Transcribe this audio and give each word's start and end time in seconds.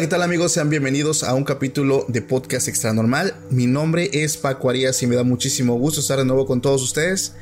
¿Qué 0.00 0.06
tal 0.06 0.22
amigos? 0.22 0.52
Sean 0.52 0.70
bienvenidos 0.70 1.24
a 1.24 1.34
un 1.34 1.42
capítulo 1.42 2.04
de 2.06 2.22
Podcast 2.22 2.68
Extra 2.68 2.92
Normal. 2.92 3.34
Mi 3.50 3.66
nombre 3.66 4.08
es 4.12 4.36
Paco 4.36 4.70
Arias 4.70 5.02
y 5.02 5.08
me 5.08 5.16
da 5.16 5.24
muchísimo 5.24 5.74
gusto 5.74 6.00
estar 6.00 6.18
de 6.18 6.24
nuevo 6.24 6.46
con 6.46 6.60
todos 6.60 6.84
ustedes. 6.84 7.32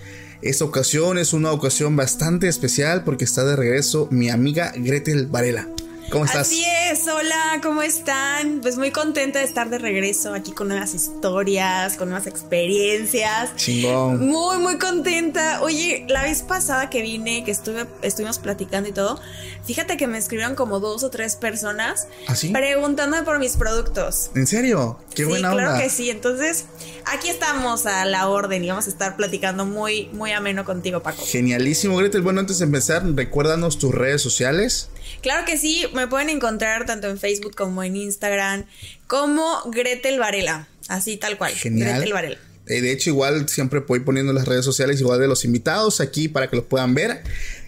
Esta 0.41 0.65
ocasión 0.65 1.19
es 1.19 1.35
una 1.35 1.53
ocasión 1.53 1.97
bastante 1.97 2.49
especial 2.49 3.05
porque 3.05 3.25
está 3.25 3.45
de 3.45 3.57
regreso 3.57 4.09
mi 4.11 4.31
amiga 4.31 4.73
Gretel 4.75 5.27
Varela. 5.27 5.69
¿Cómo 6.11 6.25
estás? 6.25 6.43
Así 6.47 6.65
es, 6.91 7.07
hola, 7.09 7.59
¿cómo 7.63 7.83
están? 7.83 8.61
Pues 8.61 8.79
muy 8.79 8.93
contenta 8.93 9.41
de 9.41 9.45
estar 9.45 9.69
de 9.71 9.79
regreso 9.79 10.33
aquí 10.35 10.53
con 10.53 10.69
nuevas 10.69 10.95
historias, 10.95 11.97
con 11.97 12.09
nuevas 12.09 12.29
experiencias. 12.29 13.55
Chingón. 13.57 14.27
Muy, 14.27 14.59
muy 14.59 14.79
contenta. 14.79 15.63
Oye, 15.63 16.07
la 16.09 16.23
vez 16.23 16.43
pasada 16.43 16.91
que 16.91 17.03
vine, 17.03 17.45
que 17.45 17.51
estuve, 17.51 17.87
estuvimos 18.03 18.39
platicando 18.39 18.89
y 18.89 18.93
todo, 18.93 19.21
fíjate 19.65 19.97
que 19.97 20.07
me 20.07 20.17
escribieron 20.19 20.55
como 20.55 20.79
dos 20.79 21.03
o 21.03 21.11
tres 21.11 21.35
personas 21.35 22.07
¿Ah, 22.29 22.37
sí? 22.37 22.51
preguntándome 22.51 23.25
por 23.25 23.41
mis 23.41 23.57
productos. 23.57 24.31
¿En 24.37 24.47
serio? 24.47 25.01
Qué 25.15 25.25
sí, 25.25 25.29
buena 25.29 25.51
claro 25.51 25.71
onda. 25.73 25.83
que 25.83 25.91
sí. 25.91 26.09
Entonces, 26.09 26.67
aquí 27.05 27.29
estamos 27.29 27.85
a 27.87 28.05
la 28.05 28.29
orden 28.29 28.63
y 28.65 28.69
vamos 28.69 28.87
a 28.87 28.91
estar 28.91 29.17
platicando 29.17 29.67
muy, 29.67 30.07
muy 30.13 30.31
ameno 30.31 30.65
contigo, 30.65 31.03
Paco. 31.03 31.25
Genialísimo, 31.27 31.97
Gretel. 31.97 32.23
Bueno, 32.23 32.41
antes 32.41 32.61
de 32.61 32.65
empezar, 32.67 33.03
recuérdanos 33.15 33.79
tus 33.79 33.93
redes 33.93 34.23
sociales. 34.23 34.89
Claro 35.23 35.45
que 35.45 35.57
sí, 35.57 35.87
me 35.97 36.07
pueden 36.07 36.31
encontrar 36.31 36.87
tanto 36.87 37.09
en 37.09 37.19
Facebook 37.19 37.57
como 37.57 37.83
en 37.83 37.97
Instagram 37.97 38.65
como 39.07 39.63
Gretel 39.71 40.19
Varela, 40.19 40.69
así 40.89 41.17
tal 41.17 41.37
cual. 41.39 41.53
Genial. 41.55 41.97
Gretel 41.97 42.13
Varela. 42.13 42.39
Eh, 42.69 42.81
de 42.81 42.93
hecho, 42.93 43.11
igual 43.11 43.49
siempre 43.49 43.81
voy 43.81 44.01
poniendo 44.01 44.33
las 44.33 44.47
redes 44.47 44.65
sociales, 44.65 45.01
igual 45.01 45.21
de 45.21 45.29
los 45.29 45.45
invitados 45.45 46.01
aquí 46.01 46.29
para 46.29 46.51
que 46.51 46.57
los 46.57 46.65
puedan 46.65 46.95
ver. 46.95 47.23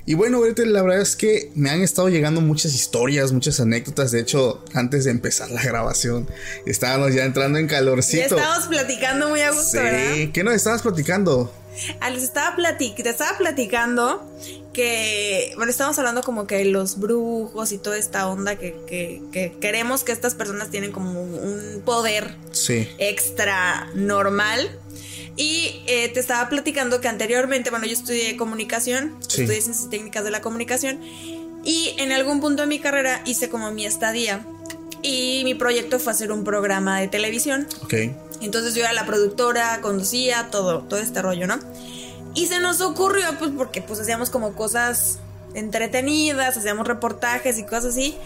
Y 0.09 0.15
bueno, 0.15 0.41
Gretel, 0.41 0.73
la 0.73 0.81
verdad 0.81 1.03
es 1.03 1.17
que 1.17 1.51
me 1.55 1.69
han 1.69 1.83
estado 1.83 2.09
llegando 2.09 2.41
muchas 2.41 2.73
historias, 2.75 3.31
muchas 3.31 3.61
anécdotas. 3.61 4.11
De 4.11 4.21
hecho, 4.21 4.65
antes 4.73 5.05
de 5.05 5.11
empezar 5.11 5.51
la 5.51 5.63
grabación, 5.63 6.27
estábamos 6.65 7.13
ya 7.13 7.27
entrando 7.27 7.59
en 7.59 7.69
Ya 7.69 7.77
calorcito. 7.77 8.37
estamos 8.39 8.69
platicando 8.69 9.29
muy 9.29 9.43
a 9.43 9.51
gusto, 9.51 9.77
¿verdad? 9.77 10.15
Sí, 10.15 10.31
¿qué 10.33 10.43
nos 10.45 10.55
estabas 10.55 10.81
platicando? 10.81 11.53
Ah, 12.01 12.09
les 12.09 12.23
estaba 12.23 12.57
platic 12.57 12.97
te 13.03 13.11
estaba 13.11 13.37
platicando 13.37 14.27
que, 14.73 15.53
bueno, 15.57 15.71
estamos 15.71 15.99
hablando 15.99 16.23
como 16.23 16.47
que 16.47 16.65
los 16.65 16.99
brujos 16.99 17.71
y 17.73 17.77
toda 17.79 17.99
esta 17.99 18.29
onda 18.29 18.57
que, 18.57 18.77
que- 18.89 19.21
que 19.31 19.53
queremos 19.61 20.05
que 20.05 20.13
estas 20.13 20.35
personas 20.35 20.71
tienen 20.71 20.91
como 20.91 21.21
un 21.23 21.83
poder 21.85 22.35
Sí. 22.53 22.89
extra 22.99 23.91
normal. 23.95 24.71
Y 25.39 25.83
eh, 25.87 26.09
te 26.09 26.19
estaba 26.19 26.49
platicando 26.49 27.01
que 27.01 27.07
anteriormente, 27.09 27.71
bueno, 27.71 27.87
yo 27.87 27.93
estudié 27.93 28.37
comunicación, 28.37 29.17
Sí. 29.21 29.43
estudié 29.43 29.63
ciencias 29.63 29.89
técnicas 29.89 30.25
de 30.25 30.33
la 30.33 30.41
comunicación, 30.43 31.01
y 31.65 31.95
en 31.99 32.13
algún 32.13 32.41
punto 32.41 32.63
de 32.63 32.69
mi 32.69 32.81
carrera 32.81 33.23
hice 33.25 33.49
como 33.49 33.71
mi 33.71 33.87
estadía. 33.87 34.45
Y 35.01 35.43
mi 35.45 35.55
proyecto 35.55 36.01
fue 36.01 36.13
hacer 36.13 36.33
un 36.33 36.43
programa 36.43 36.99
de 37.01 37.07
televisión. 37.07 37.69
Ok. 37.85 37.95
Entonces 38.41 38.75
yo 38.75 38.83
era 38.83 38.93
la 38.93 39.07
productora, 39.07 39.81
conducía, 39.81 40.49
todo, 40.51 40.81
todo 40.83 40.99
este 40.99 41.23
rollo, 41.23 41.47
¿no? 41.47 41.59
Y 42.35 42.47
se 42.49 42.59
nos 42.59 42.81
ocurrió, 42.81 43.27
pues, 43.39 43.53
porque 43.57 43.81
pues 43.81 44.01
hacíamos 44.01 44.31
como 44.31 44.55
cosas 44.55 45.21
entretenidas, 45.55 46.57
hacíamos 46.57 46.87
reportajes 46.87 47.59
y 47.59 47.63
cosas 47.65 47.87
así. 47.87 48.17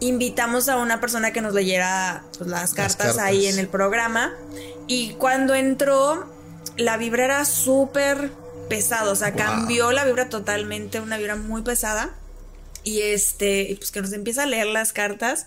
Invitamos 0.00 0.68
a 0.68 0.76
una 0.78 1.00
persona 1.00 1.32
que 1.32 1.40
nos 1.40 1.54
leyera 1.54 2.22
pues, 2.38 2.48
las, 2.48 2.72
cartas 2.74 2.96
cartas. 2.96 3.18
ahí 3.18 3.46
en 3.46 3.58
el 3.58 3.68
programa. 3.68 4.32
Y 4.86 5.12
cuando 5.14 5.54
entró, 5.54 6.26
la 6.76 6.96
vibra 6.96 7.24
era 7.24 7.44
súper 7.44 8.30
pesada, 8.68 9.10
o 9.10 9.16
sea, 9.16 9.28
Wow. 9.30 9.38
cambió 9.38 9.92
la 9.92 10.04
vibra 10.04 10.28
totalmente, 10.28 11.00
una 11.00 11.16
vibra 11.18 11.36
muy 11.36 11.62
pesada. 11.62 12.14
Y 12.84 13.00
este, 13.02 13.62
y 13.62 13.74
pues 13.76 13.90
que 13.90 14.00
nos 14.00 14.12
empieza 14.12 14.44
a 14.44 14.46
leer 14.46 14.66
las 14.66 14.92
cartas. 14.92 15.46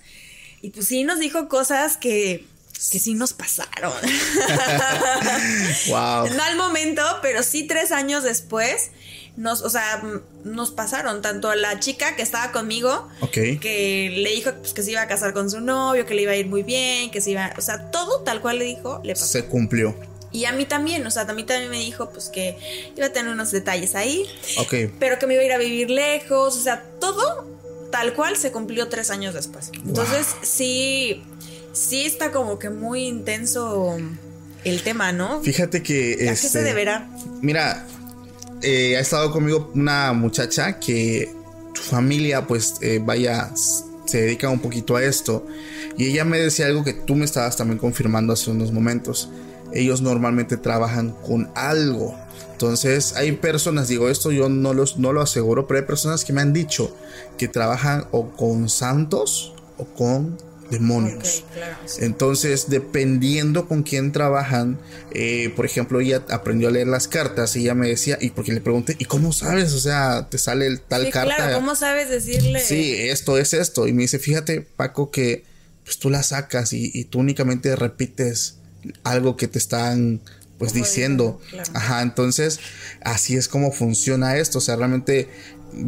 Y 0.61 0.71
pues 0.71 0.87
sí 0.87 1.03
nos 1.03 1.19
dijo 1.19 1.47
cosas 1.47 1.95
que, 1.95 2.45
que 2.91 2.99
sí 2.99 3.13
nos 3.13 3.33
pasaron. 3.33 3.93
Wow. 5.87 6.27
No 6.35 6.43
al 6.43 6.55
momento, 6.57 7.01
pero 7.21 7.43
sí 7.43 7.63
tres 7.63 7.91
años 7.91 8.23
después. 8.23 8.91
Nos, 9.37 9.61
o 9.61 9.69
sea, 9.69 10.03
nos 10.43 10.71
pasaron 10.71 11.21
tanto 11.21 11.49
a 11.49 11.55
la 11.55 11.79
chica 11.79 12.17
que 12.17 12.21
estaba 12.23 12.51
conmigo, 12.51 13.07
que 13.31 14.11
le 14.13 14.31
dijo 14.31 14.51
pues, 14.59 14.73
que 14.73 14.83
se 14.83 14.91
iba 14.91 15.01
a 15.01 15.07
casar 15.07 15.31
con 15.33 15.49
su 15.49 15.61
novio, 15.61 16.05
que 16.05 16.13
le 16.13 16.23
iba 16.23 16.33
a 16.33 16.35
ir 16.35 16.47
muy 16.47 16.61
bien, 16.63 17.09
que 17.09 17.21
se 17.21 17.31
iba, 17.31 17.53
o 17.57 17.61
sea, 17.61 17.89
todo 17.89 18.21
tal 18.23 18.41
cual 18.41 18.59
le 18.59 18.65
dijo, 18.65 18.99
le 19.03 19.13
pasó. 19.13 19.25
Se 19.27 19.45
cumplió. 19.45 19.95
Y 20.31 20.45
a 20.45 20.51
mí 20.51 20.65
también, 20.65 21.05
o 21.05 21.11
sea, 21.11 21.23
a 21.23 21.33
mí 21.33 21.43
también 21.43 21.71
me 21.71 21.79
dijo 21.79 22.11
pues 22.11 22.29
que 22.29 22.57
iba 22.95 23.07
a 23.07 23.09
tener 23.11 23.31
unos 23.31 23.51
detalles 23.51 23.95
ahí, 23.95 24.25
Ok. 24.59 24.91
pero 24.99 25.17
que 25.17 25.25
me 25.27 25.33
iba 25.33 25.43
a 25.43 25.45
ir 25.45 25.53
a 25.53 25.57
vivir 25.57 25.89
lejos, 25.89 26.55
o 26.55 26.61
sea, 26.61 26.83
todo 26.99 27.47
tal 27.91 28.13
cual 28.13 28.37
se 28.37 28.51
cumplió 28.51 28.87
tres 28.87 29.09
años 29.09 29.33
después. 29.33 29.71
Entonces, 29.85 30.27
sí, 30.41 31.23
sí 31.73 32.05
está 32.05 32.31
como 32.31 32.59
que 32.59 32.69
muy 32.69 33.05
intenso 33.07 33.97
el 34.63 34.83
tema, 34.83 35.11
¿no? 35.11 35.41
Fíjate 35.41 35.81
que. 35.81 36.13
¿A 36.13 36.17
qué 36.17 36.29
este, 36.29 36.49
se 36.49 36.63
deberá? 36.63 37.09
Mira, 37.41 37.87
eh, 38.61 38.97
ha 38.97 38.99
estado 38.99 39.31
conmigo 39.31 39.71
una 39.73 40.13
muchacha 40.13 40.79
que 40.79 41.33
su 41.73 41.83
familia, 41.83 42.45
pues, 42.45 42.75
eh, 42.81 42.99
vaya, 43.01 43.51
se 44.05 44.21
dedica 44.21 44.49
un 44.49 44.59
poquito 44.59 44.95
a 44.95 45.03
esto. 45.03 45.45
Y 45.97 46.07
ella 46.07 46.25
me 46.25 46.39
decía 46.39 46.65
algo 46.65 46.83
que 46.83 46.93
tú 46.93 47.15
me 47.15 47.25
estabas 47.25 47.57
también 47.57 47.77
confirmando 47.77 48.33
hace 48.33 48.51
unos 48.51 48.71
momentos. 48.71 49.29
Ellos 49.73 50.01
normalmente 50.01 50.57
trabajan 50.57 51.11
con 51.25 51.49
algo. 51.55 52.15
Entonces, 52.51 53.15
hay 53.15 53.31
personas, 53.33 53.87
digo, 53.87 54.09
esto 54.09 54.31
yo 54.31 54.49
no, 54.49 54.73
los, 54.73 54.97
no 54.97 55.13
lo 55.13 55.21
aseguro, 55.21 55.65
pero 55.67 55.79
hay 55.79 55.85
personas 55.85 56.25
que 56.25 56.33
me 56.33 56.41
han 56.41 56.51
dicho 56.53 56.95
que 57.37 57.47
trabajan 57.47 58.05
o 58.11 58.31
con 58.31 58.67
santos 58.69 59.53
o 59.77 59.85
con 59.85 60.37
demonios. 60.69 61.43
Ok, 61.47 61.53
claro, 61.53 61.75
sí. 61.85 62.03
Entonces, 62.03 62.65
dependiendo 62.69 63.67
con 63.67 63.81
quién 63.83 64.11
trabajan, 64.11 64.77
eh, 65.11 65.51
por 65.55 65.65
ejemplo, 65.65 65.99
ella 66.01 66.23
aprendió 66.29 66.67
a 66.67 66.71
leer 66.71 66.87
las 66.87 67.07
cartas 67.07 67.55
y 67.55 67.61
ella 67.61 67.75
me 67.75 67.87
decía, 67.87 68.17
y 68.19 68.31
porque 68.31 68.51
le 68.51 68.61
pregunté, 68.61 68.95
¿y 68.99 69.05
cómo 69.05 69.31
sabes? 69.31 69.73
O 69.73 69.79
sea, 69.79 70.27
te 70.29 70.37
sale 70.37 70.67
el 70.67 70.81
tal 70.81 71.05
Sí, 71.05 71.11
carta. 71.11 71.35
claro, 71.37 71.55
¿cómo 71.55 71.75
sabes 71.75 72.09
decirle? 72.09 72.59
Sí, 72.59 72.93
esto 72.93 73.37
es 73.37 73.53
esto. 73.53 73.87
Y 73.87 73.93
me 73.93 74.01
dice, 74.03 74.19
fíjate, 74.19 74.61
Paco, 74.61 75.11
que 75.11 75.43
pues 75.85 75.97
tú 75.97 76.09
la 76.11 76.21
sacas 76.21 76.71
y, 76.73 76.91
y 76.93 77.05
tú 77.05 77.19
únicamente 77.19 77.75
repites 77.75 78.57
algo 79.03 79.35
que 79.37 79.47
te 79.47 79.57
están 79.57 80.21
pues 80.57 80.73
diciendo. 80.73 81.39
digo, 81.47 81.63
claro. 81.63 81.71
Ajá, 81.73 82.01
entonces 82.01 82.59
así 83.01 83.35
es 83.35 83.47
como 83.47 83.71
funciona 83.71 84.37
esto. 84.37 84.57
O 84.57 84.61
sea, 84.61 84.75
realmente 84.75 85.29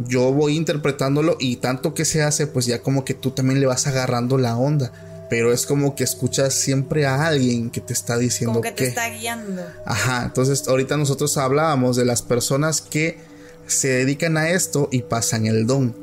yo 0.06 0.32
voy 0.32 0.56
interpretándolo 0.56 1.36
y 1.38 1.56
tanto 1.56 1.94
que 1.94 2.04
se 2.04 2.22
hace, 2.22 2.46
pues 2.46 2.66
ya 2.66 2.82
como 2.82 3.04
que 3.04 3.14
tú 3.14 3.30
también 3.30 3.60
le 3.60 3.66
vas 3.66 3.86
agarrando 3.86 4.38
la 4.38 4.56
onda. 4.56 4.92
Pero 5.28 5.52
es 5.52 5.64
como 5.64 5.94
que 5.94 6.04
escuchas 6.04 6.52
siempre 6.52 7.06
a 7.06 7.26
alguien 7.26 7.70
que 7.70 7.80
te 7.80 7.94
está 7.94 8.18
diciendo 8.18 8.60
como 8.60 8.62
que 8.62 8.72
te 8.72 8.88
está 8.88 9.08
guiando. 9.08 9.62
Ajá, 9.86 10.24
entonces 10.24 10.68
ahorita 10.68 10.96
nosotros 10.98 11.38
hablábamos 11.38 11.96
de 11.96 12.04
las 12.04 12.20
personas 12.20 12.82
que 12.82 13.18
se 13.66 13.88
dedican 13.88 14.36
a 14.36 14.50
esto 14.50 14.88
y 14.92 15.02
pasan 15.02 15.46
el 15.46 15.66
don. 15.66 15.96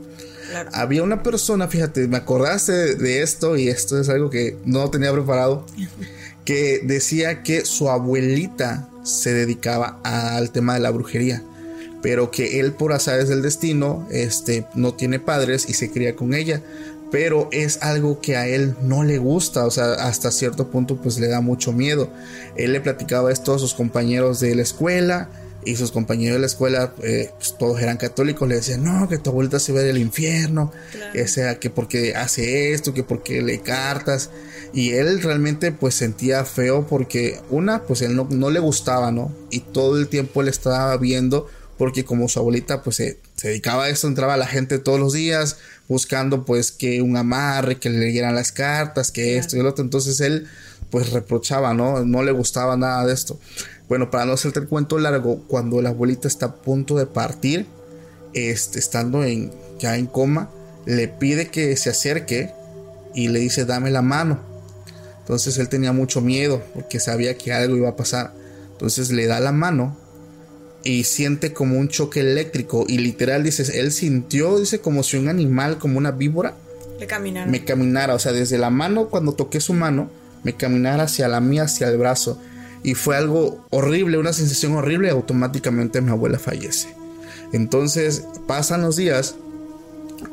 Claro. 0.50 0.72
Había 0.74 1.04
una 1.04 1.22
persona, 1.22 1.68
fíjate, 1.68 2.08
me 2.08 2.18
acordaste 2.18 2.96
de 2.96 3.22
esto 3.22 3.56
y 3.56 3.68
esto 3.68 4.00
es 4.00 4.10
algo 4.10 4.32
que 4.32 4.58
no 4.66 4.90
tenía 4.90 5.12
preparado, 5.14 5.64
que 6.50 6.82
decía 6.84 7.44
que 7.44 7.64
su 7.64 7.92
abuelita 7.92 8.90
se 9.04 9.36
dedicaba 9.36 10.00
al 10.04 10.50
tema 10.50 10.74
de 10.74 10.80
la 10.80 10.90
brujería, 10.90 11.44
pero 12.02 12.32
que 12.32 12.60
él 12.60 12.74
por 12.74 12.92
azares 12.92 13.30
del 13.30 13.44
destino 13.44 14.08
este, 14.10 14.66
no 14.74 14.96
tiene 14.96 15.20
padres 15.20 15.70
y 15.70 15.76
se 15.76 15.92
cría 15.92 16.16
con 16.16 16.34
ella. 16.34 16.64
Pero 17.12 17.50
es 17.52 17.84
algo 17.84 18.20
que 18.20 18.36
a 18.36 18.48
él 18.48 18.74
no 18.82 19.04
le 19.04 19.20
gusta, 19.20 19.64
o 19.64 19.70
sea, 19.70 19.94
hasta 19.94 20.32
cierto 20.32 20.72
punto 20.72 20.98
pues 21.00 21.20
le 21.20 21.28
da 21.28 21.40
mucho 21.40 21.72
miedo. 21.72 22.10
Él 22.56 22.74
le 22.74 22.82
platicaba 22.82 23.32
esto 23.32 23.54
a 23.54 23.60
sus 23.60 23.76
compañeros 23.76 24.40
de 24.40 24.56
la 24.56 24.64
escuela, 24.64 25.30
y 25.66 25.76
sus 25.76 25.92
compañeros 25.92 26.36
de 26.36 26.40
la 26.40 26.46
escuela, 26.48 26.94
eh, 27.04 27.32
pues, 27.38 27.56
todos 27.60 27.80
eran 27.82 27.98
católicos, 27.98 28.48
le 28.48 28.56
decían, 28.56 28.84
no, 28.84 29.08
que 29.10 29.18
tu 29.18 29.30
abuelita 29.30 29.60
se 29.60 29.74
ve 29.74 29.84
del 29.84 29.98
infierno, 29.98 30.72
que 31.14 31.28
sea, 31.28 31.60
que 31.60 31.70
porque 31.70 32.16
hace 32.16 32.72
esto, 32.74 32.94
que 32.94 33.04
porque 33.04 33.42
le 33.42 33.60
cartas. 33.60 34.30
Y 34.74 34.92
él 34.92 35.22
realmente 35.22 35.72
pues 35.72 35.96
sentía 35.96 36.46
feo 36.46 36.86
porque 36.88 37.40
una, 37.50 37.84
pues 37.84 38.02
él 38.02 38.16
no, 38.16 38.28
no 38.30 38.50
le 38.50 38.60
gustaba, 38.60 39.12
¿no? 39.12 39.34
Y 39.50 39.62
todo 39.62 39.98
el 39.98 40.08
tiempo 40.08 40.42
él 40.42 40.48
estaba 40.48 40.96
viendo 40.98 41.48
porque 41.80 42.04
como 42.04 42.28
su 42.28 42.40
abuelita 42.40 42.84
pues 42.84 42.98
se, 42.98 43.20
dedicaba 43.42 43.86
a 43.86 43.90
esto, 43.90 44.08
entraba 44.08 44.36
la 44.36 44.46
gente 44.46 44.80
todos 44.80 45.00
los 45.00 45.14
días 45.14 45.58
buscando 45.88 46.44
pues 46.44 46.74
que 46.74 47.02
un 47.02 47.16
amarre, 47.16 47.80
que 47.80 47.90
le 47.90 48.00
leyeran 48.00 48.36
las 48.36 48.52
cartas, 48.52 49.12
que 49.12 49.38
esto 49.38 49.56
y 49.56 49.62
el 49.62 49.66
otro. 49.66 49.84
Entonces 49.84 50.20
él 50.20 50.48
pues 50.92 51.12
reprochaba, 51.12 51.74
¿no? 51.74 52.04
No 52.04 52.22
le 52.22 52.34
gustaba 52.34 52.76
nada 52.76 53.06
de 53.06 53.14
esto. 53.14 53.40
Bueno, 53.88 54.12
para 54.12 54.26
no 54.26 54.34
hacerte 54.34 54.60
el 54.60 54.68
cuento 54.68 55.00
largo, 55.00 55.44
cuando 55.48 55.82
la 55.82 55.90
abuelita 55.90 56.28
está 56.28 56.48
a 56.48 56.56
punto 56.58 56.96
de 56.98 57.06
partir, 57.06 57.66
este, 58.34 58.78
estando 58.78 59.24
en, 59.24 59.52
ya 59.80 59.98
en 59.98 60.06
coma, 60.06 60.52
le 60.86 61.08
pide 61.08 61.48
que 61.48 61.76
se 61.78 61.90
acerque 61.90 62.52
y 63.16 63.30
le 63.30 63.40
dice, 63.40 63.64
dame 63.64 63.90
la 63.90 64.02
mano. 64.02 64.49
Entonces 65.30 65.60
él 65.60 65.70
tenía 65.70 65.94
mucho 65.94 66.22
miedo 66.22 66.60
porque 66.74 67.00
sabía 67.00 67.38
que 67.38 67.54
algo 67.54 67.78
iba 67.78 67.90
a 67.90 67.96
pasar. 67.96 68.34
Entonces 68.72 69.12
le 69.12 69.28
da 69.28 69.40
la 69.40 69.52
mano 69.52 69.96
y 70.84 71.04
siente 71.04 71.54
como 71.54 71.78
un 71.78 71.88
choque 71.88 72.22
eléctrico 72.22 72.86
y 72.88 72.98
literal 72.98 73.44
dice, 73.44 73.80
él 73.80 73.92
sintió, 73.92 74.58
dice, 74.58 74.80
como 74.80 75.04
si 75.04 75.18
un 75.18 75.30
animal, 75.30 75.78
como 75.78 76.00
una 76.00 76.10
víbora, 76.10 76.56
me 77.48 77.64
caminara. 77.64 78.16
O 78.16 78.20
sea, 78.20 78.32
desde 78.32 78.58
la 78.58 78.72
mano, 78.72 79.10
cuando 79.10 79.34
toqué 79.34 79.60
su 79.60 79.76
mano, 79.76 80.10
me 80.44 80.56
caminara 80.56 81.04
hacia 81.04 81.28
la 81.28 81.42
mía, 81.42 81.66
hacia 81.66 81.90
el 81.90 82.00
brazo 82.00 82.42
y 82.82 82.96
fue 82.96 83.16
algo 83.16 83.64
horrible, 83.70 84.18
una 84.18 84.34
sensación 84.34 84.74
horrible 84.74 85.10
y 85.10 85.12
automáticamente 85.12 86.02
mi 86.02 86.10
abuela 86.10 86.40
fallece. 86.40 86.88
Entonces 87.54 88.24
pasan 88.48 88.82
los 88.82 88.96
días 88.96 89.36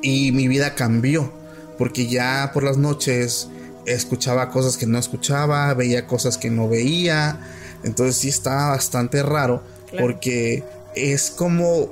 y 0.00 0.32
mi 0.32 0.49
vida 0.49 0.75
cambió 0.75 1.31
porque 1.76 2.06
ya 2.06 2.50
por 2.54 2.62
las 2.62 2.78
noches 2.78 3.50
escuchaba 3.87 4.50
cosas 4.50 4.77
que 4.77 4.87
no 4.87 4.99
escuchaba, 4.99 5.73
veía 5.75 6.06
cosas 6.06 6.38
que 6.38 6.50
no 6.50 6.69
veía, 6.69 7.41
entonces 7.85 8.17
sí 8.17 8.29
estaba 8.29 8.71
bastante 8.71 9.23
raro 9.23 9.62
porque 9.99 10.65
es 10.94 11.31
como, 11.31 11.88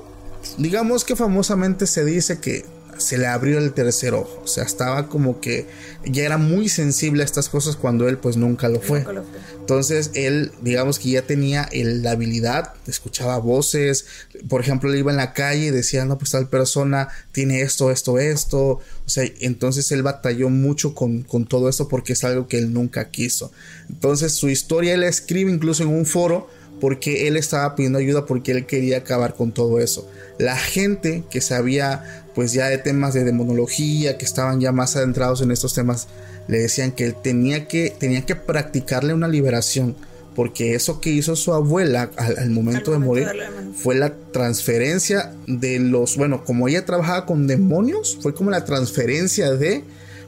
digamos 0.59 1.05
que 1.05 1.17
famosamente 1.17 1.87
se 1.87 2.05
dice 2.05 2.41
que 2.41 2.65
se 2.99 3.19
le 3.19 3.27
abrió 3.27 3.59
el 3.59 3.73
tercer 3.73 4.15
ojo. 4.15 4.41
O 4.43 4.47
sea, 4.47 4.65
estaba 4.65 5.09
como 5.09 5.41
que 5.41 5.67
ya 6.05 6.25
era 6.25 6.39
muy 6.39 6.69
sensible 6.69 7.23
a 7.23 7.25
estas 7.25 7.49
cosas 7.49 7.77
cuando 7.77 8.09
él 8.09 8.19
pues 8.19 8.37
nunca 8.37 8.69
lo 8.69 8.81
fue. 8.81 9.05
Entonces 9.59 10.11
él, 10.15 10.53
digamos 10.61 10.99
que 10.99 11.11
ya 11.11 11.23
tenía 11.23 11.69
la 11.73 12.13
habilidad, 12.13 12.75
escuchaba 12.87 13.39
voces, 13.39 14.07
por 14.49 14.61
ejemplo, 14.61 14.91
él 14.91 14.99
iba 14.99 15.11
en 15.11 15.17
la 15.17 15.33
calle 15.33 15.67
y 15.67 15.71
decía, 15.71 16.05
no, 16.05 16.19
pues 16.19 16.33
tal 16.33 16.49
persona 16.49 17.09
tiene 17.33 17.63
esto, 17.63 17.91
esto, 17.91 18.19
esto. 18.19 18.61
O 18.61 19.09
sea, 19.09 19.25
entonces 19.41 19.91
él 19.93 20.03
batalló 20.03 20.51
mucho 20.51 20.95
con, 20.95 21.23
con 21.23 21.47
todo 21.47 21.69
esto 21.69 21.89
porque 21.89 22.13
es 22.13 22.25
algo 22.25 22.47
que 22.47 22.59
él 22.59 22.73
nunca 22.73 23.11
quiso. 23.11 23.53
Entonces 23.89 24.33
su 24.33 24.49
historia 24.49 24.95
él 24.95 25.01
la 25.01 25.09
escribe 25.09 25.51
incluso 25.51 25.83
en 25.83 25.89
un 25.89 26.07
foro 26.07 26.49
porque 26.81 27.29
él 27.29 27.37
estaba 27.37 27.75
pidiendo 27.75 27.99
ayuda 27.99 28.27
porque 28.27 28.53
él 28.53 28.67
quería 28.67 28.99
acabar 28.99 29.35
con 29.35 29.53
todo 29.53 29.81
eso. 29.81 30.09
La 30.39 30.57
gente 30.57 31.23
que 31.31 31.41
sabía 31.41 32.25
pues 32.35 32.53
ya 32.53 32.69
de 32.69 32.79
temas 32.79 33.15
de 33.15 33.25
demonología, 33.25 34.19
que 34.19 34.25
estaban 34.25 34.61
ya 34.61 34.73
más 34.73 34.97
adentrados 34.97 35.41
en 35.41 35.51
estos 35.51 35.73
temas, 35.75 36.09
le 36.49 36.59
decían 36.59 36.93
que 36.93 37.05
él 37.05 37.15
tenía 37.15 37.69
que, 37.69 37.95
tenía 37.97 38.27
que 38.27 38.37
practicarle 38.37 39.15
una 39.15 39.29
liberación, 39.29 39.97
porque 40.35 40.75
eso 40.75 41.01
que 41.01 41.11
hizo 41.11 41.37
su 41.37 41.55
abuela 41.55 42.11
al, 42.17 42.51
momento 42.51 42.91
de 42.91 42.99
morir 42.99 43.29
fue 43.77 43.95
la 43.95 44.15
transferencia 44.33 45.33
de 45.47 45.79
los, 45.79 46.17
bueno, 46.17 46.45
como 46.45 46.67
ella 46.67 46.85
trabajaba 46.85 47.25
con 47.25 47.47
demonios, 47.47 48.19
fue 48.21 48.35
como 48.35 48.51
la 48.51 48.65
transferencia 48.65 49.53
de 49.53 49.85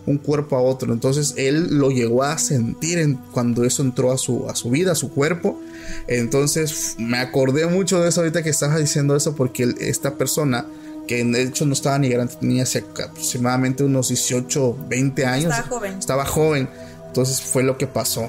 un 0.06 0.18
cuerpo 0.18 0.56
a 0.56 0.60
otro. 0.60 0.92
Entonces 0.92 1.34
él 1.36 1.78
lo 1.78 1.90
llegó 1.90 2.22
a 2.22 2.38
sentir 2.38 2.98
en, 2.98 3.14
cuando 3.32 3.64
eso 3.64 3.82
entró 3.82 4.12
a 4.12 4.18
su, 4.18 4.48
a 4.48 4.54
su 4.54 4.70
vida, 4.70 4.92
a 4.92 4.94
su 4.94 5.10
cuerpo. 5.10 5.60
Entonces 6.06 6.96
me 6.98 7.18
acordé 7.18 7.66
mucho 7.66 8.00
de 8.00 8.08
eso 8.08 8.20
ahorita 8.20 8.42
que 8.42 8.50
estabas 8.50 8.78
diciendo 8.78 9.16
eso 9.16 9.34
porque 9.34 9.74
esta 9.80 10.14
persona 10.14 10.66
que 11.06 11.24
de 11.24 11.42
hecho 11.42 11.66
no 11.66 11.72
estaba 11.72 11.98
ni 11.98 12.08
grande, 12.08 12.34
tenía 12.40 12.64
aproximadamente 12.64 13.84
unos 13.84 14.08
18, 14.08 14.76
20 14.88 15.26
años. 15.26 15.52
Estaba 15.52 15.68
joven. 15.68 15.98
Estaba 15.98 16.24
joven. 16.24 16.68
Entonces 17.06 17.40
fue 17.40 17.62
lo 17.62 17.78
que 17.78 17.86
pasó. 17.86 18.28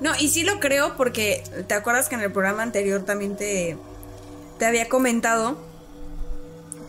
No, 0.00 0.12
y 0.18 0.28
sí 0.28 0.42
lo 0.42 0.60
creo 0.60 0.96
porque 0.96 1.42
te 1.66 1.74
acuerdas 1.74 2.08
que 2.08 2.14
en 2.14 2.20
el 2.20 2.30
programa 2.32 2.62
anterior 2.62 3.04
también 3.04 3.36
te, 3.36 3.76
te 4.58 4.66
había 4.66 4.88
comentado 4.88 5.58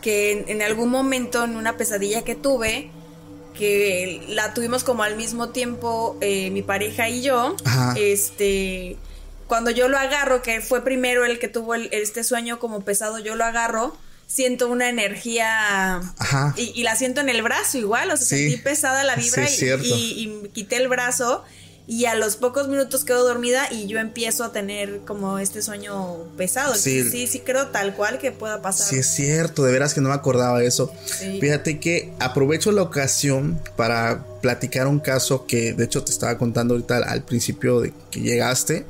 que 0.00 0.44
en, 0.48 0.62
algún 0.62 0.90
momento 0.90 1.44
en 1.44 1.56
una 1.56 1.76
pesadilla 1.76 2.22
que 2.22 2.34
tuve, 2.34 2.90
que 3.58 4.22
la 4.28 4.54
tuvimos 4.54 4.84
como 4.84 5.02
al 5.02 5.16
mismo 5.16 5.48
tiempo 5.50 6.16
eh, 6.20 6.50
mi 6.50 6.62
pareja 6.62 7.08
y 7.08 7.22
yo, 7.22 7.56
este 7.96 8.96
cuando 9.48 9.70
yo 9.70 9.88
lo 9.88 9.98
agarro, 9.98 10.42
que 10.42 10.60
fue 10.60 10.84
primero 10.84 11.24
el 11.24 11.38
que 11.38 11.48
tuvo 11.48 11.74
este 11.74 12.22
sueño 12.22 12.58
como 12.58 12.84
pesado, 12.84 13.18
yo 13.18 13.34
lo 13.34 13.44
agarro 13.44 13.96
siento 14.28 14.68
una 14.68 14.90
energía 14.90 16.00
Y, 16.54 16.82
la 16.82 16.94
siento 16.94 17.20
en 17.22 17.30
el 17.30 17.42
brazo 17.42 17.78
igual, 17.78 18.10
o 18.10 18.16
sea, 18.16 18.26
sentí 18.26 18.58
pesada 18.58 19.02
la 19.02 19.16
vibra 19.16 19.48
y, 19.50 20.42
quité 20.52 20.76
el 20.76 20.88
brazo 20.88 21.44
y 21.90 22.04
a 22.04 22.14
los 22.14 22.36
pocos 22.36 22.68
minutos 22.68 23.02
quedo 23.02 23.26
dormida 23.26 23.66
y 23.72 23.86
yo 23.86 23.98
empiezo 23.98 24.44
a 24.44 24.52
tener 24.52 25.00
como 25.06 25.38
este 25.38 25.62
sueño 25.62 26.18
pesado. 26.36 26.74
Sí, 26.74 27.02
sí, 27.02 27.26
sí 27.26 27.40
creo 27.40 27.68
tal 27.68 27.96
cual 27.96 28.18
que 28.18 28.30
pueda 28.30 28.60
pasar. 28.60 28.86
Sí, 28.86 28.96
es 28.96 29.06
cierto, 29.06 29.64
de 29.64 29.72
veras 29.72 29.94
que 29.94 30.02
no 30.02 30.10
me 30.10 30.14
acordaba 30.14 30.58
de 30.58 30.66
eso. 30.66 30.92
Fíjate 31.40 31.80
que 31.80 32.12
aprovecho 32.18 32.72
la 32.72 32.82
ocasión 32.82 33.58
para 33.74 34.26
platicar 34.42 34.86
un 34.86 35.00
caso 35.00 35.46
que 35.46 35.72
de 35.72 35.84
hecho 35.84 36.04
te 36.04 36.12
estaba 36.12 36.36
contando 36.36 36.74
ahorita 36.74 36.98
al 36.98 37.22
principio 37.22 37.80
de 37.80 37.94
que 38.10 38.20
llegaste. 38.20 38.84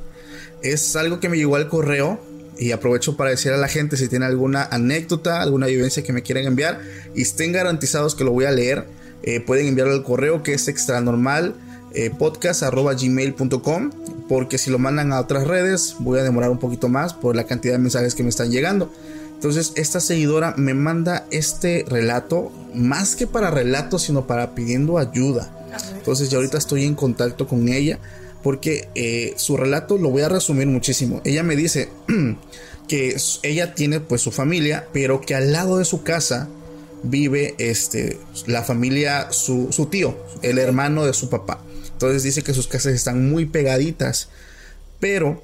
Es 0.61 0.97
algo 0.97 1.21
que 1.21 1.29
me 1.29 1.37
llegó 1.37 1.55
al 1.55 1.69
correo 1.69 2.19
y 2.57 2.73
aprovecho 2.73 3.15
para 3.15 3.29
decir 3.29 3.53
a 3.53 3.57
la 3.57 3.69
gente 3.69 3.95
si 3.95 4.09
tiene 4.09 4.25
alguna 4.25 4.63
anécdota, 4.63 5.41
alguna 5.41 5.67
vivencia 5.67 6.03
que 6.03 6.11
me 6.11 6.21
quieran 6.21 6.43
enviar 6.43 6.81
y 7.15 7.21
estén 7.21 7.53
garantizados 7.53 8.13
que 8.13 8.25
lo 8.25 8.33
voy 8.33 8.43
a 8.43 8.51
leer, 8.51 8.87
eh, 9.23 9.39
pueden 9.39 9.67
enviarlo 9.67 9.93
al 9.93 10.03
correo 10.03 10.43
que 10.43 10.53
es 10.53 10.67
extranormal 10.67 11.55
eh, 11.93 12.09
podcast.gmail.com 12.09 13.89
porque 14.27 14.57
si 14.57 14.69
lo 14.69 14.79
mandan 14.79 15.11
a 15.11 15.19
otras 15.19 15.47
redes 15.47 15.95
voy 15.99 16.19
a 16.19 16.23
demorar 16.23 16.51
un 16.51 16.59
poquito 16.59 16.89
más 16.89 17.13
por 17.13 17.35
la 17.35 17.45
cantidad 17.45 17.73
de 17.73 17.79
mensajes 17.79 18.15
que 18.15 18.23
me 18.23 18.29
están 18.29 18.51
llegando. 18.51 18.91
Entonces 19.33 19.71
esta 19.75 19.99
seguidora 19.99 20.53
me 20.57 20.73
manda 20.73 21.25
este 21.31 21.85
relato 21.87 22.51
más 22.73 23.15
que 23.15 23.25
para 23.25 23.49
relato 23.49 23.97
sino 23.99 24.27
para 24.27 24.53
pidiendo 24.55 24.97
ayuda. 24.97 25.55
Entonces 25.95 26.29
ya 26.29 26.37
ahorita 26.37 26.57
estoy 26.57 26.83
en 26.83 26.95
contacto 26.95 27.47
con 27.47 27.69
ella 27.69 27.99
porque 28.43 28.89
eh, 28.95 29.33
su 29.37 29.57
relato 29.57 29.97
lo 29.97 30.09
voy 30.09 30.21
a 30.21 30.29
resumir 30.29 30.67
muchísimo. 30.67 31.21
Ella 31.23 31.43
me 31.43 31.55
dice 31.55 31.89
que 32.87 33.17
ella 33.43 33.75
tiene 33.75 33.99
pues 33.99 34.21
su 34.21 34.31
familia, 34.31 34.87
pero 34.93 35.21
que 35.21 35.35
al 35.35 35.51
lado 35.51 35.77
de 35.77 35.85
su 35.85 36.03
casa 36.03 36.47
vive 37.03 37.55
este, 37.57 38.19
la 38.45 38.63
familia, 38.63 39.31
su, 39.31 39.69
tío, 39.89 40.17
el 40.41 40.57
hermano 40.57 41.05
de 41.05 41.13
su 41.13 41.29
papá. 41.29 41.61
Entonces 41.99 42.23
dice 42.23 42.43
que 42.43 42.53
sus 42.53 42.69
casas 42.69 42.93
están 42.93 43.29
muy 43.29 43.45
pegaditas, 43.45 44.29
pero 45.01 45.43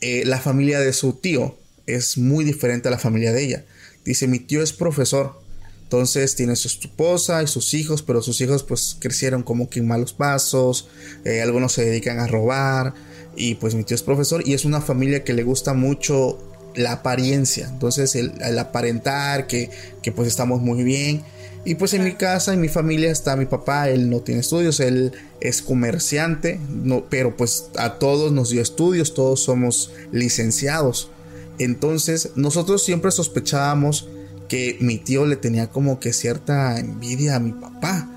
eh, 0.00 0.22
la 0.24 0.38
familia 0.38 0.80
de 0.80 0.94
su 0.94 1.12
tío 1.12 1.58
es 1.86 2.16
muy 2.16 2.46
diferente 2.46 2.88
a 2.88 2.90
la 2.90 2.98
familia 2.98 3.34
de 3.34 3.44
ella. 3.44 3.64
Dice, 4.02 4.28
mi 4.28 4.38
tío 4.38 4.62
es 4.62 4.72
profesor, 4.72 5.38
entonces 5.82 6.34
tiene 6.36 6.56
su 6.56 6.68
esposa 6.68 7.42
y 7.42 7.48
sus 7.48 7.74
hijos, 7.74 8.00
pero 8.00 8.22
sus 8.22 8.40
hijos 8.40 8.62
pues 8.62 8.96
crecieron 8.98 9.42
como 9.42 9.68
que 9.68 9.80
en 9.80 9.88
malos 9.88 10.14
pasos, 10.14 10.88
eh, 11.26 11.42
algunos 11.42 11.74
se 11.74 11.84
dedican 11.84 12.18
a 12.18 12.26
robar 12.26 12.94
y 13.36 13.56
pues 13.56 13.74
mi 13.74 13.84
tío 13.84 13.94
es 13.94 14.02
profesor 14.02 14.42
y 14.48 14.54
es 14.54 14.64
una 14.64 14.80
familia 14.80 15.22
que 15.22 15.34
le 15.34 15.42
gusta 15.42 15.74
mucho 15.74 16.42
la 16.76 16.92
apariencia, 16.92 17.68
entonces 17.68 18.14
el, 18.14 18.58
aparentar 18.58 19.46
que, 19.46 19.68
que, 20.00 20.12
pues 20.12 20.28
estamos 20.28 20.62
muy 20.62 20.82
bien. 20.82 21.22
Y 21.64 21.74
pues 21.74 21.92
en 21.94 22.04
mi 22.04 22.14
casa, 22.14 22.54
en 22.54 22.60
mi 22.60 22.68
familia 22.68 23.10
está 23.10 23.36
mi 23.36 23.46
papá, 23.46 23.90
él 23.90 24.08
no 24.08 24.20
tiene 24.20 24.40
estudios, 24.40 24.80
él 24.80 25.12
es 25.40 25.60
comerciante, 25.60 26.60
no, 26.68 27.04
pero 27.10 27.36
pues 27.36 27.70
a 27.76 27.98
todos 27.98 28.32
nos 28.32 28.50
dio 28.50 28.62
estudios, 28.62 29.14
todos 29.14 29.40
somos 29.40 29.92
licenciados. 30.12 31.10
Entonces 31.58 32.30
nosotros 32.36 32.84
siempre 32.84 33.10
sospechábamos 33.10 34.08
que 34.48 34.78
mi 34.80 34.98
tío 34.98 35.26
le 35.26 35.36
tenía 35.36 35.68
como 35.68 36.00
que 36.00 36.12
cierta 36.12 36.78
envidia 36.78 37.36
a 37.36 37.40
mi 37.40 37.52
papá. 37.52 38.08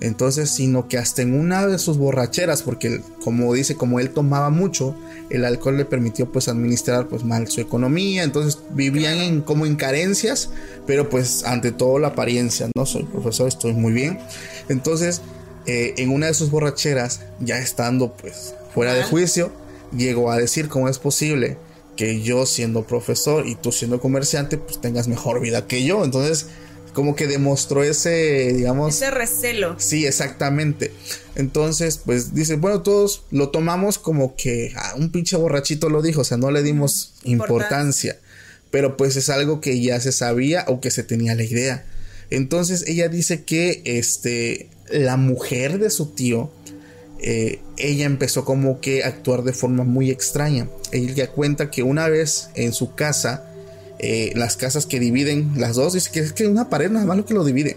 Entonces, 0.00 0.50
sino 0.50 0.88
que 0.88 0.96
hasta 0.96 1.20
en 1.20 1.38
una 1.38 1.66
de 1.66 1.78
sus 1.78 1.98
borracheras, 1.98 2.62
porque 2.62 3.02
como 3.22 3.52
dice, 3.52 3.74
como 3.74 4.00
él 4.00 4.10
tomaba 4.10 4.48
mucho, 4.48 4.96
el 5.30 5.44
alcohol 5.44 5.76
le 5.76 5.84
permitió 5.84 6.30
pues 6.30 6.48
administrar 6.48 7.08
pues 7.08 7.24
mal 7.24 7.48
su 7.48 7.60
economía, 7.60 8.24
entonces 8.24 8.60
vivían 8.70 9.18
en, 9.18 9.40
como 9.40 9.64
en 9.64 9.76
carencias, 9.76 10.50
pero 10.86 11.08
pues 11.08 11.44
ante 11.44 11.72
todo 11.72 11.98
la 11.98 12.08
apariencia, 12.08 12.68
no 12.74 12.84
soy 12.84 13.04
profesor, 13.04 13.48
estoy 13.48 13.72
muy 13.72 13.92
bien. 13.92 14.18
Entonces, 14.68 15.22
eh, 15.66 15.94
en 15.98 16.10
una 16.10 16.26
de 16.26 16.34
sus 16.34 16.50
borracheras, 16.50 17.20
ya 17.38 17.58
estando 17.58 18.12
pues 18.12 18.54
fuera 18.74 18.94
de 18.94 19.04
juicio, 19.04 19.52
llegó 19.96 20.30
a 20.30 20.36
decir 20.36 20.68
cómo 20.68 20.88
es 20.88 20.98
posible 20.98 21.56
que 21.96 22.22
yo 22.22 22.46
siendo 22.46 22.84
profesor 22.84 23.46
y 23.46 23.56
tú 23.56 23.72
siendo 23.72 24.00
comerciante 24.00 24.56
pues 24.56 24.80
tengas 24.80 25.06
mejor 25.06 25.40
vida 25.40 25.66
que 25.66 25.84
yo. 25.84 26.04
Entonces 26.04 26.46
como 26.92 27.14
que 27.16 27.26
demostró 27.26 27.82
ese, 27.82 28.52
digamos... 28.52 28.94
Ese 28.94 29.10
recelo. 29.10 29.76
Sí, 29.78 30.06
exactamente. 30.06 30.92
Entonces, 31.34 32.00
pues 32.04 32.34
dice, 32.34 32.56
bueno, 32.56 32.82
todos 32.82 33.24
lo 33.30 33.50
tomamos 33.50 33.98
como 33.98 34.36
que 34.36 34.72
ah, 34.76 34.94
un 34.96 35.10
pinche 35.10 35.36
borrachito 35.36 35.88
lo 35.88 36.02
dijo, 36.02 36.22
o 36.22 36.24
sea, 36.24 36.36
no 36.36 36.50
le 36.50 36.62
dimos 36.62 37.14
importancia. 37.24 38.18
Pero 38.70 38.96
pues 38.96 39.16
es 39.16 39.30
algo 39.30 39.60
que 39.60 39.80
ya 39.80 40.00
se 40.00 40.12
sabía 40.12 40.64
o 40.68 40.80
que 40.80 40.90
se 40.90 41.02
tenía 41.02 41.34
la 41.34 41.44
idea. 41.44 41.84
Entonces 42.30 42.84
ella 42.86 43.08
dice 43.08 43.42
que 43.42 43.82
este, 43.84 44.70
la 44.90 45.16
mujer 45.16 45.78
de 45.78 45.90
su 45.90 46.06
tío, 46.06 46.50
eh, 47.20 47.60
ella 47.76 48.06
empezó 48.06 48.44
como 48.44 48.80
que 48.80 49.02
a 49.02 49.08
actuar 49.08 49.42
de 49.42 49.52
forma 49.52 49.84
muy 49.84 50.10
extraña. 50.10 50.68
Ella 50.92 51.30
cuenta 51.30 51.70
que 51.70 51.82
una 51.82 52.08
vez 52.08 52.50
en 52.54 52.72
su 52.72 52.94
casa, 52.94 53.49
eh, 54.02 54.32
las 54.34 54.56
casas 54.56 54.86
que 54.86 54.98
dividen 54.98 55.52
las 55.56 55.76
dos, 55.76 55.92
dice 55.92 56.10
que 56.10 56.20
es 56.20 56.32
que 56.32 56.46
una 56.46 56.70
pared 56.70 56.90
nada 56.90 57.04
más 57.04 57.18
lo 57.18 57.26
que 57.26 57.34
lo 57.34 57.44
divide. 57.44 57.76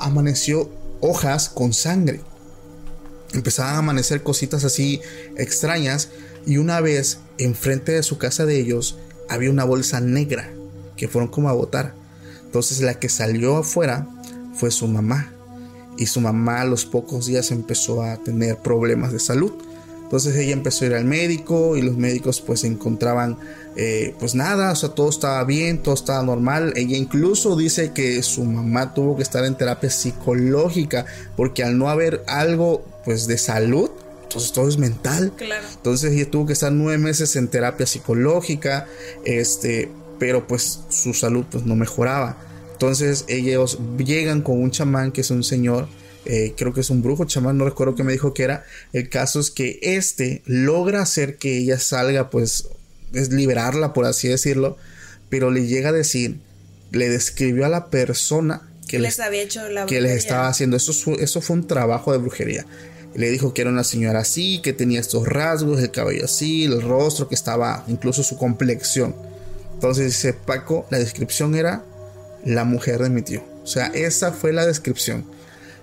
Amaneció 0.00 0.68
hojas 1.00 1.48
con 1.48 1.72
sangre. 1.72 2.20
Empezaban 3.34 3.76
a 3.76 3.78
amanecer 3.78 4.24
cositas 4.24 4.64
así 4.64 5.00
extrañas 5.36 6.08
y 6.44 6.56
una 6.56 6.80
vez 6.80 7.18
enfrente 7.38 7.92
de 7.92 8.02
su 8.02 8.18
casa 8.18 8.46
de 8.46 8.58
ellos 8.58 8.98
había 9.28 9.50
una 9.50 9.62
bolsa 9.62 10.00
negra 10.00 10.50
que 10.96 11.06
fueron 11.06 11.30
como 11.30 11.48
a 11.48 11.52
botar. 11.52 11.94
Entonces 12.44 12.80
la 12.80 12.98
que 12.98 13.08
salió 13.08 13.58
afuera 13.58 14.08
fue 14.54 14.72
su 14.72 14.88
mamá 14.88 15.32
y 15.96 16.06
su 16.06 16.20
mamá 16.20 16.62
a 16.62 16.64
los 16.64 16.84
pocos 16.84 17.26
días 17.26 17.52
empezó 17.52 18.02
a 18.02 18.16
tener 18.16 18.56
problemas 18.56 19.12
de 19.12 19.20
salud. 19.20 19.52
Entonces 20.10 20.34
ella 20.34 20.54
empezó 20.54 20.84
a 20.84 20.88
ir 20.88 20.94
al 20.94 21.04
médico 21.04 21.76
y 21.76 21.82
los 21.82 21.96
médicos 21.96 22.40
pues 22.40 22.64
encontraban 22.64 23.38
eh, 23.76 24.12
pues 24.18 24.34
nada, 24.34 24.72
o 24.72 24.74
sea, 24.74 24.88
todo 24.88 25.08
estaba 25.08 25.44
bien, 25.44 25.78
todo 25.78 25.94
estaba 25.94 26.20
normal. 26.24 26.72
Ella 26.74 26.96
incluso 26.96 27.54
dice 27.54 27.92
que 27.92 28.20
su 28.24 28.44
mamá 28.44 28.92
tuvo 28.92 29.14
que 29.14 29.22
estar 29.22 29.44
en 29.44 29.54
terapia 29.54 29.88
psicológica 29.88 31.06
porque 31.36 31.62
al 31.62 31.78
no 31.78 31.88
haber 31.88 32.24
algo 32.26 32.84
pues 33.04 33.28
de 33.28 33.38
salud, 33.38 33.88
entonces 34.24 34.50
todo 34.50 34.68
es 34.68 34.78
mental. 34.78 35.32
Claro. 35.36 35.64
Entonces 35.72 36.12
ella 36.12 36.28
tuvo 36.28 36.46
que 36.46 36.54
estar 36.54 36.72
nueve 36.72 36.98
meses 36.98 37.36
en 37.36 37.46
terapia 37.46 37.86
psicológica, 37.86 38.88
este, 39.24 39.92
pero 40.18 40.48
pues 40.48 40.80
su 40.88 41.14
salud 41.14 41.44
pues 41.48 41.64
no 41.66 41.76
mejoraba. 41.76 42.36
Entonces 42.72 43.26
ellos 43.28 43.78
llegan 43.96 44.42
con 44.42 44.60
un 44.60 44.72
chamán 44.72 45.12
que 45.12 45.20
es 45.20 45.30
un 45.30 45.44
señor 45.44 45.86
eh, 46.32 46.54
creo 46.56 46.72
que 46.72 46.80
es 46.80 46.90
un 46.90 47.02
brujo 47.02 47.24
chamán, 47.24 47.58
no 47.58 47.64
recuerdo 47.64 47.96
qué 47.96 48.04
me 48.04 48.12
dijo 48.12 48.32
que 48.34 48.44
era. 48.44 48.64
El 48.92 49.08
caso 49.08 49.40
es 49.40 49.50
que 49.50 49.80
este 49.82 50.42
logra 50.46 51.02
hacer 51.02 51.38
que 51.38 51.58
ella 51.58 51.80
salga, 51.80 52.30
pues 52.30 52.68
es 53.12 53.32
liberarla, 53.32 53.92
por 53.92 54.04
así 54.04 54.28
decirlo, 54.28 54.76
pero 55.28 55.50
le 55.50 55.66
llega 55.66 55.88
a 55.88 55.92
decir, 55.92 56.38
le 56.92 57.08
describió 57.08 57.66
a 57.66 57.68
la 57.68 57.90
persona 57.90 58.62
que 58.86 59.00
les, 59.00 59.18
había 59.18 59.42
hecho 59.42 59.68
la 59.70 59.86
que 59.86 60.00
les 60.00 60.12
estaba 60.12 60.46
haciendo. 60.46 60.76
Eso, 60.76 60.92
eso 61.18 61.40
fue 61.40 61.56
un 61.56 61.66
trabajo 61.66 62.12
de 62.12 62.18
brujería. 62.18 62.64
Le 63.16 63.28
dijo 63.28 63.52
que 63.52 63.62
era 63.62 63.70
una 63.72 63.82
señora 63.82 64.20
así, 64.20 64.60
que 64.62 64.72
tenía 64.72 65.00
estos 65.00 65.26
rasgos, 65.26 65.82
el 65.82 65.90
cabello 65.90 66.26
así, 66.26 66.66
el 66.66 66.80
rostro, 66.80 67.26
que 67.26 67.34
estaba, 67.34 67.84
incluso 67.88 68.22
su 68.22 68.36
complexión. 68.36 69.16
Entonces 69.74 70.04
dice 70.04 70.32
Paco, 70.32 70.86
la 70.90 71.00
descripción 71.00 71.56
era 71.56 71.82
la 72.44 72.62
mujer 72.62 73.02
de 73.02 73.10
mi 73.10 73.22
tío. 73.22 73.42
O 73.64 73.66
sea, 73.66 73.86
esa 73.86 74.30
fue 74.32 74.52
la 74.52 74.64
descripción. 74.64 75.39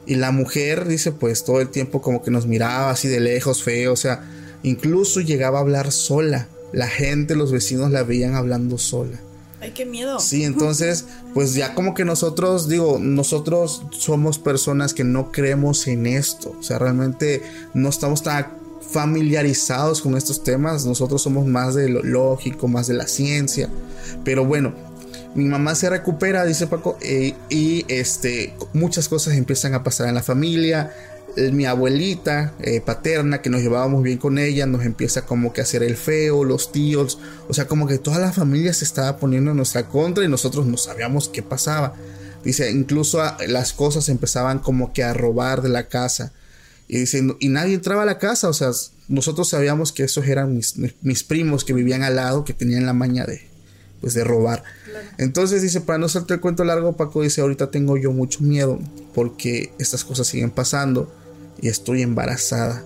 Y 0.08 0.16
la 0.16 0.32
mujer, 0.32 0.88
dice, 0.88 1.12
pues 1.12 1.44
todo 1.44 1.60
el 1.60 1.70
tiempo 1.70 2.02
como 2.02 2.24
que 2.24 2.32
nos 2.32 2.48
miraba 2.48 2.90
así 2.90 3.10
de 3.10 3.20
lejos, 3.20 3.62
feo, 3.62 3.92
o 3.92 3.98
sea, 3.98 4.24
incluso 4.64 5.20
llegaba 5.20 5.60
a 5.60 5.62
hablar 5.62 5.92
sola. 5.92 6.48
La 6.72 6.88
gente, 6.88 7.36
los 7.36 7.52
vecinos 7.52 7.92
la 7.92 8.04
veían 8.04 8.34
hablando 8.34 8.78
sola. 8.78 9.20
Ay, 9.60 9.72
qué 9.72 9.86
miedo. 9.86 10.20
Sí, 10.20 10.44
entonces, 10.44 11.06
pues 11.34 11.56
ya 11.56 11.74
como 11.74 11.94
que 11.94 12.06
nosotros, 12.06 12.70
digo, 12.70 13.00
nosotros 13.00 13.84
somos 13.92 14.40
personas 14.40 14.94
que 14.94 15.04
no 15.04 15.32
creemos 15.32 15.88
en 15.88 16.06
esto. 16.06 16.56
O 16.58 16.64
sea, 16.64 16.80
realmente 16.80 17.42
no 17.74 17.90
estamos 17.90 18.24
tan 18.24 18.48
familiarizados 18.92 20.02
con 20.02 20.16
estos 20.16 20.44
temas. 20.44 20.86
Nosotros 20.86 21.22
somos 21.22 21.48
más 21.48 21.76
de 21.76 21.90
lo 21.90 22.04
lógico, 22.04 22.68
más 22.68 22.88
de 22.88 22.94
la 22.94 23.08
ciencia. 23.08 23.70
Pero 24.24 24.46
bueno, 24.46 24.74
mi 25.38 25.46
mamá 25.46 25.76
se 25.76 25.88
recupera, 25.88 26.46
dice 26.46 26.66
Paco, 26.66 26.98
eh, 27.00 27.36
y 27.48 27.86
este, 27.90 28.56
muchas 28.74 29.08
cosas 29.08 29.36
empiezan 29.36 29.76
a 29.76 29.84
pasar 29.84 30.08
en 30.10 30.16
la 30.16 30.24
familia. 30.24 30.92
Eh, 31.36 31.52
mi 31.52 31.66
abuelita 31.66 32.56
eh, 32.60 32.82
paterna, 32.82 33.40
que 33.44 33.52
nos 33.52 33.62
llevábamos 33.62 34.02
bien 34.02 34.18
con 34.18 34.40
ella, 34.40 34.66
nos 34.66 34.84
empieza 34.84 35.28
como 35.28 35.54
que 35.54 35.62
a 35.62 35.64
hacer 35.64 35.84
el 35.84 35.96
feo, 35.96 36.44
los 36.44 36.72
tíos, 36.72 37.20
o 37.48 37.54
sea, 37.54 37.68
como 37.68 37.86
que 37.86 38.00
toda 38.00 38.18
la 38.18 38.34
familia 38.34 38.74
se 38.74 38.84
estaba 38.84 39.18
poniendo 39.18 39.52
en 39.52 39.58
nuestra 39.58 39.88
contra 39.88 40.26
y 40.26 40.28
nosotros 40.28 40.66
no 40.66 40.76
sabíamos 40.76 41.30
qué 41.30 41.44
pasaba. 41.44 41.94
Dice, 42.44 42.72
incluso 42.72 43.22
las 43.48 43.74
cosas 43.74 44.10
empezaban 44.10 44.58
como 44.58 44.92
que 44.92 45.04
a 45.04 45.14
robar 45.14 45.62
de 45.62 45.70
la 45.70 45.88
casa. 45.88 46.34
Y 46.88 46.98
dice, 46.98 47.22
y 47.40 47.50
nadie 47.50 47.76
entraba 47.76 48.02
a 48.02 48.06
la 48.08 48.18
casa, 48.18 48.50
o 48.50 48.54
sea, 48.54 48.72
nosotros 49.08 49.50
sabíamos 49.50 49.92
que 49.92 50.04
esos 50.04 50.26
eran 50.26 50.56
mis, 50.56 50.74
mis 51.04 51.24
primos 51.24 51.64
que 51.64 51.74
vivían 51.74 52.02
al 52.02 52.16
lado, 52.16 52.44
que 52.44 52.54
tenían 52.54 52.88
la 52.88 52.94
maña 52.94 53.26
de, 53.26 53.57
pues 54.02 54.14
de 54.14 54.24
robar. 54.24 54.64
Entonces 55.18 55.62
dice, 55.62 55.82
para 55.82 56.00
no 56.00 56.06
hacerte 56.06 56.36
el 56.36 56.40
cuento 56.40 56.64
largo, 56.64 56.96
Paco 56.96 57.22
dice, 57.22 57.42
ahorita 57.42 57.72
tengo 57.72 57.98
yo 57.98 58.12
mucho 58.12 58.42
miedo 58.42 58.80
porque 59.14 59.72
estas 59.80 60.04
cosas 60.04 60.28
siguen 60.28 60.52
pasando 60.52 61.12
y 61.62 61.68
estoy 61.70 62.02
embarazada. 62.02 62.84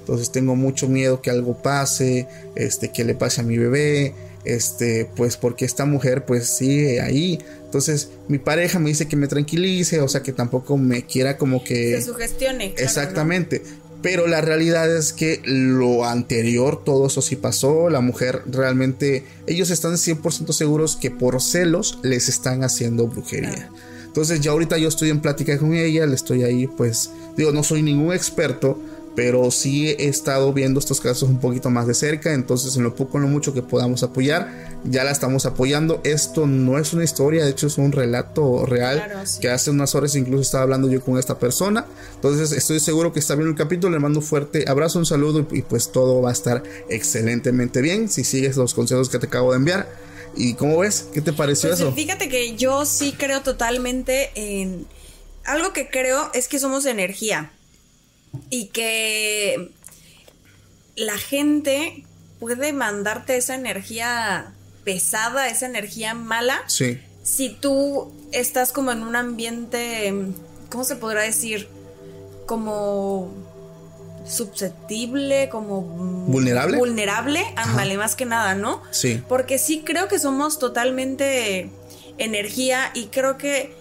Entonces 0.00 0.32
tengo 0.32 0.56
mucho 0.56 0.88
miedo 0.88 1.22
que 1.22 1.30
algo 1.30 1.62
pase, 1.62 2.26
este, 2.56 2.90
que 2.92 3.04
le 3.04 3.14
pase 3.14 3.40
a 3.40 3.44
mi 3.44 3.58
bebé, 3.58 4.14
este, 4.44 5.08
pues 5.16 5.36
porque 5.36 5.64
esta 5.64 5.84
mujer 5.84 6.24
pues 6.24 6.48
sigue 6.48 7.00
ahí. 7.00 7.38
Entonces 7.64 8.10
mi 8.26 8.38
pareja 8.38 8.78
me 8.78 8.88
dice 8.88 9.06
que 9.06 9.16
me 9.16 9.28
tranquilice, 9.28 10.00
o 10.00 10.08
sea 10.08 10.22
que 10.22 10.32
tampoco 10.32 10.76
me 10.76 11.06
quiera 11.06 11.36
como 11.36 11.62
que... 11.62 11.96
Se 11.96 12.02
sugestione. 12.02 12.74
Exactamente. 12.76 13.62
Pero 14.02 14.26
la 14.26 14.40
realidad 14.40 14.94
es 14.94 15.12
que 15.12 15.42
lo 15.44 16.06
anterior, 16.06 16.82
todo 16.84 17.06
eso 17.06 17.20
sí 17.20 17.36
pasó. 17.36 17.90
La 17.90 18.00
mujer 18.00 18.42
realmente, 18.46 19.24
ellos 19.46 19.70
están 19.70 19.94
100% 19.94 20.52
seguros 20.52 20.96
que 20.96 21.10
por 21.10 21.40
celos 21.42 21.98
les 22.02 22.28
están 22.28 22.64
haciendo 22.64 23.08
brujería. 23.08 23.70
Entonces 24.06 24.40
ya 24.40 24.50
ahorita 24.50 24.76
yo 24.78 24.88
estoy 24.88 25.10
en 25.10 25.20
plática 25.20 25.56
con 25.56 25.74
ella, 25.74 26.04
le 26.04 26.16
estoy 26.16 26.42
ahí, 26.42 26.66
pues 26.66 27.10
digo, 27.36 27.52
no 27.52 27.62
soy 27.62 27.82
ningún 27.82 28.12
experto, 28.12 28.76
pero 29.16 29.50
sí 29.50 29.88
he 29.88 30.06
estado 30.06 30.52
viendo 30.52 30.78
estos 30.78 31.00
casos 31.00 31.28
un 31.28 31.40
poquito 31.40 31.70
más 31.70 31.86
de 31.86 31.94
cerca, 31.94 32.32
entonces 32.32 32.76
en 32.76 32.84
lo 32.84 32.94
poco 32.94 33.18
en 33.18 33.24
lo 33.24 33.28
mucho 33.28 33.52
que 33.52 33.62
podamos 33.62 34.02
apoyar, 34.02 34.70
ya 34.84 35.04
la 35.04 35.10
estamos 35.10 35.46
apoyando. 35.46 36.00
Esto 36.04 36.46
no 36.46 36.78
es 36.78 36.92
una 36.92 37.04
historia, 37.04 37.44
de 37.44 37.50
hecho 37.50 37.66
es 37.66 37.78
un 37.78 37.92
relato 37.92 38.64
real 38.66 39.24
que 39.40 39.50
hace 39.50 39.70
unas 39.70 39.94
horas 39.94 40.14
incluso 40.14 40.42
estaba 40.42 40.62
hablando 40.62 40.88
yo 40.88 41.00
con 41.00 41.18
esta 41.18 41.38
persona, 41.38 41.86
entonces 42.14 42.52
estoy 42.52 42.80
seguro 42.80 43.12
que 43.12 43.20
está 43.20 43.34
viendo 43.34 43.50
el 43.50 43.56
capítulo, 43.56 43.92
le 43.92 44.00
mando 44.00 44.20
un 44.20 44.24
fuerte 44.24 44.64
abrazo, 44.68 44.98
un 44.98 45.06
saludo 45.06 45.46
y, 45.50 45.62
pues 45.62 45.90
todo 45.90 46.22
va 46.22 46.30
a 46.30 46.32
estar 46.32 46.62
excelentemente 46.88 47.80
bien 47.80 48.08
si 48.08 48.24
sigues 48.24 48.56
los 48.56 48.74
consejos 48.74 49.08
que 49.08 49.18
te 49.18 49.26
acabo 49.26 49.50
de 49.52 49.58
enviar. 49.58 49.88
¿Y 50.36 50.54
cómo 50.54 50.78
ves? 50.78 51.06
¿Qué 51.12 51.20
te 51.20 51.32
pareció 51.32 51.70
pues, 51.70 51.80
eso? 51.80 51.92
Fíjate 51.92 52.28
que 52.28 52.54
yo 52.54 52.86
sí 52.86 53.14
creo 53.18 53.42
totalmente 53.42 54.30
en... 54.36 54.86
Algo 55.44 55.72
que 55.72 55.88
creo 55.88 56.30
es 56.34 56.46
que 56.46 56.60
somos 56.60 56.86
energía 56.86 57.50
y 58.48 58.66
que 58.66 59.70
la 60.96 61.16
gente 61.18 62.04
puede 62.38 62.72
mandarte 62.72 63.36
esa 63.36 63.54
energía 63.54 64.52
pesada, 64.84 65.48
esa 65.48 65.66
energía 65.66 66.14
mala. 66.14 66.62
Sí. 66.66 67.00
Si 67.22 67.50
tú 67.50 68.12
estás 68.32 68.72
como 68.72 68.92
en 68.92 69.02
un 69.02 69.16
ambiente, 69.16 70.12
¿cómo 70.70 70.84
se 70.84 70.96
podrá 70.96 71.22
decir? 71.22 71.68
Como 72.46 73.32
susceptible, 74.26 75.48
como 75.48 75.82
vulnerable. 75.82 76.78
Vulnerable, 76.78 77.44
ándale, 77.56 77.96
más 77.96 78.16
que 78.16 78.24
nada, 78.24 78.54
¿no? 78.54 78.82
Sí. 78.90 79.22
Porque 79.28 79.58
sí 79.58 79.82
creo 79.84 80.08
que 80.08 80.18
somos 80.18 80.58
totalmente 80.58 81.70
energía 82.18 82.90
y 82.94 83.06
creo 83.06 83.38
que 83.38 83.74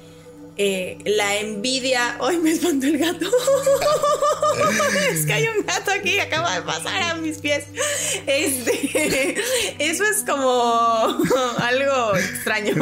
eh, 0.61 0.97
la 1.05 1.37
envidia. 1.37 2.17
¡Ay, 2.19 2.37
me 2.37 2.51
espantó 2.51 2.85
el 2.87 2.97
gato! 2.97 3.25
es 5.09 5.25
que 5.25 5.33
hay 5.33 5.47
un 5.47 5.65
gato 5.65 5.89
aquí, 5.89 6.19
acaba 6.19 6.53
de 6.53 6.61
pasar 6.63 7.01
a 7.01 7.15
mis 7.15 7.37
pies. 7.37 7.63
Este, 8.27 9.41
eso 9.79 10.03
es 10.03 10.25
como 10.27 10.51
algo 11.59 12.15
extraño. 12.17 12.73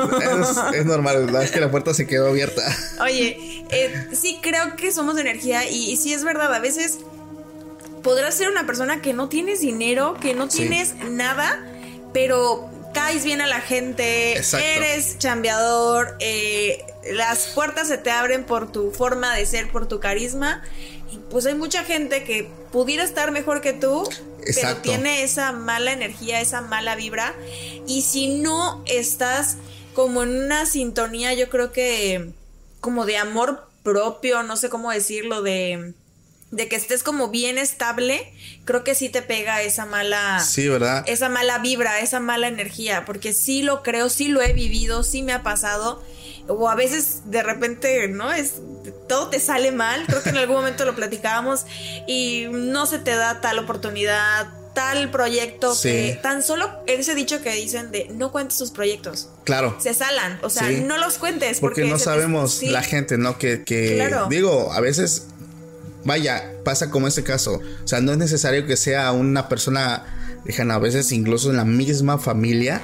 Es, 0.74 0.86
normal, 0.86 1.28
¿verdad? 1.28 1.44
Es 1.44 1.52
que 1.52 1.60
la 1.60 1.70
puerta 1.70 1.94
se 1.94 2.08
quedó 2.08 2.30
abierta. 2.30 2.64
Oye, 3.00 3.64
eh, 3.70 4.08
sí 4.12 4.40
creo 4.42 4.76
que 4.76 4.92
somos 4.92 5.20
energía 5.20 5.70
y, 5.70 5.92
y 5.92 5.98
sí 5.98 6.14
es 6.14 6.24
verdad, 6.24 6.52
a 6.52 6.60
veces 6.60 6.98
podrás 8.02 8.34
ser 8.34 8.50
una 8.50 8.66
persona 8.66 9.04
que 9.04 9.14
no 9.14 9.30
tienes 9.30 9.60
dinero, 9.60 10.16
que 10.20 10.34
no 10.34 10.48
tienes 10.48 10.96
nada, 11.12 11.64
pero 12.12 12.68
caes 12.94 13.24
bien 13.24 13.42
a 13.42 13.48
la 13.48 13.62
gente, 13.62 14.34
eres 14.34 15.20
chambeador, 15.20 16.16
eh, 16.20 16.84
las 17.14 17.48
puertas 17.48 17.88
se 17.88 17.98
te 17.98 18.12
abren 18.12 18.44
por 18.44 18.72
tu 18.72 18.92
forma 18.92 19.36
de 19.36 19.46
ser, 19.46 19.72
por 19.72 19.88
tu 19.88 20.00
carisma. 20.00 20.64
Y 21.12 21.18
pues 21.30 21.46
hay 21.46 21.56
mucha 21.56 21.84
gente 21.84 22.24
que 22.24 22.50
pudiera 22.72 23.04
estar 23.04 23.32
mejor 23.32 23.62
que 23.62 23.74
tú, 23.74 24.08
pero 24.56 24.78
tiene 24.78 25.24
esa 25.24 25.52
mala 25.52 25.94
energía, 25.94 26.42
esa 26.42 26.62
mala 26.62 26.96
vibra. 26.96 27.34
Y 27.88 28.02
si 28.02 28.40
no 28.40 28.84
estás 28.86 29.58
como 29.94 30.24
en 30.24 30.44
una 30.44 30.66
sintonía, 30.66 31.34
yo 31.34 31.50
creo 31.50 31.72
que 31.72 32.32
como 32.82 33.06
de 33.06 33.18
amor 33.18 33.68
propio, 33.84 34.44
no 34.44 34.58
sé 34.58 34.70
cómo 34.70 34.92
decirlo, 34.92 35.42
de 35.42 35.94
de 36.52 36.70
que 36.70 36.76
estés 36.76 37.04
como 37.04 37.30
bien 37.30 37.58
estable, 37.58 38.32
creo 38.66 38.84
que 38.84 38.96
sí 38.96 39.10
te 39.10 39.22
pega 39.22 39.62
esa 39.62 39.86
mala. 39.86 40.40
Sí, 40.40 40.68
¿verdad? 40.68 41.04
Esa 41.08 41.30
mala 41.30 41.60
vibra, 41.60 42.00
esa 42.00 42.20
mala 42.20 42.48
energía, 42.48 43.04
porque 43.06 43.34
sí 43.34 43.64
lo 43.64 43.84
creo, 43.84 44.10
sí 44.10 44.30
lo 44.30 44.42
he 44.42 44.54
vivido, 44.54 45.04
sí 45.04 45.24
me 45.24 45.34
ha 45.34 45.44
pasado. 45.44 46.04
O 46.48 46.70
a 46.70 46.76
veces 46.76 47.22
de 47.26 47.44
repente, 47.44 48.08
¿no? 48.08 48.32
Es 48.32 48.56
todo 49.08 49.30
te 49.30 49.40
sale 49.40 49.72
mal. 49.72 50.06
Creo 50.08 50.24
que 50.24 50.30
en 50.30 50.38
algún 50.38 50.58
momento 50.58 50.86
lo 50.86 50.96
platicábamos 50.96 51.66
y 52.08 52.48
no 52.52 52.86
se 52.86 53.00
te 53.00 53.16
da 53.16 53.42
tal 53.42 53.60
oportunidad, 53.60 54.48
tal 54.74 55.10
proyecto 55.10 55.76
que 55.82 56.20
tan 56.22 56.44
solo 56.44 56.70
ese 56.86 57.16
dicho 57.16 57.42
que 57.42 57.52
dicen 57.52 57.92
de 57.92 58.10
no 58.14 58.32
cuentes 58.32 58.58
tus 58.58 58.72
proyectos. 58.72 59.30
Claro. 59.44 59.76
Se 59.80 59.94
salan, 59.94 60.40
o 60.44 60.50
sea, 60.50 60.70
no 60.70 60.98
los 60.98 61.18
cuentes 61.18 61.60
porque, 61.60 61.86
no 61.86 61.98
sabemos 61.98 62.62
la 62.64 62.84
gente, 62.84 63.18
¿no? 63.18 63.38
Que, 63.38 63.64
que 63.64 64.10
digo, 64.30 64.72
a 64.72 64.80
veces 64.80 65.28
vaya, 66.08 66.54
pasa 66.64 66.90
como 66.90 67.08
este 67.08 67.24
caso. 67.24 67.62
O 67.84 67.88
sea, 67.88 68.02
no 68.02 68.12
es 68.12 68.18
necesario 68.18 68.66
que 68.66 68.78
sea 68.78 69.12
una 69.12 69.50
persona 69.50 70.40
lejana. 70.46 70.76
A 70.76 70.80
veces, 70.80 71.12
incluso 71.12 71.50
en 71.50 71.58
la 71.58 71.66
misma 71.66 72.18
familia, 72.18 72.82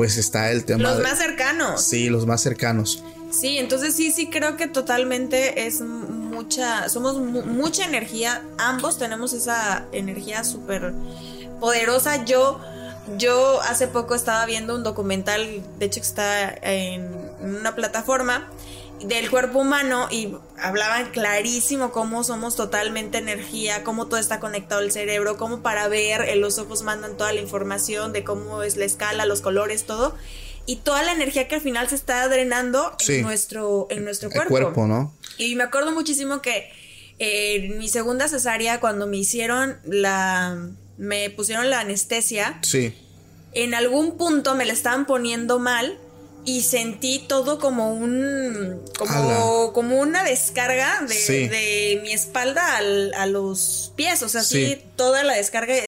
pues 0.00 0.16
está 0.16 0.50
el 0.50 0.64
tema. 0.64 0.94
Los 0.94 1.02
más 1.02 1.18
cercanos. 1.18 1.82
Sí, 1.82 2.08
los 2.08 2.24
más 2.24 2.40
cercanos. 2.40 3.04
Sí, 3.30 3.58
entonces 3.58 3.94
sí, 3.94 4.10
sí 4.10 4.30
creo 4.30 4.56
que 4.56 4.66
totalmente 4.66 5.66
es 5.66 5.82
mucha, 5.82 6.88
somos 6.88 7.18
mucha 7.18 7.84
energía. 7.84 8.42
Ambos 8.56 8.96
tenemos 8.96 9.34
esa 9.34 9.84
energía 9.92 10.42
súper 10.42 10.94
poderosa. 11.60 12.24
Yo, 12.24 12.62
yo 13.18 13.60
hace 13.60 13.88
poco 13.88 14.14
estaba 14.14 14.46
viendo 14.46 14.74
un 14.74 14.84
documental, 14.84 15.62
de 15.78 15.84
hecho 15.84 16.00
que 16.00 16.06
está 16.06 16.48
en 16.62 17.06
una 17.42 17.74
plataforma 17.74 18.48
del 19.02 19.30
cuerpo 19.30 19.60
humano 19.60 20.08
y 20.10 20.34
hablaban 20.58 21.10
clarísimo 21.10 21.92
cómo 21.92 22.24
somos 22.24 22.56
totalmente 22.56 23.18
energía, 23.18 23.82
cómo 23.84 24.06
todo 24.06 24.18
está 24.18 24.40
conectado 24.40 24.80
al 24.80 24.92
cerebro, 24.92 25.36
cómo 25.36 25.62
para 25.62 25.88
ver 25.88 26.22
en 26.22 26.40
los 26.40 26.58
ojos 26.58 26.82
mandan 26.82 27.16
toda 27.16 27.32
la 27.32 27.40
información 27.40 28.12
de 28.12 28.24
cómo 28.24 28.62
es 28.62 28.76
la 28.76 28.84
escala, 28.84 29.26
los 29.26 29.40
colores, 29.40 29.84
todo. 29.84 30.14
Y 30.66 30.76
toda 30.76 31.02
la 31.02 31.12
energía 31.12 31.48
que 31.48 31.56
al 31.56 31.60
final 31.60 31.88
se 31.88 31.94
está 31.94 32.28
drenando 32.28 32.94
en 33.08 33.22
nuestro, 33.22 33.86
en 33.90 34.04
nuestro 34.04 34.30
cuerpo. 34.30 34.50
cuerpo, 34.50 34.86
¿no? 34.86 35.14
Y 35.38 35.56
me 35.56 35.64
acuerdo 35.64 35.90
muchísimo 35.92 36.42
que 36.42 36.70
en 37.18 37.78
mi 37.78 37.88
segunda 37.88 38.28
cesárea, 38.28 38.80
cuando 38.80 39.06
me 39.06 39.18
hicieron 39.18 39.78
la. 39.84 40.70
me 40.96 41.30
pusieron 41.30 41.68
la 41.70 41.80
anestesia. 41.80 42.58
Sí. 42.62 42.94
En 43.52 43.74
algún 43.74 44.16
punto 44.16 44.54
me 44.54 44.64
la 44.64 44.72
estaban 44.72 45.06
poniendo 45.06 45.58
mal 45.58 45.98
y 46.44 46.62
sentí 46.62 47.24
todo 47.26 47.58
como 47.58 47.92
un 47.92 48.82
como, 48.98 49.72
como 49.72 49.98
una 49.98 50.24
descarga 50.24 51.00
de, 51.06 51.48
de 51.48 52.00
mi 52.02 52.12
espalda 52.12 52.76
al, 52.76 53.12
a 53.14 53.26
los 53.26 53.92
pies, 53.96 54.22
o 54.22 54.28
sea, 54.28 54.42
sí. 54.42 54.82
toda 54.96 55.22
la 55.24 55.34
descarga. 55.34 55.84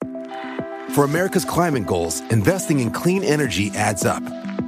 For 0.95 1.05
America's 1.05 1.45
climate 1.45 1.87
goals, 1.87 2.21
investing 2.31 2.81
in 2.81 2.91
clean 2.91 3.25
energy 3.25 3.71
adds 3.75 4.05
up. 4.05 4.23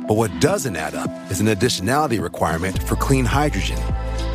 But 0.06 0.16
what 0.16 0.30
doesn't 0.40 0.76
add 0.76 0.94
up 0.94 1.10
is 1.30 1.40
an 1.40 1.46
additionality 1.46 2.20
requirement 2.20 2.82
for 2.82 2.96
clean 2.96 3.24
hydrogen. 3.24 3.78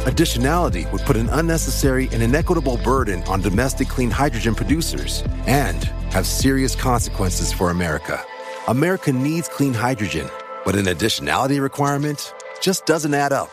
Additionality 0.05 0.91
would 0.91 1.01
put 1.01 1.15
an 1.15 1.29
unnecessary 1.29 2.09
and 2.12 2.23
inequitable 2.23 2.77
burden 2.83 3.21
on 3.23 3.41
domestic 3.41 3.88
clean 3.88 4.09
hydrogen 4.09 4.55
producers 4.55 5.23
and 5.45 5.83
have 6.12 6.25
serious 6.25 6.75
consequences 6.75 7.53
for 7.53 7.69
America. 7.69 8.23
America 8.67 9.12
needs 9.12 9.47
clean 9.47 9.73
hydrogen 9.73 10.29
But 10.69 10.77
an 10.77 10.86
additionality 10.86 11.60
requirement 11.60 12.32
just 12.62 12.86
doesn't 12.86 13.15
add 13.15 13.34
up. 13.34 13.49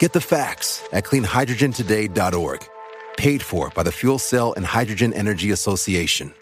Get 0.00 0.12
the 0.12 0.20
facts 0.20 0.82
at 0.92 1.04
cleanhydrogentoday.org. 1.04 2.66
Paid 3.16 3.42
for 3.42 3.70
by 3.76 3.84
the 3.84 3.92
Fuel 3.92 4.18
Cell 4.18 4.54
and 4.56 4.66
Hydrogen 4.66 5.12
Energy 5.12 5.52
Association. 5.52 6.34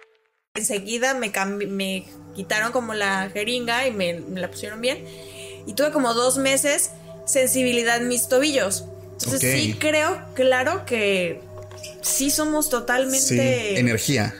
Enseguida 0.55 1.12
me, 1.12 1.29
me 1.66 2.09
quitaron 2.35 2.72
como 2.72 2.94
la 2.94 3.29
jeringa 3.29 3.87
y 3.87 3.90
me, 3.90 4.14
me, 4.14 4.40
la 4.40 4.48
pusieron 4.48 4.81
bien. 4.81 5.05
Y 5.66 5.74
tuve 5.74 5.92
como 5.92 6.14
dos 6.14 6.38
meses 6.38 6.92
sensibilidad 7.26 7.98
en 7.98 8.09
mis 8.09 8.26
tobillos. 8.26 8.87
Entonces 9.20 9.40
sí 9.42 9.76
creo, 9.79 10.18
claro 10.33 10.87
que 10.87 11.42
sí 12.00 12.31
somos 12.31 12.70
totalmente... 12.70 13.18
Sí, 13.18 13.76
energía. 13.76 14.35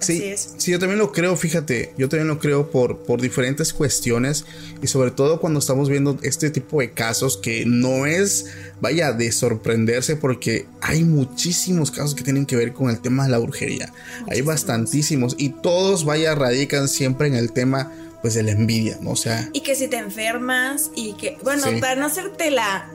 Sí, 0.00 0.34
sí, 0.56 0.70
yo 0.72 0.78
también 0.78 0.98
lo 0.98 1.12
creo, 1.12 1.36
fíjate, 1.36 1.92
yo 1.98 2.08
también 2.08 2.28
lo 2.28 2.38
creo 2.38 2.70
por, 2.70 2.98
por 3.00 3.20
diferentes 3.20 3.72
cuestiones 3.72 4.46
y 4.82 4.86
sobre 4.86 5.10
todo 5.10 5.40
cuando 5.40 5.58
estamos 5.58 5.88
viendo 5.88 6.18
este 6.22 6.50
tipo 6.50 6.80
de 6.80 6.92
casos 6.92 7.36
que 7.36 7.64
no 7.66 8.06
es, 8.06 8.46
vaya, 8.80 9.12
de 9.12 9.30
sorprenderse 9.30 10.16
porque 10.16 10.66
hay 10.80 11.04
muchísimos 11.04 11.90
casos 11.90 12.14
que 12.14 12.24
tienen 12.24 12.46
que 12.46 12.56
ver 12.56 12.72
con 12.72 12.88
el 12.88 13.00
tema 13.00 13.24
de 13.24 13.30
la 13.30 13.38
brujería. 13.38 13.92
Hay 14.28 14.40
bastantísimos 14.40 15.34
y 15.38 15.50
todos, 15.50 16.04
vaya, 16.04 16.34
radican 16.34 16.88
siempre 16.88 17.28
en 17.28 17.34
el 17.34 17.52
tema 17.52 17.92
pues 18.22 18.34
de 18.34 18.42
la 18.42 18.52
envidia, 18.52 18.98
¿no? 19.00 19.10
O 19.12 19.16
sea... 19.16 19.48
Y 19.52 19.60
que 19.60 19.74
si 19.74 19.88
te 19.88 19.96
enfermas 19.96 20.90
y 20.94 21.14
que, 21.14 21.38
bueno, 21.42 21.64
para 21.80 21.96
no 21.96 22.06
hacerte 22.06 22.50
la 22.50 22.90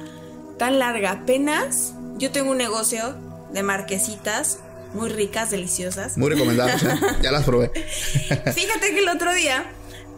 tan 0.57 0.79
larga, 0.79 1.11
apenas 1.11 1.93
yo 2.17 2.31
tengo 2.31 2.51
un 2.51 2.57
negocio 2.57 3.15
de 3.53 3.63
marquesitas 3.63 4.59
muy 4.95 5.09
ricas, 5.09 5.51
deliciosas. 5.51 6.17
Muy 6.17 6.29
recomendadas, 6.29 6.83
¿eh? 6.83 6.99
ya 7.21 7.31
las 7.31 7.43
probé. 7.43 7.69
Fíjate 7.69 8.93
que 8.93 8.99
el 8.99 9.09
otro 9.09 9.33
día 9.33 9.65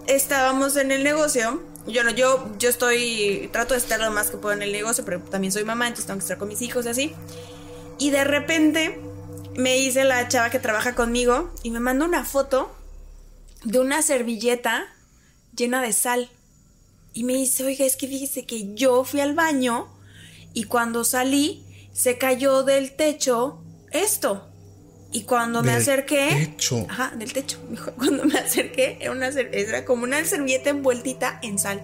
estábamos 0.08 0.78
en 0.78 0.92
el 0.92 1.04
negocio. 1.04 1.62
Yo 1.88 2.04
no, 2.04 2.12
yo, 2.12 2.52
yo 2.58 2.70
estoy, 2.70 3.50
trato 3.52 3.74
de 3.74 3.80
estar 3.80 4.00
lo 4.00 4.12
más 4.12 4.30
que 4.30 4.38
puedo 4.38 4.56
en 4.56 4.62
el 4.62 4.72
negocio, 4.72 5.04
pero 5.06 5.22
también 5.22 5.52
soy 5.52 5.64
mamá, 5.64 5.88
entonces 5.88 6.06
tengo 6.06 6.20
que 6.20 6.24
estar 6.24 6.38
con 6.38 6.48
mis 6.48 6.62
hijos 6.62 6.86
y 6.86 6.90
así. 6.90 7.16
Y 7.98 8.12
de 8.12 8.24
repente 8.24 9.00
me 9.56 9.74
dice 9.74 10.04
la 10.04 10.28
chava 10.28 10.50
que 10.50 10.60
trabaja 10.60 10.96
conmigo 10.96 11.52
y 11.64 11.72
me 11.72 11.80
manda 11.80 12.06
una 12.06 12.24
foto 12.24 12.72
de 13.64 13.80
una 13.80 14.02
servilleta 14.02 14.86
llena 15.56 15.82
de 15.82 15.94
sal. 15.94 16.30
Y 17.14 17.24
me 17.24 17.34
dice, 17.34 17.66
oiga, 17.66 17.86
es 17.86 17.96
que 17.96 18.08
fíjese 18.08 18.46
que 18.46 18.76
yo 18.76 19.04
fui 19.04 19.22
al 19.22 19.34
baño 19.34 19.88
y 20.54 20.66
cuando 20.66 21.04
salí 21.04 21.66
se 21.94 22.18
cayó 22.20 22.64
del 22.64 22.96
techo 22.96 23.64
esto. 23.92 24.47
Y 25.18 25.24
cuando 25.24 25.64
me 25.64 25.74
acerqué. 25.74 26.52
Techo. 26.52 26.86
Ajá, 26.88 27.12
del 27.16 27.34
techo. 27.34 27.58
Cuando 27.98 28.24
me 28.26 28.38
acerqué, 28.38 29.00
era, 29.02 29.12
una, 29.12 29.30
era 29.30 29.84
como 29.84 30.04
una 30.04 30.24
servilleta 30.24 30.70
envueltita 30.70 31.40
en 31.42 31.58
sal. 31.58 31.82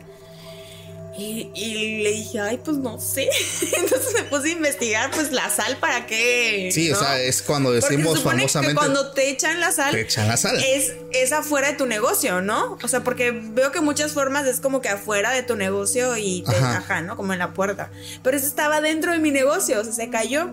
Y, 1.17 2.03
le 2.03 2.11
dije, 2.11 2.39
ay, 2.39 2.59
pues 2.63 2.77
no 2.77 2.99
sé. 2.99 3.27
Entonces 3.75 4.13
me 4.13 4.23
puse 4.25 4.49
a 4.49 4.51
investigar, 4.51 5.09
pues 5.09 5.31
la 5.31 5.49
sal 5.49 5.77
para 5.77 6.05
qué. 6.05 6.69
Sí, 6.71 6.91
o 6.91 6.95
sea, 6.95 7.19
es 7.19 7.41
cuando 7.41 7.71
decimos 7.71 8.21
famosamente. 8.21 8.75
Que 8.75 8.77
cuando 8.77 9.11
te 9.13 9.31
echan 9.31 9.59
la 9.59 9.71
sal. 9.71 9.91
Te 9.91 10.01
echan 10.01 10.27
la 10.27 10.37
sal. 10.37 10.55
Es, 10.63 10.93
es 11.11 11.31
afuera 11.31 11.69
de 11.69 11.73
tu 11.73 11.87
negocio, 11.87 12.41
¿no? 12.41 12.77
O 12.83 12.87
sea, 12.87 13.03
porque 13.03 13.31
veo 13.31 13.71
que 13.71 13.81
muchas 13.81 14.11
formas 14.11 14.45
es 14.45 14.59
como 14.59 14.79
que 14.79 14.89
afuera 14.89 15.31
de 15.31 15.41
tu 15.41 15.55
negocio 15.55 16.17
y 16.17 16.43
te 16.43 16.55
ajá 16.55 17.01
¿no? 17.01 17.17
Como 17.17 17.33
en 17.33 17.39
la 17.39 17.55
puerta. 17.55 17.89
Pero 18.21 18.37
eso 18.37 18.45
estaba 18.45 18.79
dentro 18.79 19.11
de 19.11 19.17
mi 19.17 19.31
negocio, 19.31 19.81
o 19.81 19.83
sea, 19.83 19.93
se 19.93 20.11
cayó 20.11 20.51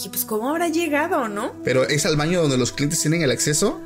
dije, 0.00 0.10
pues 0.10 0.24
¿cómo 0.24 0.48
habrá 0.48 0.68
llegado, 0.68 1.28
no? 1.28 1.54
Pero 1.62 1.84
es 1.84 2.06
al 2.06 2.16
baño 2.16 2.40
donde 2.40 2.56
los 2.56 2.72
clientes 2.72 3.00
tienen 3.00 3.22
el 3.22 3.30
acceso. 3.30 3.80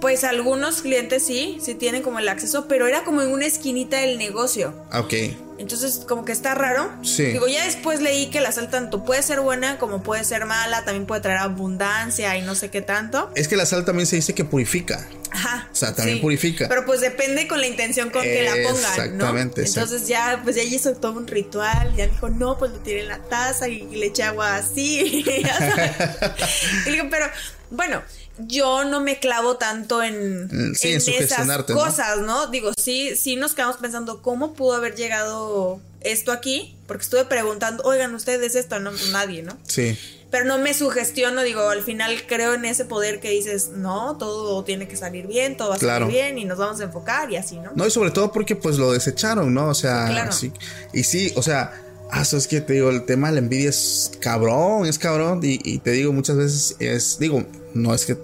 Pues 0.00 0.24
algunos 0.24 0.82
clientes 0.82 1.24
sí, 1.24 1.58
sí 1.60 1.74
tienen 1.74 2.02
como 2.02 2.18
el 2.18 2.28
acceso, 2.28 2.66
pero 2.68 2.86
era 2.86 3.02
como 3.02 3.22
en 3.22 3.32
una 3.32 3.46
esquinita 3.46 3.98
del 3.98 4.18
negocio. 4.18 4.74
Ah, 4.90 5.00
ok. 5.00 5.14
Entonces, 5.58 6.02
como 6.06 6.24
que 6.24 6.32
está 6.32 6.54
raro. 6.54 6.90
Sí. 7.02 7.24
Digo, 7.26 7.48
ya 7.48 7.64
después 7.64 8.00
leí 8.00 8.26
que 8.26 8.40
la 8.40 8.52
sal 8.52 8.70
tanto 8.70 9.04
puede 9.04 9.22
ser 9.22 9.40
buena 9.40 9.78
como 9.78 10.02
puede 10.02 10.24
ser 10.24 10.46
mala, 10.46 10.84
también 10.84 11.06
puede 11.06 11.20
traer 11.20 11.38
abundancia 11.38 12.36
y 12.36 12.42
no 12.42 12.54
sé 12.54 12.70
qué 12.70 12.82
tanto. 12.82 13.30
Es 13.34 13.48
que 13.48 13.56
la 13.56 13.66
sal 13.66 13.84
también 13.84 14.06
se 14.06 14.16
dice 14.16 14.34
que 14.34 14.44
purifica. 14.44 15.06
Ajá. 15.30 15.68
O 15.70 15.74
sea, 15.74 15.94
también 15.94 16.18
sí. 16.18 16.22
purifica. 16.22 16.68
Pero 16.68 16.86
pues 16.86 17.00
depende 17.00 17.48
con 17.48 17.60
la 17.60 17.66
intención 17.66 18.10
con 18.10 18.22
que 18.22 18.42
la 18.42 18.52
pongan, 18.52 18.82
¿no? 18.82 18.88
Exactamente, 18.88 19.64
Entonces 19.64 20.08
ya, 20.08 20.40
pues 20.42 20.56
ya 20.56 20.62
hizo 20.62 20.94
todo 20.94 21.12
un 21.12 21.26
ritual. 21.26 21.94
Ya 21.96 22.06
dijo, 22.06 22.28
no, 22.28 22.58
pues 22.58 22.72
lo 22.72 22.78
tiré 22.78 23.02
en 23.02 23.08
la 23.08 23.18
taza 23.18 23.68
y, 23.68 23.82
le 23.96 24.06
eché 24.06 24.22
agua 24.22 24.56
así. 24.56 25.00
y 26.86 26.90
le 26.90 26.92
digo, 26.92 27.08
pero 27.10 27.26
bueno, 27.70 28.02
yo 28.38 28.84
no 28.84 29.00
me 29.00 29.18
clavo 29.18 29.56
tanto 29.56 30.02
en, 30.02 30.44
Mm, 30.46 30.74
sí, 30.74 30.88
en 30.88 30.96
esas 30.98 31.04
sugestionarte, 31.14 31.72
¿no? 31.74 31.78
cosas, 31.80 32.18
¿no? 32.18 32.46
Digo, 32.48 32.72
sí, 32.76 33.16
sí 33.16 33.36
nos 33.36 33.54
quedamos 33.54 33.76
pensando 33.78 34.22
cómo 34.22 34.54
pudo 34.54 34.74
haber 34.76 34.94
llegado 34.94 35.80
esto 36.00 36.32
aquí, 36.32 36.76
porque 36.86 37.02
estuve 37.02 37.24
preguntando, 37.24 37.82
oigan, 37.84 38.14
ustedes 38.14 38.54
esto, 38.54 38.78
no, 38.78 38.92
nadie, 39.12 39.42
¿no? 39.42 39.56
Sí. 39.66 39.98
Pero 40.30 40.44
no 40.44 40.58
me 40.58 40.74
sugestiono, 40.74 41.42
digo, 41.42 41.68
al 41.70 41.82
final 41.82 42.14
creo 42.26 42.52
en 42.54 42.64
ese 42.64 42.84
poder 42.84 43.20
que 43.20 43.30
dices, 43.30 43.68
no, 43.68 44.16
todo 44.18 44.62
tiene 44.64 44.86
que 44.88 44.96
salir 44.96 45.26
bien, 45.26 45.56
todo 45.56 45.70
va 45.70 45.76
a 45.76 45.78
Claro. 45.78 46.06
salir 46.06 46.20
bien 46.22 46.38
y 46.38 46.44
nos 46.44 46.58
vamos 46.58 46.80
a 46.80 46.84
enfocar 46.84 47.30
y 47.30 47.36
así, 47.36 47.56
¿no? 47.58 47.70
No, 47.74 47.86
y 47.86 47.90
sobre 47.90 48.10
todo 48.10 48.32
porque 48.32 48.54
pues 48.56 48.76
lo 48.76 48.92
desecharon, 48.92 49.54
¿no? 49.54 49.68
O 49.68 49.74
sea, 49.74 50.06
claro. 50.08 50.32
sí. 50.32 50.52
Y 50.92 51.04
sí, 51.04 51.32
o 51.36 51.42
sea, 51.42 51.72
ah, 52.10 52.22
eso 52.22 52.36
es 52.36 52.48
que 52.48 52.60
te 52.60 52.72
digo, 52.74 52.90
el 52.90 53.04
tema 53.06 53.28
de 53.28 53.34
la 53.34 53.38
envidia 53.38 53.70
es 53.70 54.10
cabrón, 54.20 54.86
es 54.86 54.98
cabrón. 54.98 55.40
Y, 55.44 55.60
y 55.64 55.78
te 55.78 55.92
digo, 55.92 56.12
muchas 56.12 56.36
veces 56.36 56.74
es, 56.80 57.18
digo, 57.20 57.44
no 57.74 57.94
es 57.94 58.04
que 58.04 58.16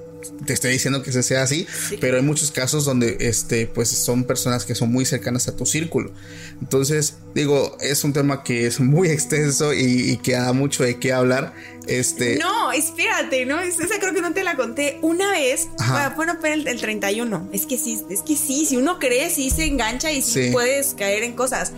te 0.47 0.53
esté 0.53 0.69
diciendo 0.69 1.03
que 1.03 1.13
se 1.13 1.23
sea 1.23 1.43
así, 1.43 1.67
Sí. 1.89 1.97
pero 2.01 2.17
hay 2.17 2.23
muchos 2.23 2.51
casos 2.51 2.85
donde 2.85 3.17
este, 3.21 3.67
pues 3.67 3.89
son 3.89 4.25
personas 4.25 4.65
que 4.65 4.75
son 4.75 4.91
muy 4.93 5.05
cercanas 5.05 5.49
a 5.49 5.57
tu 5.57 5.67
círculo. 5.67 6.13
Entonces, 6.61 7.15
digo, 7.35 7.77
es 7.81 8.05
un 8.05 8.13
tema 8.13 8.43
que 8.45 8.67
es 8.67 8.81
muy 8.81 9.09
extenso 9.11 9.73
y, 9.75 10.11
y 10.13 10.17
que 10.19 10.33
da 10.33 10.53
mucho 10.53 10.85
de 10.85 10.99
qué 10.99 11.13
hablar. 11.13 11.53
Este. 11.89 12.37
No, 12.39 12.71
espérate, 12.71 13.45
¿no? 13.45 13.59
Es- 13.61 13.81
Esa 13.81 13.99
creo 13.99 14.15
que 14.15 14.21
no 14.23 14.33
te 14.33 14.45
la 14.45 14.55
conté. 14.57 14.99
Una 15.03 15.33
vez, 15.33 15.69
Ajá. 15.81 16.13
bueno, 16.15 16.39
pero 16.41 16.55
el, 16.55 16.69
el 16.69 16.81
31. 16.81 17.49
Es 17.53 17.67
que 17.67 17.77
sí, 17.79 18.01
es 18.09 18.23
que 18.23 18.37
sí, 18.37 18.67
si 18.67 18.77
uno 18.77 18.99
cree, 19.01 19.29
sí 19.31 19.51
se 19.51 19.65
engancha 19.65 20.13
y 20.13 20.23
sí, 20.23 20.45
Sí. 20.47 20.51
puedes 20.53 20.95
caer 20.95 21.25
en 21.25 21.33
cosas. 21.35 21.73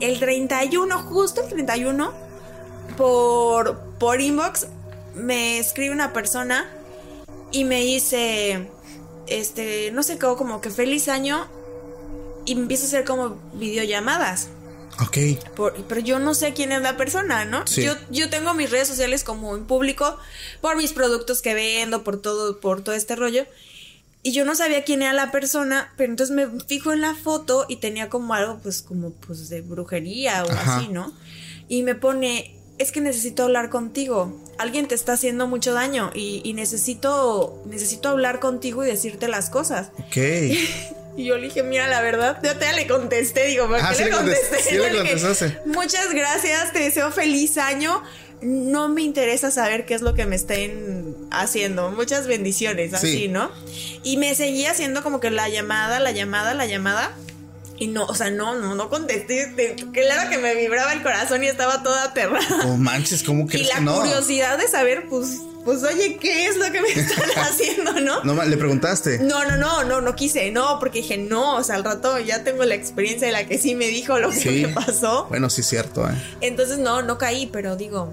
El 0.00 0.18
31, 0.20 0.98
justo 1.02 1.42
el 1.42 1.48
31, 1.48 2.12
por, 2.96 3.78
por 3.98 4.20
inbox, 4.20 4.66
me 5.14 5.58
escribe 5.58 5.92
una 5.92 6.12
persona 6.12 6.70
y 7.52 7.64
me 7.64 7.80
dice, 7.84 8.68
este, 9.26 9.90
no 9.92 10.02
sé, 10.02 10.18
como, 10.18 10.36
como 10.36 10.60
que 10.60 10.70
feliz 10.70 11.08
año 11.08 11.46
y 12.44 12.54
me 12.54 12.62
empieza 12.62 12.84
a 12.84 12.86
hacer 12.88 13.04
como 13.04 13.36
videollamadas. 13.54 14.48
Ok. 15.00 15.18
Por- 15.54 15.74
pero 15.84 16.00
yo 16.00 16.18
no 16.18 16.34
sé 16.34 16.54
quién 16.54 16.72
es 16.72 16.82
la 16.82 16.96
persona, 16.96 17.44
¿no? 17.44 17.66
Sí. 17.66 17.82
Yo, 17.84 17.94
yo 18.10 18.28
tengo 18.30 18.52
mis 18.54 18.70
redes 18.70 18.88
sociales 18.88 19.22
como 19.22 19.54
en 19.56 19.64
público 19.66 20.16
por 20.60 20.76
mis 20.76 20.92
productos 20.92 21.40
que 21.40 21.54
vendo, 21.54 22.02
por 22.02 22.20
todo, 22.20 22.58
por 22.60 22.82
todo 22.82 22.94
este 22.94 23.14
rollo. 23.14 23.44
Y 24.24 24.32
yo 24.32 24.44
no 24.44 24.56
sabía 24.56 24.82
quién 24.82 25.02
era 25.02 25.12
la 25.12 25.30
persona, 25.30 25.92
pero 25.96 26.10
entonces 26.10 26.34
me 26.34 26.48
fijo 26.66 26.92
en 26.92 27.00
la 27.00 27.14
foto 27.14 27.64
y 27.68 27.76
tenía 27.76 28.08
como 28.08 28.34
algo, 28.34 28.58
pues, 28.60 28.82
como, 28.82 29.12
pues, 29.12 29.48
de 29.48 29.60
brujería 29.60 30.44
o 30.44 30.50
Ajá. 30.50 30.78
así, 30.78 30.88
¿no? 30.88 31.12
Y 31.68 31.82
me 31.84 31.94
pone, 31.94 32.58
es 32.78 32.90
que 32.90 33.00
necesito 33.00 33.44
hablar 33.44 33.70
contigo. 33.70 34.36
Alguien 34.58 34.88
te 34.88 34.94
está 34.94 35.12
haciendo 35.14 35.46
mucho 35.46 35.72
daño 35.72 36.10
y, 36.14 36.40
y 36.44 36.52
necesito, 36.54 37.62
necesito 37.66 38.08
hablar 38.08 38.40
contigo 38.40 38.84
y 38.84 38.88
decirte 38.88 39.28
las 39.28 39.50
cosas. 39.50 39.88
Ok. 39.98 40.16
Y 41.16 41.24
yo 41.24 41.36
le 41.36 41.46
dije, 41.48 41.64
mira, 41.64 41.88
la 41.88 42.00
verdad, 42.00 42.38
yo 42.44 42.56
te 42.56 42.72
le 42.74 42.86
contesté, 42.86 43.46
digo, 43.46 43.66
¿por 43.66 43.80
Ah, 43.82 43.92
qué 43.92 44.04
le 44.04 44.10
le 44.10 44.16
contest- 44.16 44.40
contesté? 44.50 44.62
sí 44.70 44.76
le 44.78 44.94
contestaste. 44.96 45.58
Muchas 45.66 46.14
gracias, 46.14 46.72
te 46.72 46.78
deseo 46.78 47.10
feliz 47.10 47.58
año. 47.58 48.04
No 48.40 48.88
me 48.88 49.02
interesa 49.02 49.50
saber 49.50 49.84
qué 49.84 49.94
es 49.94 50.00
lo 50.00 50.14
que 50.14 50.26
me 50.26 50.36
estén 50.36 51.16
haciendo. 51.32 51.90
Muchas 51.90 52.28
bendiciones, 52.28 52.94
así, 52.94 53.12
Sí. 53.22 53.28
¿no? 53.28 53.50
Y 54.04 54.16
me 54.16 54.32
seguía 54.36 54.70
haciendo 54.70 55.02
como 55.02 55.18
que 55.18 55.32
la 55.32 55.48
llamada, 55.48 55.98
la 55.98 56.12
llamada, 56.12 56.54
la 56.54 56.66
llamada. 56.66 57.10
Y 57.80 57.86
no, 57.88 58.06
o 58.06 58.14
sea, 58.14 58.30
no, 58.30 58.56
no, 58.56 58.74
no 58.74 58.88
contesté. 58.88 59.76
Claro 59.92 60.30
que 60.30 60.38
me 60.38 60.54
vibraba 60.54 60.92
el 60.92 61.02
corazón 61.02 61.44
y 61.44 61.46
estaba 61.46 61.82
toda 61.82 62.04
aterrada. 62.04 62.64
No 62.64 62.76
manches, 62.76 63.22
¿cómo 63.22 63.46
y 63.50 63.64
la 63.64 63.76
que 63.76 63.80
no? 63.82 63.96
curiosidad 64.00 64.58
de 64.58 64.66
saber, 64.66 65.06
pues, 65.08 65.36
pues, 65.64 65.82
oye, 65.84 66.16
¿qué 66.20 66.46
es 66.46 66.56
lo 66.56 66.64
que 66.72 66.80
me 66.80 66.88
están 66.94 67.30
haciendo, 67.36 67.92
no? 68.00 68.24
No, 68.24 68.42
le 68.44 68.56
preguntaste. 68.56 69.18
No, 69.20 69.44
no, 69.44 69.56
no, 69.56 69.84
no, 69.84 70.00
no 70.00 70.16
quise, 70.16 70.50
no, 70.50 70.78
porque 70.80 71.02
dije, 71.02 71.18
no, 71.18 71.56
o 71.56 71.62
sea, 71.62 71.76
al 71.76 71.84
rato 71.84 72.18
ya 72.18 72.42
tengo 72.42 72.64
la 72.64 72.74
experiencia 72.74 73.26
de 73.28 73.32
la 73.32 73.46
que 73.46 73.58
sí 73.58 73.74
me 73.76 73.86
dijo 73.86 74.18
lo 74.18 74.30
que 74.30 74.40
Sí. 74.40 74.66
me 74.66 74.68
pasó. 74.72 75.26
Bueno, 75.28 75.48
sí 75.48 75.60
es 75.60 75.68
cierto, 75.68 76.08
eh. 76.08 76.14
Entonces, 76.40 76.78
no, 76.78 77.02
no 77.02 77.16
caí, 77.18 77.46
pero 77.46 77.76
digo, 77.76 78.12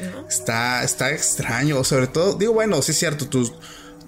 ¿no? 0.00 0.28
Está, 0.28 0.84
está 0.84 1.10
extraño, 1.10 1.82
sobre 1.82 2.06
todo, 2.06 2.34
digo, 2.34 2.52
bueno, 2.52 2.80
sí 2.82 2.92
es 2.92 2.98
cierto, 2.98 3.26
tú, 3.28 3.50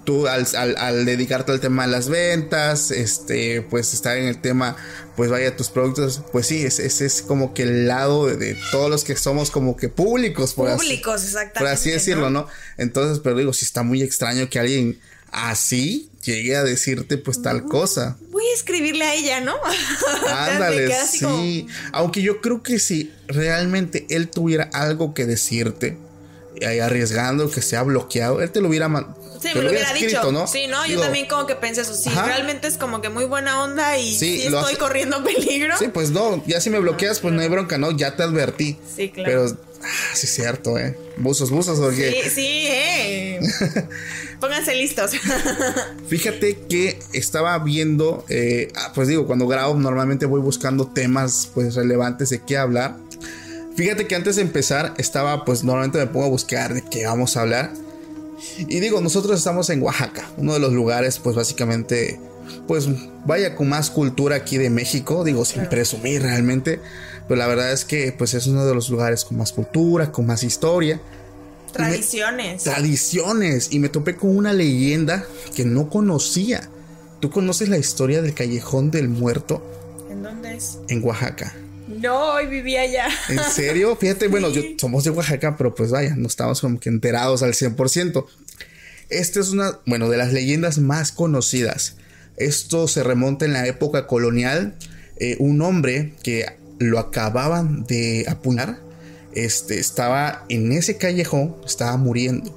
tú 0.09 0.27
al, 0.27 0.47
al- 0.55 0.75
al 0.77 1.05
dedicarte 1.05 1.51
al 1.51 1.59
tema 1.59 1.85
de 1.85 1.91
las 1.91 2.09
ventas, 2.09 2.89
este, 2.89 3.61
pues 3.61 3.93
estar 3.93 4.17
en 4.17 4.25
el 4.25 4.41
tema, 4.41 4.75
pues 5.15 5.29
vaya, 5.29 5.55
tus 5.55 5.69
productos, 5.69 6.21
pues 6.31 6.47
sí, 6.47 6.65
ese 6.65 6.87
es, 6.87 7.01
es 7.01 7.21
como 7.21 7.53
que 7.53 7.61
el 7.61 7.87
lado 7.87 8.25
de, 8.25 8.35
de 8.37 8.57
todos 8.71 8.89
los 8.89 9.03
que 9.03 9.15
somos 9.15 9.51
como 9.51 9.77
que 9.77 9.87
públicos, 9.87 10.55
por 10.55 10.73
Públicos, 10.75 11.13
así, 11.15 11.25
exactamente. 11.27 11.59
por 11.59 11.67
así 11.67 11.91
decirlo, 11.91 12.31
¿no? 12.31 12.47
Entonces, 12.77 13.19
pero 13.23 13.37
digo, 13.37 13.53
sí 13.53 13.65
está 13.65 13.83
muy 13.83 14.01
extraño 14.01 14.49
que 14.49 14.57
alguien 14.57 14.99
así 15.31 16.09
llegue 16.23 16.55
a 16.55 16.63
decirte 16.63 17.17
pues 17.19 17.41
tal 17.43 17.65
cosa. 17.65 18.17
Voy 18.31 18.43
a 18.51 18.55
escribirle 18.55 19.05
a 19.05 19.13
ella, 19.13 19.41
¿no? 19.41 19.53
Ándale, 20.27 20.87
como, 21.21 21.41
sí. 21.41 21.67
Aunque 21.91 22.21
yo 22.23 22.41
creo 22.41 22.63
que 22.63 22.79
si 22.79 23.13
realmente 23.27 24.07
él 24.09 24.29
tuviera 24.29 24.69
algo 24.73 25.13
que 25.13 25.25
decirte, 25.27 25.97
eh, 26.61 26.81
arriesgando 26.81 27.49
que 27.49 27.61
sea 27.61 27.83
bloqueado, 27.83 28.41
él 28.41 28.51
te 28.51 28.59
lo 28.59 28.67
hubiera 28.69 28.89
man- 28.89 29.15
Sí, 29.41 29.49
me 29.55 29.61
lo 29.61 29.69
hubiera 29.69 29.91
escrito, 29.91 30.19
dicho. 30.19 30.31
¿no? 30.31 30.47
Sí, 30.47 30.67
no, 30.67 30.85
yo 30.85 30.99
también 30.99 31.27
como 31.27 31.45
que 31.47 31.55
pensé 31.55 31.81
eso. 31.81 31.93
Sí, 31.95 32.09
Ajá. 32.09 32.25
realmente 32.25 32.67
es 32.67 32.77
como 32.77 33.01
que 33.01 33.09
muy 33.09 33.25
buena 33.25 33.63
onda 33.63 33.97
y 33.97 34.13
Sí, 34.15 34.41
estoy 34.43 34.55
hace- 34.73 34.77
corriendo 34.77 35.23
peligro. 35.23 35.77
Sí, 35.77 35.87
pues 35.87 36.09
no, 36.11 36.43
ya 36.45 36.59
si 36.61 36.69
me 36.69 36.79
bloqueas, 36.79 37.19
pues 37.19 37.33
no 37.33 37.41
hay 37.41 37.47
bronca, 37.47 37.77
¿no? 37.77 37.91
Ya 37.91 38.15
te 38.15 38.23
advertí. 38.23 38.77
Sí, 38.95 39.09
claro. 39.09 39.29
Pero, 39.29 39.59
ah, 39.83 39.87
sí 40.13 40.25
es 40.27 40.33
cierto, 40.33 40.77
¿eh? 40.77 40.97
Buzos, 41.17 41.49
buzos, 41.51 41.79
porque 41.79 42.11
Sí, 42.23 42.29
sí, 42.29 42.65
eh. 42.67 43.39
Pónganse 44.39 44.73
listos. 44.75 45.11
Fíjate 46.07 46.57
que 46.69 46.99
estaba 47.13 47.57
viendo, 47.59 48.25
eh, 48.29 48.69
ah, 48.75 48.91
pues 48.95 49.07
digo, 49.07 49.25
cuando 49.27 49.47
grabo 49.47 49.73
normalmente 49.75 50.25
voy 50.25 50.41
buscando 50.41 50.87
temas 50.87 51.49
pues 51.53 51.75
relevantes 51.75 52.29
de 52.29 52.41
qué 52.43 52.57
hablar. 52.57 52.95
Fíjate 53.75 54.07
que 54.07 54.15
antes 54.15 54.35
de 54.37 54.41
empezar 54.41 54.93
estaba, 54.97 55.45
pues 55.45 55.63
normalmente 55.63 55.97
me 55.99 56.07
pongo 56.07 56.25
a 56.25 56.29
buscar 56.29 56.73
de 56.73 56.83
qué 56.83 57.05
vamos 57.05 57.37
a 57.37 57.41
hablar. 57.41 57.71
Y 58.57 58.79
digo, 58.79 59.01
nosotros 59.01 59.37
estamos 59.37 59.69
en 59.69 59.81
Oaxaca, 59.81 60.29
uno 60.37 60.53
de 60.53 60.59
los 60.59 60.73
lugares 60.73 61.19
pues 61.19 61.35
básicamente, 61.35 62.19
pues 62.67 62.87
vaya 63.25 63.55
con 63.55 63.69
más 63.69 63.89
cultura 63.89 64.37
aquí 64.37 64.57
de 64.57 64.69
México, 64.69 65.23
digo, 65.23 65.45
sin 65.45 65.65
presumir 65.67 66.21
realmente. 66.21 66.79
Pero 67.27 67.37
la 67.37 67.47
verdad 67.47 67.71
es 67.71 67.85
que 67.85 68.11
pues 68.11 68.33
es 68.33 68.47
uno 68.47 68.65
de 68.65 68.73
los 68.73 68.89
lugares 68.89 69.23
con 69.25 69.37
más 69.37 69.51
cultura, 69.51 70.11
con 70.11 70.25
más 70.25 70.43
historia 70.43 70.99
Tradiciones. 71.71 72.63
tradiciones 72.63 73.67
y 73.71 73.77
me 73.79 73.89
topé 73.89 74.15
con 74.15 74.35
una 74.35 74.53
leyenda 74.53 75.23
que 75.55 75.65
no 75.65 75.89
conocía. 75.89 76.67
¿Tú 77.19 77.29
conoces 77.29 77.69
la 77.69 77.77
historia 77.77 78.21
del 78.21 78.33
Callejón 78.33 78.89
del 78.91 79.09
Muerto 79.09 79.61
¿En 80.09 80.23
dónde 80.23 80.55
es? 80.55 80.79
en 80.87 81.03
Oaxaca? 81.03 81.53
No, 81.89 82.33
hoy 82.33 82.45
vivía 82.45 82.81
allá. 82.81 83.07
¿En 83.29 83.39
serio? 83.51 83.95
Fíjate, 83.95 84.27
bueno, 84.27 84.49
yo 84.49 84.61
somos 84.77 85.03
de 85.03 85.09
Oaxaca, 85.09 85.57
pero 85.57 85.73
pues 85.73 85.89
vaya, 85.89 86.15
no 86.15 86.27
estamos 86.27 86.61
como 86.61 86.79
que 86.79 86.89
enterados 86.89 87.41
al 87.41 87.53
100%. 87.53 88.25
Esta 89.09 89.39
es 89.39 89.49
una, 89.49 89.79
bueno, 89.87 90.07
de 90.07 90.17
las 90.17 90.31
leyendas 90.31 90.77
más 90.77 91.11
conocidas. 91.11 91.95
Esto 92.37 92.87
se 92.87 93.03
remonta 93.03 93.45
en 93.45 93.53
la 93.53 93.65
época 93.65 94.05
colonial. 94.05 94.75
Eh, 95.17 95.35
un 95.39 95.61
hombre 95.63 96.13
que 96.21 96.45
lo 96.77 96.99
acababan 96.99 97.85
de 97.85 98.25
apuñalar, 98.29 98.79
este, 99.33 99.79
estaba 99.79 100.45
en 100.47 100.71
ese 100.71 100.97
callejón, 100.97 101.55
estaba 101.65 101.97
muriendo. 101.97 102.55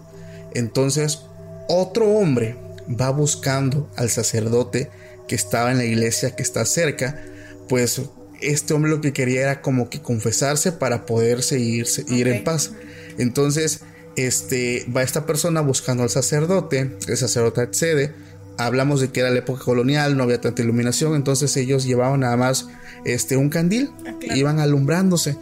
Entonces, 0.55 1.21
otro 1.69 2.07
hombre 2.11 2.57
va 2.89 3.11
buscando 3.11 3.91
al 3.97 4.11
sacerdote 4.11 4.91
que 5.27 5.35
estaba 5.35 5.73
en 5.73 5.79
la 5.79 5.85
iglesia 5.85 6.37
que 6.37 6.43
está 6.43 6.67
cerca, 6.67 7.19
pues 7.69 8.03
este 8.43 8.75
hombre 8.75 8.91
lo 8.91 9.01
que 9.01 9.13
quería 9.13 9.43
era 9.43 9.63
como 9.63 9.89
que 9.89 10.01
confesarse 10.01 10.73
para 10.73 11.07
poderse 11.07 11.59
irse, 11.59 12.05
ir 12.09 12.29
en 12.29 12.45
paz. 12.45 12.73
Entonces, 13.19 13.81
este, 14.17 14.87
va 14.95 15.03
esta 15.03 15.27
persona 15.27 15.61
buscando 15.61 16.03
al 16.03 16.11
sacerdote, 16.11 16.91
el 17.09 17.17
sacerdote 17.17 17.61
accede, 17.63 18.13
hablamos 18.59 19.01
de 19.01 19.09
que 19.09 19.21
era 19.21 19.31
la 19.31 19.39
época 19.39 19.65
colonial, 19.65 20.17
no 20.17 20.25
había 20.25 20.41
tanta 20.41 20.63
iluminación, 20.63 21.15
entonces 21.15 21.57
ellos 21.57 21.85
llevaban 21.85 22.21
nada 22.21 22.37
más 22.37 22.67
este, 23.05 23.37
un 23.37 23.49
candil, 23.49 23.91
Ah, 24.07 24.15
claro. 24.21 24.39
iban 24.39 24.61
alumbrándose. 24.61 25.37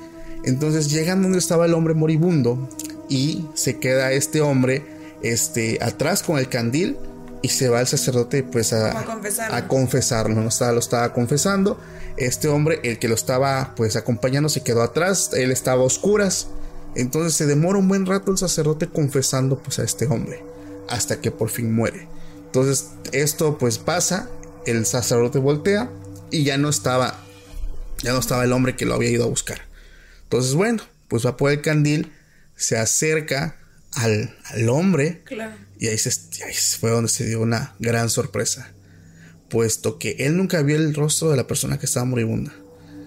Entonces 0.44 0.90
llegan 0.90 1.22
donde 1.22 1.38
estaba 1.38 1.66
el 1.66 1.74
hombre 1.74 1.94
moribundo 1.94 2.68
y 3.08 3.44
se 3.54 3.78
queda 3.78 4.12
este 4.12 4.40
hombre 4.40 4.82
este, 5.22 5.78
atrás 5.82 6.22
con 6.22 6.38
el 6.38 6.48
candil 6.48 6.96
y 7.42 7.48
se 7.48 7.68
va 7.68 7.80
el 7.80 7.86
sacerdote 7.86 8.42
pues 8.42 8.72
a, 8.72 8.90
Como 8.90 8.98
a 9.00 9.04
confesarlo. 9.04 9.56
a 9.56 9.68
confesarlo, 9.68 10.40
¿no? 10.40 10.48
Estaba, 10.48 10.72
lo 10.72 10.78
estaba 10.78 11.12
confesando. 11.12 11.80
Este 12.16 12.48
hombre, 12.48 12.80
el 12.82 12.98
que 12.98 13.08
lo 13.08 13.14
estaba 13.14 13.74
pues 13.76 13.96
acompañando, 13.96 14.48
se 14.48 14.62
quedó 14.62 14.82
atrás, 14.82 15.30
él 15.32 15.50
estaba 15.50 15.82
a 15.82 15.86
oscuras. 15.86 16.48
Entonces 16.94 17.34
se 17.34 17.46
demora 17.46 17.78
un 17.78 17.88
buen 17.88 18.04
rato 18.04 18.30
el 18.30 18.38
sacerdote 18.38 18.88
confesando 18.88 19.58
pues 19.58 19.78
a 19.78 19.84
este 19.84 20.06
hombre, 20.06 20.42
hasta 20.88 21.20
que 21.20 21.30
por 21.30 21.48
fin 21.48 21.72
muere. 21.72 22.08
Entonces, 22.46 22.88
esto 23.12 23.58
pues 23.58 23.78
pasa, 23.78 24.28
el 24.66 24.84
sacerdote 24.84 25.38
voltea 25.38 25.88
y 26.32 26.42
ya 26.42 26.58
no 26.58 26.68
estaba, 26.68 27.14
ya 28.02 28.12
no 28.12 28.18
estaba 28.18 28.42
el 28.42 28.52
hombre 28.52 28.74
que 28.74 28.86
lo 28.86 28.94
había 28.94 29.10
ido 29.10 29.24
a 29.24 29.28
buscar. 29.28 29.62
Entonces, 30.24 30.54
bueno, 30.54 30.82
pues 31.06 31.24
va 31.24 31.36
por 31.36 31.52
el 31.52 31.62
candil, 31.62 32.12
se 32.56 32.76
acerca 32.76 33.56
al, 33.94 34.34
al 34.44 34.68
hombre 34.68 35.22
Claro. 35.24 35.52
y 35.78 35.88
ahí, 35.88 35.98
se, 35.98 36.10
ahí 36.44 36.54
fue 36.78 36.90
donde 36.90 37.08
se 37.10 37.26
dio 37.26 37.40
una 37.40 37.74
gran 37.78 38.08
sorpresa, 38.10 38.72
puesto 39.48 39.98
que 39.98 40.16
él 40.20 40.36
nunca 40.36 40.62
vio 40.62 40.76
el 40.76 40.94
rostro 40.94 41.30
de 41.30 41.36
la 41.36 41.46
persona 41.46 41.78
que 41.78 41.86
estaba 41.86 42.06
moribunda, 42.06 42.52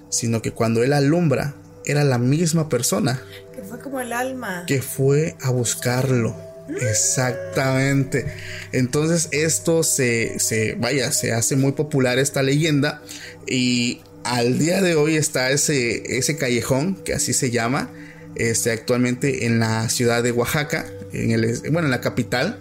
sino 0.09 0.41
que 0.41 0.51
cuando 0.51 0.83
él 0.83 0.93
alumbra, 0.93 1.55
era 1.85 2.03
la 2.05 2.17
misma 2.17 2.69
persona 2.69 3.21
Que 3.55 3.61
fue 3.61 3.79
como 3.79 3.99
el 3.99 4.13
alma. 4.13 4.63
que 4.67 4.81
fue 4.81 5.35
a 5.41 5.49
buscarlo. 5.51 6.35
Exactamente. 6.79 8.25
Entonces 8.71 9.27
esto 9.31 9.83
se, 9.83 10.39
se, 10.39 10.75
vaya, 10.75 11.11
se 11.11 11.33
hace 11.33 11.55
muy 11.55 11.73
popular 11.73 12.19
esta 12.19 12.41
leyenda 12.41 13.01
y 13.45 14.01
al 14.23 14.57
día 14.59 14.81
de 14.81 14.95
hoy 14.95 15.17
está 15.17 15.51
ese, 15.51 16.17
ese 16.17 16.37
callejón, 16.37 16.95
que 17.03 17.13
así 17.13 17.33
se 17.33 17.51
llama, 17.51 17.89
este, 18.35 18.71
actualmente 18.71 19.45
en 19.45 19.59
la 19.59 19.89
ciudad 19.89 20.23
de 20.23 20.31
Oaxaca, 20.31 20.85
en 21.11 21.31
el, 21.31 21.59
bueno, 21.71 21.87
en 21.87 21.91
la 21.91 22.01
capital, 22.01 22.59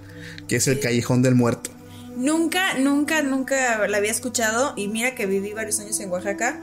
que 0.48 0.56
es 0.56 0.68
el 0.68 0.80
Callejón 0.80 1.22
del 1.22 1.34
Muerto. 1.34 1.70
Nunca, 2.16 2.74
nunca, 2.78 3.22
nunca 3.22 3.86
la 3.88 3.96
había 3.96 4.10
escuchado 4.10 4.74
y 4.76 4.88
mira 4.88 5.14
que 5.14 5.26
viví 5.26 5.52
varios 5.52 5.80
años 5.80 5.98
en 6.00 6.10
Oaxaca 6.10 6.60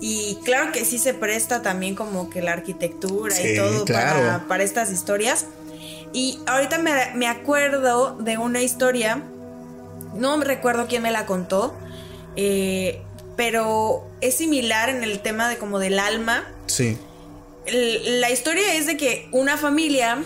y 0.00 0.38
claro 0.44 0.72
que 0.72 0.84
sí 0.84 0.98
se 0.98 1.14
presta 1.14 1.62
también 1.62 1.94
como 1.94 2.30
que 2.30 2.42
la 2.42 2.52
arquitectura 2.52 3.34
Sí, 3.34 3.52
y 3.52 3.56
todo 3.56 3.84
claro. 3.84 4.18
para, 4.18 4.48
para 4.48 4.62
estas 4.64 4.90
historias. 4.90 5.46
Y 6.12 6.40
ahorita 6.46 6.78
me, 6.78 6.92
me 7.14 7.28
acuerdo 7.28 8.16
de 8.16 8.36
una 8.36 8.62
historia, 8.62 9.22
no 10.14 10.36
me 10.38 10.44
recuerdo 10.44 10.86
quién 10.88 11.02
me 11.02 11.12
la 11.12 11.24
contó, 11.26 11.76
eh, 12.36 13.00
pero 13.36 14.08
es 14.20 14.34
similar 14.36 14.88
en 14.88 15.04
el 15.04 15.20
tema 15.20 15.48
de 15.48 15.56
como 15.56 15.78
del 15.78 15.98
alma. 15.98 16.48
Sí, 16.66 16.98
la 17.72 18.30
historia 18.30 18.74
es 18.74 18.86
de 18.86 18.96
que 18.96 19.28
una 19.32 19.56
familia 19.56 20.22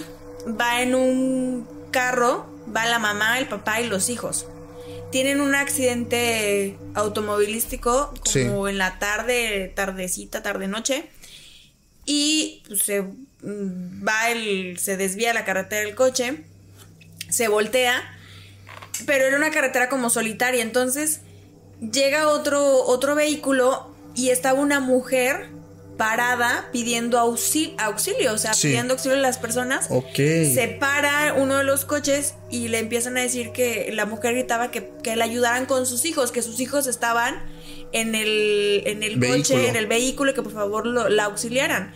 va 0.46 0.82
en 0.82 0.94
un 0.94 1.66
carro, 1.90 2.46
va 2.74 2.86
la 2.86 2.98
mamá, 2.98 3.38
el 3.38 3.46
papá 3.46 3.80
y 3.80 3.86
los 3.86 4.08
hijos. 4.08 4.46
Tienen 5.10 5.40
un 5.40 5.54
accidente 5.54 6.76
automovilístico 6.94 8.12
como 8.32 8.68
en 8.68 8.78
la 8.78 8.98
tarde, 8.98 9.72
tardecita, 9.74 10.42
tarde 10.42 10.66
noche. 10.66 11.08
Y 12.04 12.62
pues, 12.66 12.82
se 12.82 13.02
mm, 13.02 14.06
va 14.06 14.30
el, 14.30 14.78
se 14.78 14.96
desvía 14.96 15.32
la 15.32 15.44
carretera 15.44 15.82
del 15.82 15.94
coche, 15.94 16.44
se 17.28 17.48
voltea, 17.48 18.02
pero 19.06 19.26
era 19.26 19.36
una 19.36 19.50
carretera 19.50 19.88
como 19.88 20.10
solitaria. 20.10 20.62
Entonces 20.62 21.20
llega 21.80 22.28
otro, 22.28 22.82
otro 22.84 23.14
vehículo 23.14 23.94
y 24.14 24.30
estaba 24.30 24.58
una 24.60 24.80
mujer 24.80 25.48
parada 25.96 26.68
pidiendo 26.72 27.18
auxilio, 27.18 27.74
auxilio 27.78 28.32
o 28.32 28.38
sea, 28.38 28.54
Sí. 28.54 28.68
pidiendo 28.68 28.94
auxilio 28.94 29.16
a 29.16 29.20
las 29.20 29.38
personas. 29.38 29.86
ok. 29.90 30.14
Se 30.16 30.76
para 30.80 31.34
uno 31.34 31.58
de 31.58 31.64
los 31.64 31.84
coches 31.84 32.34
y 32.50 32.68
le 32.68 32.78
empiezan 32.80 33.16
a 33.16 33.20
decir 33.20 33.52
que 33.52 33.90
la 33.92 34.04
mujer 34.06 34.34
gritaba 34.34 34.70
que, 34.70 34.90
que 35.02 35.14
le 35.16 35.22
ayudaran 35.22 35.66
con 35.66 35.86
sus 35.86 36.04
hijos, 36.04 36.32
que 36.32 36.42
sus 36.42 36.58
hijos 36.60 36.86
estaban 36.86 37.36
en 37.92 38.14
el, 38.14 38.82
en 38.86 39.02
el 39.04 39.16
Vehículo. 39.18 39.42
coche, 39.56 39.68
en 39.68 39.76
el 39.76 39.86
vehículo, 39.86 40.32
y 40.32 40.34
que 40.34 40.42
por 40.42 40.52
favor 40.52 40.86
lo- 40.86 41.08
la 41.08 41.24
auxiliaran. 41.26 41.94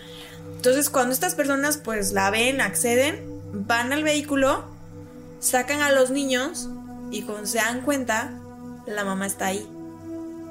Entonces, 0.55 0.91
cuando 0.91 1.13
estas 1.13 1.35
personas 1.35 1.77
pues 1.77 2.13
la 2.13 2.31
ven, 2.31 2.61
acceden, 2.61 3.25
van 3.53 3.93
al 3.93 4.05
vehículo, 4.05 4.65
sacan 5.41 5.83
a 5.83 5.91
los 5.91 6.11
niños 6.11 6.69
y 7.11 7.23
cuando 7.23 7.47
se 7.47 7.59
dan 7.59 7.81
cuenta, 7.83 8.33
la 8.87 9.05
mamá 9.05 9.27
está 9.27 9.47
ahí, 9.47 9.67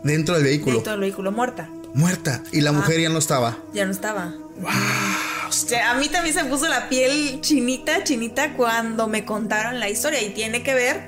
Dentro 0.03 0.35
del 0.35 0.43
vehículo, 0.43 0.75
dentro 0.75 0.91
del 0.93 1.01
vehículo 1.01 1.31
muerta. 1.31 1.69
Muerta, 1.93 2.43
y 2.51 2.61
la 2.61 2.71
mujer 2.71 2.99
ya 3.01 3.09
no 3.09 3.19
estaba. 3.19 3.57
Ya 3.73 3.85
no 3.85 3.91
estaba. 3.91 4.33
O 5.47 5.51
sea, 5.51 5.91
a 5.91 5.93
mí 5.95 6.09
también 6.09 6.35
se 6.35 6.43
puso 6.45 6.67
la 6.67 6.89
piel 6.89 7.39
chinita, 7.41 8.03
chinita 8.03 8.53
cuando 8.53 9.07
me 9.07 9.25
contaron 9.25 9.79
la 9.79 9.89
historia 9.89 10.21
y 10.21 10.31
tiene 10.31 10.63
que 10.63 10.73
ver 10.73 11.01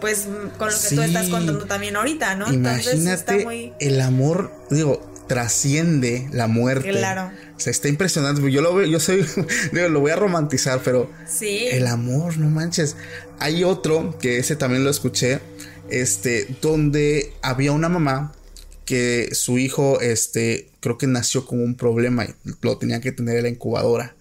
pues 0.00 0.26
con 0.58 0.68
lo 0.70 0.74
que 0.80 0.94
tú 0.96 1.02
estás 1.02 1.28
contando 1.28 1.66
también 1.66 1.94
ahorita, 1.94 2.34
¿no? 2.34 2.46
Entonces 2.48 2.94
Imagínate 2.94 3.12
está 3.14 3.44
muy 3.44 3.74
el 3.80 4.00
amor, 4.00 4.50
digo, 4.70 5.06
trasciende 5.28 6.26
la 6.32 6.46
muerte. 6.48 6.88
Claro. 6.90 7.30
O 7.56 7.60
sea, 7.60 7.70
está 7.70 7.88
impresionante. 7.88 8.50
Yo 8.50 8.62
lo 8.62 8.74
veo, 8.74 8.86
yo 8.86 8.98
soy, 8.98 9.24
digo, 9.72 9.88
lo 9.88 10.00
voy 10.00 10.10
a 10.10 10.16
romantizar, 10.16 10.80
pero 10.82 11.10
Sí. 11.28 11.66
el 11.70 11.86
amor, 11.86 12.38
no 12.38 12.48
manches. 12.48 12.96
Hay 13.38 13.62
otro 13.62 14.18
que 14.18 14.38
ese 14.38 14.56
también 14.56 14.84
lo 14.84 14.90
escuché, 14.90 15.40
este, 15.90 16.48
donde 16.62 17.32
había 17.42 17.72
una 17.72 17.88
mamá 17.88 18.32
que 18.90 19.36
su 19.36 19.56
hijo, 19.60 20.00
este, 20.00 20.68
creo 20.80 20.98
que 20.98 21.06
nació 21.06 21.46
con 21.46 21.62
un 21.62 21.76
problema 21.76 22.24
y 22.24 22.34
lo 22.60 22.76
tenía 22.76 23.00
que 23.00 23.12
tener 23.12 23.36
en 23.36 23.44
la 23.44 23.48
incubadora. 23.48 24.16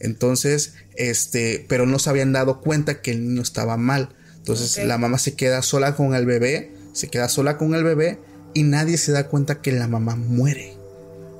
Entonces, 0.00 0.72
este, 0.94 1.66
pero 1.68 1.84
no 1.84 1.98
se 1.98 2.08
habían 2.08 2.32
dado 2.32 2.62
cuenta 2.62 3.02
que 3.02 3.10
el 3.10 3.28
niño 3.28 3.42
estaba 3.42 3.76
mal. 3.76 4.08
Entonces 4.38 4.82
la 4.86 4.96
mamá 4.96 5.18
se 5.18 5.34
queda 5.34 5.60
sola 5.60 5.96
con 5.96 6.14
el 6.14 6.24
bebé, 6.24 6.72
se 6.94 7.08
queda 7.08 7.28
sola 7.28 7.58
con 7.58 7.74
el 7.74 7.84
bebé 7.84 8.18
y 8.54 8.62
nadie 8.62 8.96
se 8.96 9.12
da 9.12 9.28
cuenta 9.28 9.60
que 9.60 9.72
la 9.72 9.86
mamá 9.86 10.16
muere. 10.16 10.72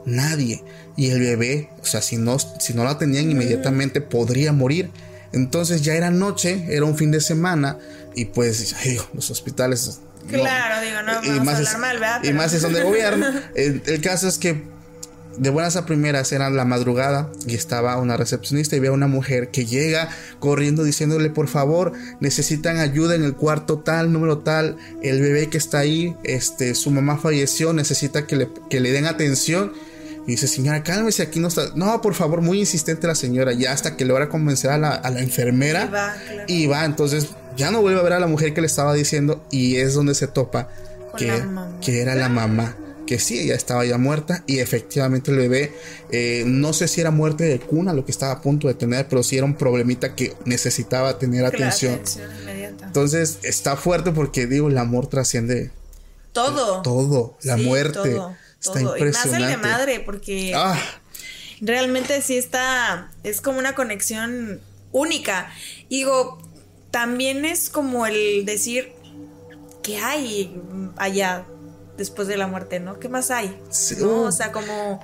Nadie. 0.05 0.63
Y 0.99 1.09
el 1.09 1.21
bebé, 1.21 1.71
o 1.81 1.87
sea, 1.87 2.03
si 2.03 2.19
no, 2.19 2.37
si 2.39 2.75
no 2.75 2.85
la 2.85 2.99
tenían 2.99 3.31
inmediatamente 3.31 4.03
podría 4.03 4.53
morir. 4.53 4.91
Entonces 5.33 5.81
ya 5.81 5.95
era 5.95 6.11
noche, 6.11 6.67
era 6.69 6.85
un 6.85 6.99
fin 6.99 7.11
de 7.11 7.23
semana 7.23 7.79
y 8.15 8.27
pues 8.27 8.75
ay, 8.85 8.99
los 9.15 9.31
hospitales... 9.31 10.01
Claro, 10.29 10.85
digo, 10.85 11.03
no 11.03 11.13
vamos 11.37 11.55
a 11.55 11.61
es- 11.63 11.69
hablar 11.69 11.79
mal, 11.79 11.99
¿verdad? 12.01 12.25
Y 12.25 12.33
más 12.33 12.51
si 12.51 12.59
son 12.61 12.73
de 12.73 12.83
gobierno. 12.85 13.27
el, 13.55 13.83
el 13.87 14.01
caso 14.01 14.29
es 14.29 14.39
que 14.39 14.63
de 15.39 15.51
buenas 15.51 15.77
a 15.77 15.85
primeras 15.85 16.33
era 16.33 16.49
la 16.49 16.65
madrugada 16.65 17.31
y 17.47 17.55
estaba 17.57 17.99
una 17.99 18.17
recepcionista 18.17 18.75
y 18.75 18.81
ve 18.81 18.89
a 18.89 18.93
una 18.93 19.07
mujer 19.07 19.51
que 19.51 19.67
llega 19.67 20.09
corriendo 20.41 20.83
diciéndole 20.83 21.29
por 21.29 21.47
favor 21.49 21.93
necesitan 22.21 22.79
ayuda 22.79 23.15
en 23.17 23.23
el 23.23 23.35
cuarto 23.35 23.81
tal, 23.81 24.13
número 24.15 24.39
tal, 24.39 24.79
el 25.03 25.21
bebé 25.21 25.51
que 25.51 25.59
está 25.59 25.81
ahí, 25.81 26.17
este, 26.25 26.75
su 26.75 26.91
mamá 26.91 27.19
falleció, 27.19 27.75
necesita 27.75 28.27
que 28.27 28.37
le, 28.37 28.49
que 28.71 28.81
le 28.81 28.93
den 28.93 29.05
atención. 29.05 29.73
Y 30.27 30.33
dice, 30.33 30.49
señora, 30.49 30.83
cálmese, 30.83 31.23
aquí 31.23 31.39
no 31.41 31.49
está. 31.49 31.71
No, 31.75 32.01
por 32.03 32.15
favor, 32.15 32.41
muy 32.41 32.59
insistente 32.59 33.07
la 33.07 33.15
señora, 33.15 33.53
ya 33.53 33.73
hasta 33.73 33.97
que 33.97 34.05
logra 34.05 34.29
convencer 34.29 34.71
a 34.71 34.79
la, 34.79 34.91
a 34.91 35.11
la 35.11 35.21
enfermera. 35.21 35.85
Y 35.85 35.89
va, 35.93 36.15
claro. 36.15 36.45
Y 36.49 36.67
va, 36.67 36.85
entonces 36.85 37.29
ya 37.57 37.71
no 37.71 37.81
vuelve 37.81 38.01
a 38.01 38.03
ver 38.03 38.13
a 38.15 38.21
la 38.21 38.27
mujer 38.27 38.53
que 38.53 38.61
le 38.61 38.67
estaba 38.67 38.93
diciendo 38.95 39.45
y 39.51 39.77
es 39.77 39.95
donde 39.95 40.15
se 40.15 40.27
topa 40.27 40.69
que, 41.17 41.33
que 41.81 42.01
era 42.03 42.15
la 42.17 42.29
mamá. 42.29 42.77
Que 43.07 43.21
sí, 43.21 43.39
ella 43.39 43.55
estaba 43.55 43.85
ya 43.85 43.99
muerta 43.99 44.43
y 44.49 44.59
efectivamente 44.59 45.31
el 45.31 45.37
bebé, 45.37 45.73
eh, 46.11 46.43
no 46.45 46.73
sé 46.73 46.89
si 46.89 47.01
era 47.01 47.13
muerte 47.13 47.45
de 47.45 47.61
cuna 47.61 47.93
lo 47.93 48.05
que 48.05 48.11
estaba 48.11 48.33
a 48.33 48.41
punto 48.43 48.67
de 48.67 48.75
tener, 48.75 49.07
pero 49.09 49.23
sí 49.23 49.37
era 49.37 49.47
un 49.47 49.55
problemita 49.55 50.17
que 50.17 50.35
necesitaba 50.45 51.17
tener 51.17 51.43
Claro, 51.43 51.57
atención. 51.57 51.95
atención 51.95 52.29
inmediata. 52.43 52.85
Entonces 52.87 53.39
está 53.45 53.77
fuerte 53.77 54.11
porque 54.11 54.49
digo, 54.49 54.67
el 54.69 54.77
amor 54.77 55.07
trasciende 55.07 55.71
todo. 56.33 56.83
todo, 56.83 57.39
la 57.45 57.57
Sí, 57.57 57.63
muerte. 57.65 57.93
todo, 58.11 58.35
está 58.71 58.81
todo. 58.81 58.97
Y 58.97 59.05
más 59.05 59.27
el 59.27 59.47
de 59.47 59.57
madre, 59.57 60.01
porque 60.01 60.53
Ah, 60.55 60.79
realmente 61.61 62.21
sí 62.23 62.37
está, 62.37 63.11
es 63.23 63.41
como 63.41 63.59
una 63.59 63.75
conexión 63.75 64.61
única. 64.93 65.51
Digo, 65.91 66.39
también 66.91 67.45
es 67.45 67.69
como 67.71 68.07
el 68.07 68.45
decir, 68.45 68.93
¿qué 69.83 69.99
hay 69.99 70.61
allá 70.97 71.45
después 71.97 72.29
de 72.29 72.37
la 72.37 72.47
muerte, 72.47 72.81
no? 72.81 72.99
¿Qué 72.99 73.09
más 73.09 73.31
hay? 73.31 73.57
Sí, 73.71 73.97
¿No? 73.99 74.07
uh. 74.07 74.25
O 74.25 74.33
sea, 74.33 74.53
como, 74.53 75.01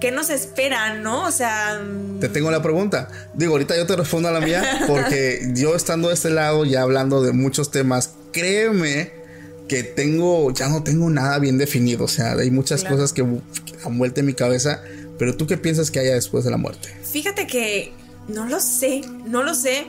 ¿qué 0.00 0.10
nos 0.10 0.30
espera, 0.30 0.94
no? 0.94 1.26
O 1.26 1.30
sea, 1.32 1.80
Te 2.20 2.28
tengo 2.28 2.50
la 2.50 2.62
pregunta. 2.62 3.08
Digo, 3.34 3.52
ahorita 3.52 3.76
yo 3.76 3.86
te 3.86 3.96
respondo 3.96 4.28
a 4.28 4.32
la 4.32 4.40
mía 4.40 4.84
porque 4.86 5.40
yo 5.54 5.74
estando 5.76 6.08
de 6.08 6.14
este 6.14 6.30
lado 6.30 6.64
ya 6.64 6.82
hablando 6.82 7.22
de 7.22 7.32
muchos 7.32 7.70
temas, 7.70 8.14
créeme 8.32 9.23
que 9.68 9.82
tengo, 9.82 10.50
ya 10.52 10.68
no 10.68 10.82
tengo 10.82 11.08
nada 11.10 11.38
bien 11.38 11.58
definido. 11.58 12.04
O 12.04 12.08
sea, 12.08 12.32
hay 12.32 12.50
muchas 12.50 12.80
Claro. 12.82 12.96
cosas 12.96 13.12
que, 13.12 13.22
han 13.22 13.98
vuelto 13.98 14.20
en 14.20 14.26
mi 14.26 14.34
cabeza. 14.34 14.82
Pero 15.18 15.36
tú 15.36 15.46
qué 15.46 15.56
piensas 15.56 15.90
que 15.90 16.00
haya 16.00 16.14
después 16.14 16.44
de 16.44 16.50
la 16.50 16.56
muerte? 16.56 16.88
fíjate 17.04 17.46
que 17.46 17.92
no 18.26 18.46
lo 18.46 18.58
sé, 18.58 19.02
no 19.26 19.44
lo 19.44 19.54
sé, 19.54 19.86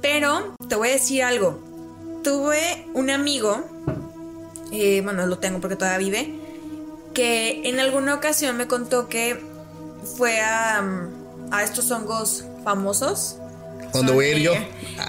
pero 0.00 0.54
te 0.68 0.76
voy 0.76 0.88
a 0.88 0.92
decir 0.92 1.22
algo. 1.22 1.60
Tuve 2.24 2.86
un 2.94 3.10
amigo, 3.10 3.62
eh, 4.72 5.02
bueno, 5.04 5.26
lo 5.26 5.38
tengo 5.38 5.60
porque 5.60 5.76
todavía 5.76 5.98
vive, 5.98 6.34
que 7.12 7.68
en 7.68 7.78
alguna 7.80 8.14
ocasión 8.14 8.56
me 8.56 8.66
contó 8.66 9.08
que 9.08 9.38
fue 10.16 10.40
a, 10.40 10.82
a 11.50 11.62
estos 11.62 11.90
hongos 11.90 12.46
famosos. 12.64 13.36
¿Dónde 13.94 14.12
voy 14.12 14.26
a 14.26 14.28
ir 14.30 14.38
yo? 14.38 14.52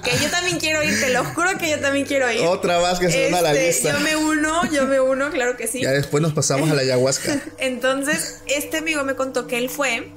Que 0.04 0.12
yo 0.22 0.30
también 0.30 0.60
quiero 0.60 0.84
ir, 0.84 1.00
te 1.00 1.10
lo 1.12 1.24
juro 1.26 1.58
que 1.58 1.70
yo 1.70 1.80
también 1.80 2.06
quiero 2.06 2.32
ir. 2.32 2.42
Otra 2.42 2.80
más 2.80 3.00
que 3.00 3.10
se 3.12 3.28
une 3.28 3.38
a 3.38 3.42
la 3.42 3.54
Este, 3.54 3.68
lista. 3.68 3.92
Yo 3.94 4.00
me 4.00 4.16
uno, 4.16 4.72
yo 4.72 4.86
me 4.86 5.00
uno, 5.00 5.30
claro 5.32 5.58
que 5.58 5.68
sí. 5.68 5.82
Ya 5.82 5.92
después 5.92 6.22
nos 6.22 6.34
pasamos 6.34 6.70
a 6.70 6.74
la 6.76 6.82
ayahuasca. 6.82 7.42
Entonces, 7.58 8.42
este 8.48 8.78
amigo 8.78 9.04
me 9.04 9.16
contó 9.16 9.48
que 9.48 9.58
él 9.58 9.70
fue, 9.70 10.10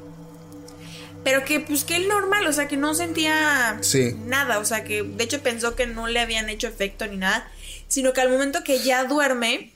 Pero 1.25 1.45
que 1.45 1.61
pues 1.61 1.85
que 1.85 1.97
él 1.97 2.09
normal, 2.09 2.47
o 2.47 2.53
sea, 2.53 2.69
que 2.69 2.77
no 2.77 2.95
sentía 2.95 3.79
Sí. 3.81 4.15
nada, 4.25 4.59
o 4.61 4.65
sea, 4.65 4.85
que 4.85 5.03
de 5.03 5.25
hecho 5.25 5.41
pensó 5.43 5.75
que 5.75 5.87
no 5.87 6.07
le 6.07 6.21
habían 6.21 6.49
hecho 6.49 6.69
efecto 6.69 7.07
ni 7.07 7.17
nada, 7.17 7.51
sino 7.89 8.13
que 8.13 8.21
al 8.21 8.31
momento 8.31 8.63
que 8.65 8.79
ya 8.81 9.05
duerme 9.05 9.73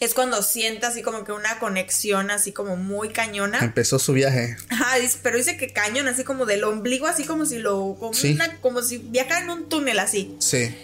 es 0.00 0.12
cuando 0.14 0.42
sienta 0.42 0.88
así 0.88 1.02
como 1.02 1.24
que 1.24 1.32
una 1.32 1.58
conexión 1.58 2.30
así 2.30 2.52
como 2.52 2.76
muy 2.76 3.08
cañona. 3.10 3.58
Empezó 3.60 3.98
su 3.98 4.12
viaje. 4.12 4.56
Ajá, 4.68 4.96
pero 5.22 5.38
dice 5.38 5.56
que 5.56 5.72
cañón, 5.72 6.06
así 6.08 6.22
como 6.24 6.44
del 6.46 6.64
ombligo, 6.64 7.06
así 7.06 7.24
como 7.24 7.46
si 7.46 7.58
lo. 7.58 7.96
Como, 7.98 8.12
Sí. 8.14 8.32
una- 8.34 8.56
como 8.60 8.82
si 8.82 8.98
viajara 8.98 9.40
en 9.42 9.50
un 9.50 9.68
túnel 9.68 9.98
así. 9.98 10.34
Sí. 10.38 10.74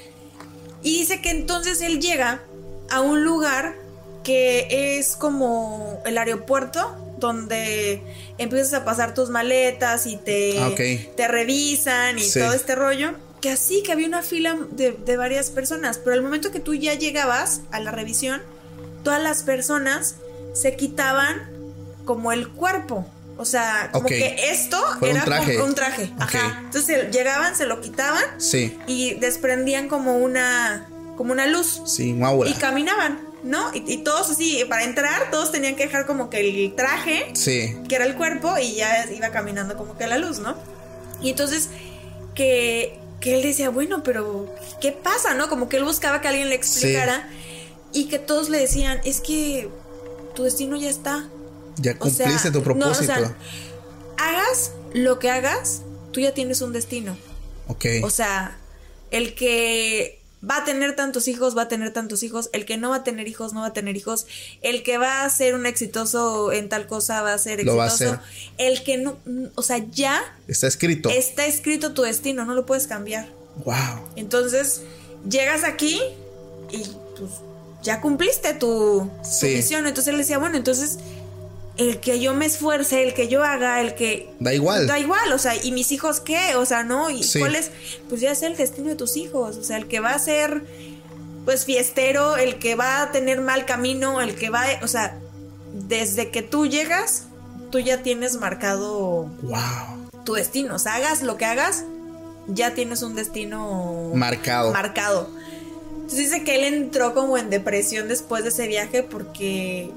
Y 0.83 0.99
dice 1.01 1.21
que 1.21 1.31
entonces 1.31 1.81
él 1.83 2.01
llega 2.01 2.43
a 2.91 3.01
un 3.01 3.23
lugar 3.25 3.75
que 4.25 4.99
es 4.99 5.17
como 5.17 6.01
el 6.07 6.17
aeropuerto, 6.19 6.97
donde 7.19 8.03
empiezas 8.39 8.73
a 8.75 8.85
pasar 8.85 9.15
tus 9.15 9.31
maletas 9.31 10.07
y 10.07 10.17
te, 10.17 10.59
Ah, 10.59 10.71
te 11.17 11.29
revisan 11.29 12.19
y 12.19 12.23
Sí. 12.23 12.41
todo 12.41 12.53
este 12.53 12.75
rollo. 12.75 13.13
Que 13.41 13.51
así, 13.51 13.83
que 13.83 13.93
había 13.93 14.07
una 14.07 14.23
fila 14.23 14.57
de, 14.71 14.93
de 14.93 15.17
varias 15.17 15.51
personas. 15.51 15.99
Pero 15.99 16.15
al 16.15 16.23
momento 16.23 16.51
que 16.53 16.61
tú 16.61 16.75
ya 16.75 16.95
llegabas 16.95 17.61
a 17.73 17.81
la 17.81 17.91
revisión, 17.91 18.41
todas 19.03 19.23
las 19.23 19.43
personas 19.43 20.17
se 20.55 20.77
quitaban 20.77 21.51
como 22.05 22.33
el 22.33 22.49
cuerpo. 22.49 23.07
O 23.39 23.45
sea, 23.45 23.89
como 23.93 24.07
que 24.07 24.51
esto 24.51 24.77
Fue 24.99 25.11
un 25.11 25.17
era 25.17 25.25
como 25.25 25.37
traje. 25.37 25.63
un 25.63 25.75
traje. 25.75 26.11
Ajá. 26.19 26.61
Entonces 26.65 27.11
llegaban, 27.11 27.57
se 27.57 27.67
lo 27.67 27.81
quitaban 27.81 28.23
Sí. 28.39 28.79
y 28.87 29.15
desprendían 29.15 29.89
como 29.89 30.17
una 30.19 30.87
como 31.17 31.33
una 31.33 31.47
luz 31.47 31.83
Sí, 31.87 32.17
y 32.47 32.53
caminaban, 32.55 33.21
¿no? 33.45 33.71
Y, 33.75 33.85
y 33.87 33.99
todos 33.99 34.31
así, 34.31 34.65
para 34.69 34.83
entrar, 34.85 35.31
todos 35.31 35.53
tenían 35.53 35.77
que 35.77 35.85
dejar 35.87 36.07
como 36.07 36.31
que 36.31 36.41
el 36.41 36.75
traje, 36.75 37.31
Sí. 37.35 37.77
que 37.89 37.97
era 37.97 38.07
el 38.07 38.15
cuerpo, 38.17 38.57
y 38.59 38.75
ya 38.77 39.07
iba 39.15 39.29
caminando 39.31 39.77
como 39.77 39.97
que 39.97 40.07
la 40.07 40.17
luz, 40.19 40.39
¿no? 40.39 40.57
Y 41.21 41.31
entonces 41.31 41.69
que, 42.35 42.99
que 43.21 43.35
él 43.35 43.43
decía, 43.43 43.69
bueno, 43.71 44.03
pero 44.03 44.53
¿qué 44.81 44.93
pasa, 44.93 45.35
no? 45.35 45.49
Como 45.49 45.69
que 45.69 45.77
él 45.77 45.85
buscaba 45.85 46.21
que 46.21 46.29
alguien 46.29 46.49
le 46.49 46.55
explicara 46.55 47.29
y 47.93 48.09
que 48.09 48.19
todos 48.19 48.49
le 48.49 48.59
decían, 48.59 49.01
es 49.05 49.21
que 49.21 49.69
tu 50.35 50.45
destino 50.45 50.77
ya 50.77 50.91
está. 50.91 51.29
Ya 51.77 51.97
O 51.99 52.09
sea, 52.11 52.27
cumpliste 52.27 52.51
tu 52.51 52.59
no, 52.59 52.61
o 52.61 52.65
propósito. 52.65 53.05
sea, 53.07 53.37
hagas 54.19 54.73
lo 54.93 55.19
que 55.19 55.31
hagas, 55.31 55.83
tú 56.13 56.21
ya 56.21 56.33
tienes 56.35 56.61
un 56.61 56.73
destino. 56.73 57.17
ok. 57.69 57.87
O 58.05 58.11
sea, 58.11 58.59
el 59.11 59.35
que 59.35 60.21
va 60.49 60.59
a 60.59 60.65
tener 60.65 60.97
tantos 60.97 61.29
hijos, 61.29 61.57
va 61.57 61.63
a 61.63 61.69
tener 61.69 61.93
tantos 61.93 62.23
hijos. 62.23 62.51
El 62.53 62.65
que 62.65 62.77
no 62.77 62.91
va 62.91 62.97
a 62.97 63.05
tener 63.05 63.29
hijos, 63.29 63.53
no 63.53 63.61
va 63.61 63.69
a 63.69 63.73
tener 63.73 63.97
hijos. 63.97 64.27
El 64.61 64.83
que 64.83 64.99
va 64.99 65.25
a 65.25 65.31
ser 65.31 65.55
un 65.55 65.67
exitoso 65.67 66.51
en 66.53 66.69
tal 66.69 66.87
cosa, 66.87 67.23
va 67.23 67.33
a 67.33 67.39
ser 67.39 67.65
Lo 67.65 67.83
exitoso. 67.83 68.13
va 68.13 68.17
a 68.17 68.23
El 68.59 68.83
que 68.83 68.99
no, 68.99 69.19
o 69.55 69.63
sea, 69.63 69.79
ya 69.91 70.21
Está 70.49 70.67
escrito. 70.67 71.11
está 71.11 71.47
escrito 71.47 71.93
tu 71.95 72.03
destino, 72.03 72.45
no 72.45 72.55
lo 72.55 72.67
puedes 72.67 72.87
cambiar. 72.87 73.29
Wow. 73.65 74.09
Entonces, 74.17 74.83
llegas 75.29 75.63
aquí 75.65 76.01
y 76.71 76.79
pues 77.17 77.31
ya 77.83 78.01
cumpliste 78.01 78.55
tu, 78.55 79.11
tu 79.23 79.29
Sí. 79.29 79.55
misión. 79.57 79.87
Entonces 79.87 80.13
él 80.13 80.19
decía, 80.19 80.39
bueno, 80.39 80.57
entonces 80.57 80.99
el 81.77 82.01
que 82.01 82.21
yo 82.21 82.35
me 82.35 82.45
esfuerce, 82.47 83.03
el 83.03 83.15
que 83.15 83.29
yo 83.29 83.43
haga, 83.43 83.81
el 83.81 83.95
que 83.95 84.31
Da 84.41 84.53
igual. 84.55 84.87
Da 84.87 84.99
igual, 84.99 85.33
o 85.33 85.39
sea, 85.39 85.57
¿y 85.57 85.73
mis 85.73 85.91
hijos 85.93 86.21
qué? 86.21 86.55
O 86.57 86.67
sea, 86.67 86.85
¿no? 86.85 87.11
¿Y 87.11 87.23
Sí. 87.23 87.39
cuál 87.39 87.55
es? 87.57 87.71
Pues 88.09 88.21
ya 88.21 88.31
es 88.31 88.43
el 88.43 88.57
destino 88.57 88.89
de 88.89 88.95
tus 88.95 89.17
hijos. 89.17 89.57
O 89.57 89.65
sea, 89.65 89.79
el 89.79 89.89
que 89.89 90.01
va 90.01 90.11
a 90.11 90.19
ser, 90.19 90.65
pues, 91.45 91.65
fiestero, 91.65 92.37
el 92.37 92.59
que 92.59 92.75
va 92.75 93.03
a 93.03 93.11
tener 93.11 93.41
mal 93.41 93.65
camino, 93.65 94.21
el 94.21 94.35
que 94.35 94.51
va, 94.51 94.65
o 94.83 94.87
sea, 94.89 95.19
desde 95.73 96.31
que 96.31 96.43
tú 96.43 96.67
llegas, 96.67 97.25
tú 97.71 97.79
ya 97.79 98.03
tienes 98.03 98.37
marcado 98.37 99.31
Wow. 99.43 100.23
tu 100.25 100.35
destino. 100.35 100.75
O 100.75 100.79
sea, 100.79 100.97
hagas 100.97 101.23
lo 101.23 101.39
que 101.39 101.47
hagas, 101.47 101.85
ya 102.49 102.75
tienes 102.75 103.03
un 103.03 103.15
destino 103.15 104.11
Marcado. 104.15 104.73
marcado. 104.73 105.31
Entonces 106.13 106.31
dice 106.31 106.45
que 106.45 106.57
él 106.57 106.75
entró 106.75 107.15
como 107.15 107.39
en 107.39 107.49
depresión 107.49 108.07
después 108.07 108.43
de 108.43 108.51
ese 108.51 108.67
viaje 108.69 109.03
porque, 109.03 109.89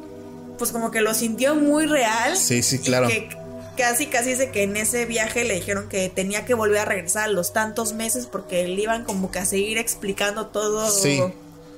pues, 0.57 0.71
como 0.71 0.89
que 0.89 1.01
lo 1.01 1.13
sintió 1.13 1.55
muy 1.55 1.87
real. 1.87 2.37
Sí, 2.37 2.63
sí, 2.63 2.77
y 2.77 2.79
claro. 2.79 3.09
que 3.09 3.27
casi, 3.75 4.07
casi 4.07 4.29
dice 4.29 4.49
que 4.49 4.63
en 4.63 4.77
ese 4.77 5.03
viaje 5.05 5.43
le 5.43 5.55
dijeron 5.55 5.89
que 5.89 6.07
tenía 6.07 6.45
que 6.45 6.53
volver 6.53 6.77
a 6.79 6.85
regresar 6.85 7.25
a 7.25 7.27
los 7.27 7.51
tantos 7.51 7.91
meses 7.91 8.27
porque 8.27 8.65
le 8.65 8.81
iban 8.81 9.03
como 9.03 9.29
que 9.29 9.39
a 9.39 9.45
seguir 9.45 9.77
explicando 9.77 10.47
todo, 10.47 10.89
Sí. 10.89 11.21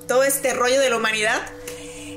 todo 0.06 0.22
este 0.22 0.54
rollo 0.54 0.78
de 0.80 0.88
la 0.90 0.98
humanidad. 0.98 1.40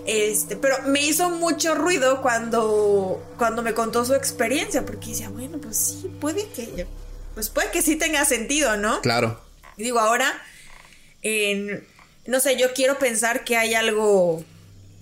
Este, 0.05 0.55
pero 0.55 0.75
me 0.85 1.01
hizo 1.01 1.31
mucho 1.31 1.73
ruido 1.73 2.21
cuando, 2.21 3.19
cuando 3.39 3.63
me 3.63 3.73
contó 3.73 4.05
su 4.05 4.13
experiencia, 4.13 4.85
porque 4.85 5.07
decía, 5.07 5.29
bueno, 5.29 5.57
pues 5.57 5.75
sí, 6.01 6.11
puede 6.21 6.47
que, 6.49 6.85
pues 7.33 7.49
puede 7.49 7.71
que 7.71 7.81
sí 7.81 7.95
tenga 7.95 8.23
sentido, 8.25 8.77
¿no? 8.77 9.01
Claro. 9.01 9.41
Y 9.75 9.81
digo, 9.81 9.99
ahora, 9.99 10.31
en- 11.23 11.89
no 12.25 12.39
sé, 12.39 12.57
yo 12.57 12.73
quiero 12.73 12.97
pensar 12.99 13.43
que 13.43 13.57
hay 13.57 13.73
algo 13.73 14.43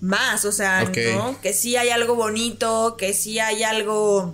más, 0.02 0.46
o 0.46 0.52
sea. 0.52 0.90
Que 0.92 1.54
sí 1.54 1.76
hay 1.76 1.90
algo 1.90 2.16
bonito, 2.16 2.96
que 2.98 3.14
sí 3.14 3.40
hay 3.40 3.64
algo... 3.64 4.34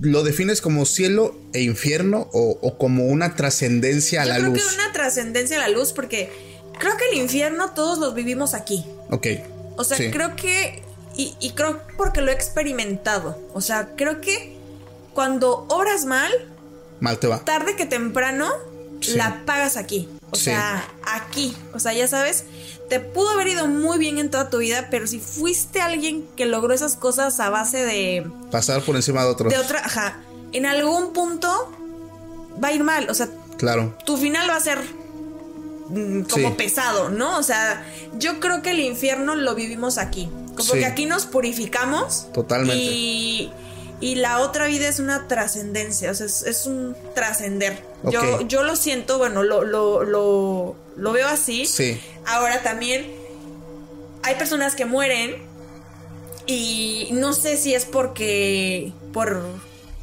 ¿Lo 0.00 0.24
defines 0.24 0.60
como 0.60 0.84
cielo 0.86 1.36
e 1.52 1.62
infierno 1.62 2.28
o, 2.32 2.58
o 2.60 2.78
como 2.78 3.06
una 3.06 3.36
trascendencia 3.36 4.22
a 4.22 4.24
yo 4.24 4.30
la 4.30 4.36
creo 4.38 4.50
luz? 4.50 4.66
que 4.66 4.74
una 4.74 4.92
trascendencia 4.92 5.56
a 5.56 5.60
la 5.60 5.68
luz, 5.68 5.92
porque 5.92 6.32
creo 6.80 6.96
que 6.96 7.04
el 7.12 7.18
infierno 7.18 7.70
todos 7.74 7.98
los 7.98 8.12
vivimos 8.14 8.54
aquí. 8.54 8.84
Ok. 9.10 9.26
O 9.76 9.84
sea, 9.84 9.96
Sí. 9.96 10.10
creo 10.10 10.34
que. 10.34 10.82
Y, 11.16 11.36
y 11.38 11.50
creo 11.52 11.80
porque 11.96 12.20
lo 12.22 12.32
he 12.32 12.34
experimentado. 12.34 13.38
O 13.54 13.60
sea, 13.60 13.90
creo 13.96 14.20
que 14.20 14.56
cuando 15.14 15.64
obras 15.68 16.04
mal, 16.06 16.32
Mal 16.98 17.20
te 17.20 17.28
va. 17.28 17.44
tarde 17.44 17.76
que 17.76 17.86
temprano, 17.86 18.50
Sí. 19.00 19.12
la 19.14 19.42
pagas 19.46 19.76
aquí. 19.76 20.08
O 20.30 20.36
Sí. 20.36 20.44
sea, 20.46 20.86
aquí. 21.04 21.56
O 21.74 21.78
sea, 21.80 21.92
ya 21.94 22.06
sabes, 22.08 22.44
te 22.88 23.00
pudo 23.00 23.30
haber 23.30 23.48
ido 23.48 23.66
muy 23.66 23.98
bien 23.98 24.18
en 24.18 24.30
toda 24.30 24.50
tu 24.50 24.58
vida, 24.58 24.88
pero 24.90 25.06
si 25.06 25.20
fuiste 25.20 25.80
alguien 25.80 26.26
que 26.36 26.46
logró 26.46 26.72
esas 26.74 26.96
cosas 26.96 27.40
a 27.40 27.50
base 27.50 27.84
de. 27.84 28.26
Pasar 28.50 28.82
por 28.82 28.96
encima 28.96 29.22
de 29.24 29.28
otros. 29.30 29.52
de 29.52 29.58
otra. 29.58 29.80
Ajá. 29.84 30.20
En 30.52 30.66
algún 30.66 31.12
punto 31.12 31.48
va 32.62 32.68
a 32.68 32.72
ir 32.72 32.82
mal. 32.84 33.08
O 33.10 33.14
sea, 33.14 33.28
Claro. 33.58 33.94
tu 34.04 34.16
final 34.16 34.48
va 34.48 34.56
a 34.56 34.60
ser 34.60 34.78
mm, 35.90 36.22
como 36.24 36.48
Sí. 36.48 36.54
pesado, 36.56 37.08
¿no? 37.08 37.38
O 37.38 37.42
sea, 37.42 37.84
yo 38.18 38.40
creo 38.40 38.60
que 38.62 38.70
el 38.72 38.80
infierno 38.80 39.34
lo 39.34 39.54
vivimos 39.54 39.96
aquí. 39.98 40.28
Como 40.56 40.72
Sí. 40.74 40.78
que 40.80 40.86
aquí 40.86 41.06
nos 41.06 41.24
purificamos. 41.26 42.26
Totalmente. 42.34 42.76
Y, 42.82 43.50
y 44.00 44.14
la 44.14 44.40
otra 44.40 44.66
vida 44.66 44.88
es 44.88 45.00
una 45.00 45.26
trascendencia, 45.26 46.10
o 46.10 46.14
sea, 46.14 46.26
es, 46.26 46.42
es 46.42 46.66
un 46.66 46.96
trascender. 47.14 47.82
Yo, 48.04 48.42
yo 48.42 48.62
lo 48.62 48.76
siento, 48.76 49.18
bueno, 49.18 49.42
lo, 49.42 49.64
lo, 49.64 50.04
lo, 50.04 50.76
lo 50.96 51.12
veo 51.12 51.26
así. 51.26 51.66
Sí. 51.66 52.00
Ahora 52.26 52.62
también 52.62 53.10
hay 54.22 54.36
personas 54.36 54.76
que 54.76 54.84
mueren 54.84 55.42
y 56.46 57.08
no 57.12 57.32
sé 57.32 57.56
si 57.56 57.74
es 57.74 57.84
porque 57.84 58.92
por, 59.12 59.42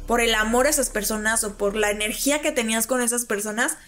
por 0.06 0.20
el 0.20 0.34
amor 0.34 0.66
a 0.66 0.70
esas 0.70 0.90
personas 0.90 1.42
o 1.44 1.54
por 1.54 1.74
la 1.74 1.90
energía 1.90 2.42
que 2.42 2.52
tenías 2.52 2.86
con 2.86 3.00
esas 3.00 3.24
personas, 3.24 3.78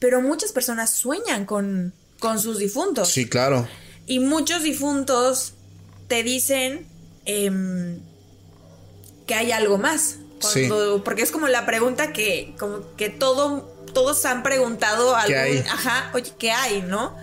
pero 0.00 0.20
muchas 0.20 0.52
personas 0.52 0.90
sueñan 0.90 1.44
con, 1.44 1.92
con 2.18 2.40
sus 2.40 2.58
difuntos. 2.58 3.08
Sí, 3.08 3.28
claro. 3.28 3.68
Y 4.06 4.18
muchos 4.18 4.62
difuntos 4.62 5.54
te 6.08 6.22
dicen 6.22 6.86
em, 7.24 8.00
que 9.28 9.34
hay 9.36 9.52
algo 9.52 9.78
más. 9.78 10.16
Cuando- 10.40 11.04
Porque 11.04 11.22
es 11.22 11.30
como 11.30 11.46
la 11.46 11.64
pregunta 11.66 12.12
que, 12.12 12.54
como 12.58 12.80
que 12.96 13.10
todo, 13.10 13.62
todos 13.92 14.24
han 14.24 14.42
preguntado 14.42 15.14
¿Qué 15.26 15.36
algún, 15.36 15.56
hay? 15.58 15.64
ajá, 15.70 16.10
oye, 16.14 16.32
¿qué 16.38 16.50
hay, 16.50 16.82
no? 16.82 17.14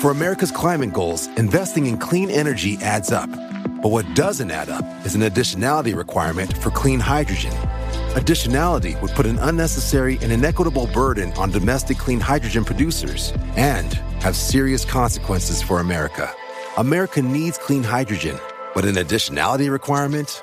For 0.00 0.10
America's 0.10 0.50
climate 0.52 0.92
goals, 0.92 1.28
investing 1.36 1.86
in 1.86 1.96
clean 1.98 2.30
energy 2.30 2.78
adds 2.82 3.10
up. 3.12 3.28
But 3.82 3.90
what 3.92 4.04
doesn't 4.14 4.50
add 4.50 4.68
up 4.70 4.84
is 5.04 5.14
an 5.14 5.22
additionality 5.22 5.94
requirement 5.94 6.52
for 6.58 6.70
clean 6.70 6.98
hydrogen. 7.00 7.52
Additionality 8.14 9.00
would 9.00 9.12
put 9.12 9.26
an 9.26 9.38
unnecessary 9.40 10.18
and 10.22 10.32
inequitable 10.32 10.86
burden 10.92 11.32
on 11.36 11.50
domestic 11.50 11.98
clean 11.98 12.20
hydrogen 12.20 12.64
producers 12.64 13.32
and 13.56 13.92
have 14.20 14.34
serious 14.36 14.84
consequences 14.84 15.62
for 15.62 15.80
America. 15.80 16.28
America 16.76 17.20
needs 17.22 17.58
clean 17.58 17.82
hydrogen, 17.84 18.36
but 18.74 18.84
an 18.84 18.94
additionality 18.96 19.70
requirement 19.70 20.42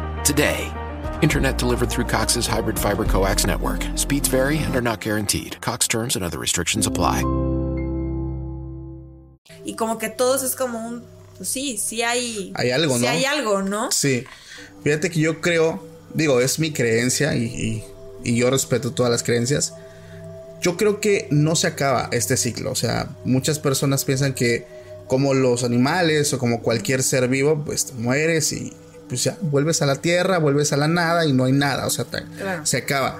today. 0.23 0.71
Internet 1.21 1.57
delivered 1.57 1.89
through 1.89 2.05
Cox's 2.05 2.47
hybrid 2.47 2.77
fiber 2.79 3.05
coax 3.05 3.45
network. 3.45 3.83
Speeds 3.95 4.27
vary 4.27 4.57
and 4.59 4.75
are 4.75 4.81
not 4.81 5.01
guaranteed. 5.01 5.59
Cox 5.61 5.87
terms 5.87 6.15
and 6.15 6.23
other 6.25 6.39
restrictions 6.39 6.87
apply. 6.87 7.21
Y 9.63 9.75
como 9.75 9.97
que 9.97 10.09
todos 10.09 10.43
es 10.43 10.55
como 10.55 10.79
un. 10.79 11.03
Pues 11.37 11.49
sí, 11.49 11.77
sí 11.77 12.01
hay. 12.01 12.51
Hay 12.55 12.71
algo, 12.71 12.95
sí 12.97 13.03
¿no? 13.03 13.09
hay 13.09 13.25
algo, 13.25 13.61
¿no? 13.61 13.91
Sí. 13.91 14.25
Fíjate 14.83 15.09
que 15.11 15.19
yo 15.19 15.41
creo, 15.41 15.83
digo, 16.13 16.39
es 16.41 16.57
mi 16.59 16.71
creencia 16.71 17.35
y, 17.35 17.43
y- 17.45 17.83
y 18.23 18.35
yo 18.37 18.49
respeto 18.51 18.91
todas 18.91 19.11
las 19.11 19.23
creencias. 19.23 19.73
Yo 20.61 20.77
creo 20.77 20.99
que 21.01 21.27
no 21.31 21.55
se 21.55 21.65
acaba 21.67 22.09
este 22.11 22.37
ciclo. 22.37 22.71
O 22.71 22.75
sea, 22.75 23.09
muchas 23.25 23.57
personas 23.59 24.05
piensan 24.05 24.33
que 24.33 24.67
como 25.07 25.33
los 25.33 25.63
animales 25.63 26.31
o 26.33 26.37
como 26.39 26.61
cualquier 26.61 27.01
ser 27.03 27.27
vivo, 27.27 27.63
pues 27.65 27.87
te 27.87 27.93
mueres 27.93 28.53
y 28.53 28.73
pues 29.11 29.25
ya 29.25 29.37
vuelves 29.41 29.81
a 29.81 29.85
la 29.85 29.97
tierra, 29.97 30.37
vuelves 30.39 30.71
a 30.71 30.77
la 30.77 30.87
nada 30.87 31.25
y 31.25 31.33
no 31.33 31.43
hay 31.43 31.51
nada. 31.51 31.85
O 31.85 31.89
sea, 31.89 32.05
te- 32.05 32.23
Claro. 32.37 32.65
se 32.65 32.77
acaba. 32.77 33.17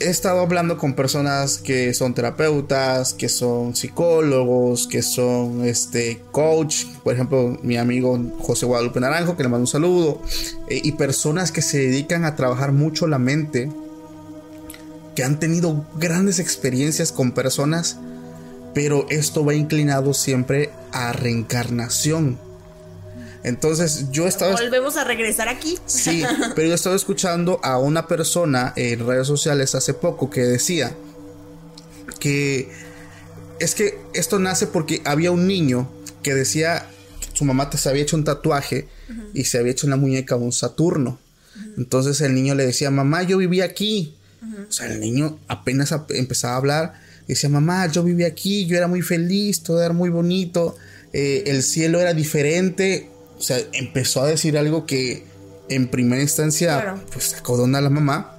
He 0.00 0.10
estado 0.10 0.40
hablando 0.40 0.76
con 0.78 0.94
personas 0.94 1.58
que 1.58 1.94
son 1.94 2.12
terapeutas, 2.14 3.14
que 3.14 3.28
son 3.28 3.76
psicólogos, 3.76 4.88
que 4.88 5.00
son 5.02 5.64
este 5.64 6.20
coach, 6.32 6.86
por 7.04 7.14
ejemplo, 7.14 7.56
mi 7.62 7.76
amigo 7.76 8.18
José 8.40 8.66
Guadalupe 8.66 8.98
Naranjo, 9.00 9.36
que 9.36 9.44
le 9.44 9.48
mando 9.48 9.62
un 9.62 9.66
saludo, 9.68 10.20
eh, 10.68 10.80
y 10.82 10.92
personas 10.92 11.52
que 11.52 11.62
se 11.62 11.78
dedican 11.78 12.24
a 12.24 12.34
trabajar 12.34 12.72
mucho 12.72 13.06
la 13.06 13.18
mente, 13.20 13.70
que 15.14 15.22
han 15.24 15.38
tenido 15.40 15.84
grandes 15.98 16.38
experiencias 16.40 17.10
con 17.12 17.32
personas, 17.32 17.96
pero 18.74 19.06
esto 19.10 19.44
va 19.44 19.54
inclinado 19.54 20.14
siempre 20.14 20.70
a 20.92 21.12
reencarnación. 21.12 22.38
Entonces, 23.48 24.06
yo 24.10 24.26
estaba 24.26 24.52
Volvemos 24.52 24.96
a 24.96 25.04
regresar 25.04 25.48
aquí. 25.48 25.78
Sí, 25.86 26.22
pero 26.54 26.68
yo 26.68 26.74
estaba 26.74 26.94
escuchando 26.96 27.60
a 27.62 27.78
una 27.78 28.06
persona 28.06 28.72
en 28.76 29.06
redes 29.06 29.26
sociales 29.26 29.74
hace 29.74 29.94
poco 29.94 30.30
que 30.30 30.42
decía 30.42 30.94
que 32.20 32.68
es 33.60 33.74
que 33.74 33.98
esto 34.14 34.38
nace 34.38 34.66
porque 34.66 35.02
había 35.04 35.30
un 35.30 35.46
niño 35.46 35.90
que 36.22 36.34
decía 36.34 36.86
su 37.32 37.44
mamá 37.44 37.70
se 37.76 37.88
había 37.88 38.02
hecho 38.02 38.16
un 38.16 38.24
tatuaje 38.24 38.88
y 39.34 39.44
se 39.44 39.58
había 39.58 39.72
hecho 39.72 39.86
en 39.86 39.90
la 39.90 39.96
muñeca 39.96 40.34
un 40.36 40.52
Saturno. 40.52 41.18
Entonces 41.76 42.20
el 42.20 42.34
niño 42.34 42.54
le 42.56 42.66
decía, 42.66 42.90
mamá, 42.90 43.22
yo 43.22 43.38
viví 43.38 43.60
aquí. 43.60 44.14
O 44.68 44.72
sea, 44.72 44.86
el 44.86 44.98
niño 45.00 45.38
apenas 45.48 45.92
ap- 45.92 46.10
empezaba 46.10 46.54
a 46.54 46.56
hablar. 46.56 46.94
Decía, 47.28 47.48
mamá, 47.48 47.86
yo 47.86 48.02
viví 48.02 48.24
aquí, 48.24 48.66
yo 48.66 48.76
era 48.76 48.88
muy 48.88 49.02
feliz, 49.02 49.62
todo 49.62 49.82
era 49.82 49.92
muy 49.94 50.08
bonito, 50.10 50.76
eh, 51.12 51.44
el 51.46 51.62
cielo 51.62 52.00
era 52.00 52.12
diferente. 52.14 53.08
O 53.38 53.40
sea, 53.40 53.58
empezó 53.72 54.22
a 54.22 54.26
decir 54.26 54.58
algo 54.58 54.84
que 54.84 55.24
en 55.68 55.88
primera 55.88 56.20
instancia, 56.20 56.80
Claro. 56.80 57.00
pues 57.12 57.24
sacó 57.26 57.62
a 57.64 57.80
la 57.80 57.90
mamá. 57.90 58.34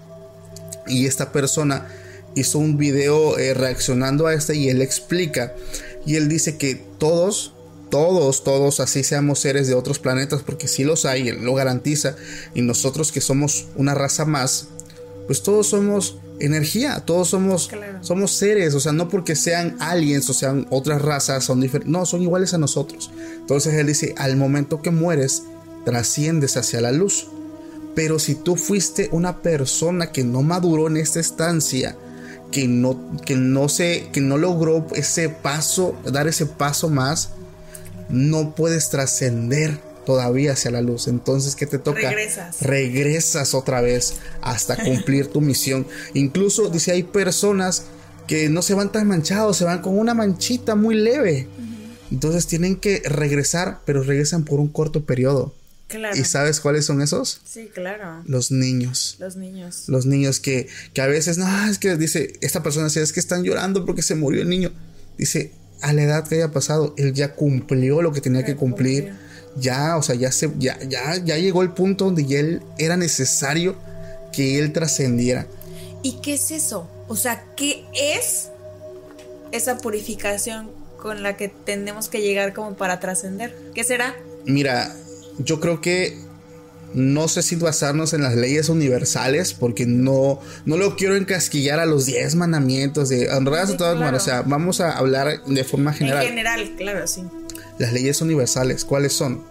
Y 0.87 1.05
esta 1.05 1.31
persona 1.31 1.87
hizo 2.35 2.59
un 2.59 2.77
video 2.77 3.37
eh, 3.37 3.53
reaccionando 3.53 4.27
a 4.27 4.33
este 4.33 4.55
y 4.55 4.69
él 4.69 4.81
explica. 4.81 5.53
Y 6.05 6.15
él 6.15 6.27
dice 6.27 6.57
que 6.57 6.75
todos, 6.75 7.53
todos, 7.89 8.43
todos, 8.43 8.79
así 8.79 9.03
seamos 9.03 9.39
seres 9.39 9.67
de 9.67 9.73
otros 9.75 9.99
planetas, 9.99 10.41
porque 10.41 10.67
sí 10.67 10.83
los 10.83 11.05
hay, 11.05 11.29
él 11.29 11.43
lo 11.43 11.53
garantiza. 11.53 12.15
Y 12.53 12.61
nosotros 12.61 13.11
que 13.11 13.21
somos 13.21 13.67
una 13.75 13.93
raza 13.93 14.25
más, 14.25 14.67
pues 15.27 15.43
todos 15.43 15.67
somos 15.67 16.17
energía, 16.39 17.01
todos 17.05 17.29
somos, 17.29 17.67
Claro. 17.67 18.03
somos 18.03 18.31
seres, 18.31 18.73
o 18.73 18.79
sea, 18.79 18.91
no 18.91 19.09
porque 19.09 19.35
sean 19.35 19.75
aliens 19.79 20.29
o 20.29 20.33
sean 20.33 20.67
otras 20.69 21.01
razas, 21.01 21.43
son 21.43 21.61
diferentes, 21.61 21.91
no, 21.91 22.05
son 22.05 22.21
iguales 22.21 22.53
a 22.53 22.57
nosotros. 22.57 23.11
Entonces 23.39 23.73
él 23.73 23.87
dice, 23.87 24.15
al 24.17 24.37
momento 24.37 24.81
que 24.81 24.91
mueres, 24.91 25.43
trasciendes 25.85 26.57
hacia 26.57 26.81
la 26.81 26.91
luz. 26.91 27.27
Pero 27.95 28.19
si 28.19 28.35
tú 28.35 28.55
fuiste 28.55 29.09
una 29.11 29.41
persona 29.41 30.11
que 30.11 30.23
no 30.23 30.41
maduró 30.41 30.87
en 30.87 30.97
esta 30.97 31.19
estancia, 31.19 31.95
que 32.51 32.67
no, 32.67 33.17
que 33.25 33.35
no 33.35 33.69
se, 33.69 34.09
que 34.11 34.21
no 34.21 34.37
logró 34.37 34.85
ese 34.95 35.29
paso, 35.29 35.95
dar 36.05 36.27
ese 36.27 36.45
paso 36.45 36.89
más, 36.89 37.29
no 38.09 38.55
puedes 38.55 38.89
trascender 38.89 39.79
todavía 40.09 40.53
hacia 40.53 40.71
la 40.71 40.81
luz. 40.81 41.07
Entonces, 41.07 41.55
¿qué 41.55 41.67
te 41.67 41.77
toca? 41.77 42.09
Regresas. 42.09 42.63
Regresas 42.63 43.53
otra 43.53 43.79
vez 43.79 44.15
hasta 44.41 44.75
cumplir 44.75 45.27
tu 45.27 45.39
misión. 45.39 45.85
Incluso 46.15 46.67
dice, 46.67 46.93
hay 46.93 47.03
personas 47.03 47.83
que 48.25 48.49
no 48.49 48.63
se 48.63 48.73
van 48.73 48.91
tan 48.91 49.07
manchados, 49.07 49.57
se 49.57 49.65
van 49.65 49.83
con 49.83 49.99
una 49.99 50.15
manchita 50.15 50.73
muy 50.73 50.95
leve. 50.95 51.47
Entonces 52.09 52.47
tienen 52.47 52.77
que 52.77 53.03
regresar, 53.05 53.81
pero 53.85 54.01
regresan 54.01 54.45
por 54.45 54.59
un 54.59 54.69
corto 54.69 55.05
periodo. 55.05 55.53
Claro. 55.87 56.17
¿Y 56.17 56.23
sabes 56.23 56.59
cuáles 56.59 56.85
son 56.85 57.03
esos? 57.03 57.41
Sí, 57.45 57.69
claro. 57.71 58.23
Los 58.25 58.49
niños. 58.49 59.15
Los 59.19 59.35
niños. 59.35 59.83
Los 59.89 60.07
niños 60.07 60.39
que, 60.39 60.67
que 60.95 61.01
a 61.01 61.07
veces, 61.07 61.37
no, 61.37 61.69
es 61.69 61.77
que 61.77 61.97
dice, 61.97 62.33
esta 62.41 62.63
persona 62.63 62.87
dice, 62.87 63.03
es 63.03 63.13
que 63.13 63.19
están 63.19 63.43
llorando 63.43 63.85
porque 63.85 64.01
se 64.01 64.15
murió 64.15 64.41
el 64.41 64.49
niño. 64.49 64.71
Dice, 65.19 65.51
a 65.81 65.93
la 65.93 66.01
edad 66.01 66.27
que 66.27 66.33
haya 66.33 66.51
pasado, 66.51 66.95
él 66.97 67.13
ya 67.13 67.35
cumplió 67.35 68.01
lo 68.01 68.11
que 68.11 68.21
tenía 68.21 68.43
que 68.43 68.55
cumplir. 68.55 69.28
Ya, 69.57 69.97
o 69.97 70.01
sea, 70.03 70.15
ya 70.15 70.31
se, 70.31 70.51
ya, 70.57 70.77
ya, 70.87 71.17
ya 71.17 71.37
llegó 71.37 71.61
el 71.63 71.71
punto 71.71 72.05
donde 72.05 72.25
ya 72.25 72.39
él 72.39 72.61
era 72.77 72.97
necesario 72.97 73.75
que 74.31 74.59
él 74.59 74.71
trascendiera. 74.73 75.47
¿Y 76.01 76.13
qué 76.21 76.35
es 76.35 76.51
eso? 76.51 76.87
O 77.07 77.15
sea, 77.15 77.43
¿qué 77.55 77.83
es 77.93 78.49
esa 79.51 79.77
purificación 79.77 80.69
con 81.01 81.23
la 81.23 81.35
que 81.35 81.49
tenemos 81.49 82.07
que 82.09 82.21
llegar 82.21 82.53
como 82.53 82.75
para 82.75 82.99
trascender? 82.99 83.55
¿Qué 83.73 83.83
será? 83.83 84.15
Mira, 84.45 84.95
yo 85.39 85.59
creo 85.59 85.81
que 85.81 86.17
no 86.93 87.27
sé 87.27 87.43
si 87.43 87.55
basarnos 87.55 88.13
en 88.13 88.23
las 88.23 88.35
leyes 88.35 88.69
universales, 88.69 89.53
porque 89.53 89.85
no, 89.85 90.39
no 90.65 90.77
lo 90.77 90.95
quiero 90.95 91.15
encasquillar 91.15 91.79
a 91.79 91.85
los 91.85 92.05
10 92.05 92.35
mandamientos 92.35 93.09
de 93.09 93.29
honrarás 93.31 93.69
Sí, 93.69 93.75
a 93.75 93.77
todas 93.77 93.93
claro. 93.93 94.05
maneras. 94.05 94.23
O 94.23 94.25
sea, 94.25 94.41
vamos 94.41 94.81
a 94.81 94.97
hablar 94.97 95.43
de 95.45 95.63
forma 95.63 95.93
general. 95.93 96.23
En 96.23 96.29
general, 96.29 96.75
claro, 96.77 97.07
sí. 97.07 97.23
Las 97.79 97.91
leyes 97.93 98.21
universales, 98.21 98.85
¿cuáles 98.85 99.13
son? 99.13 99.43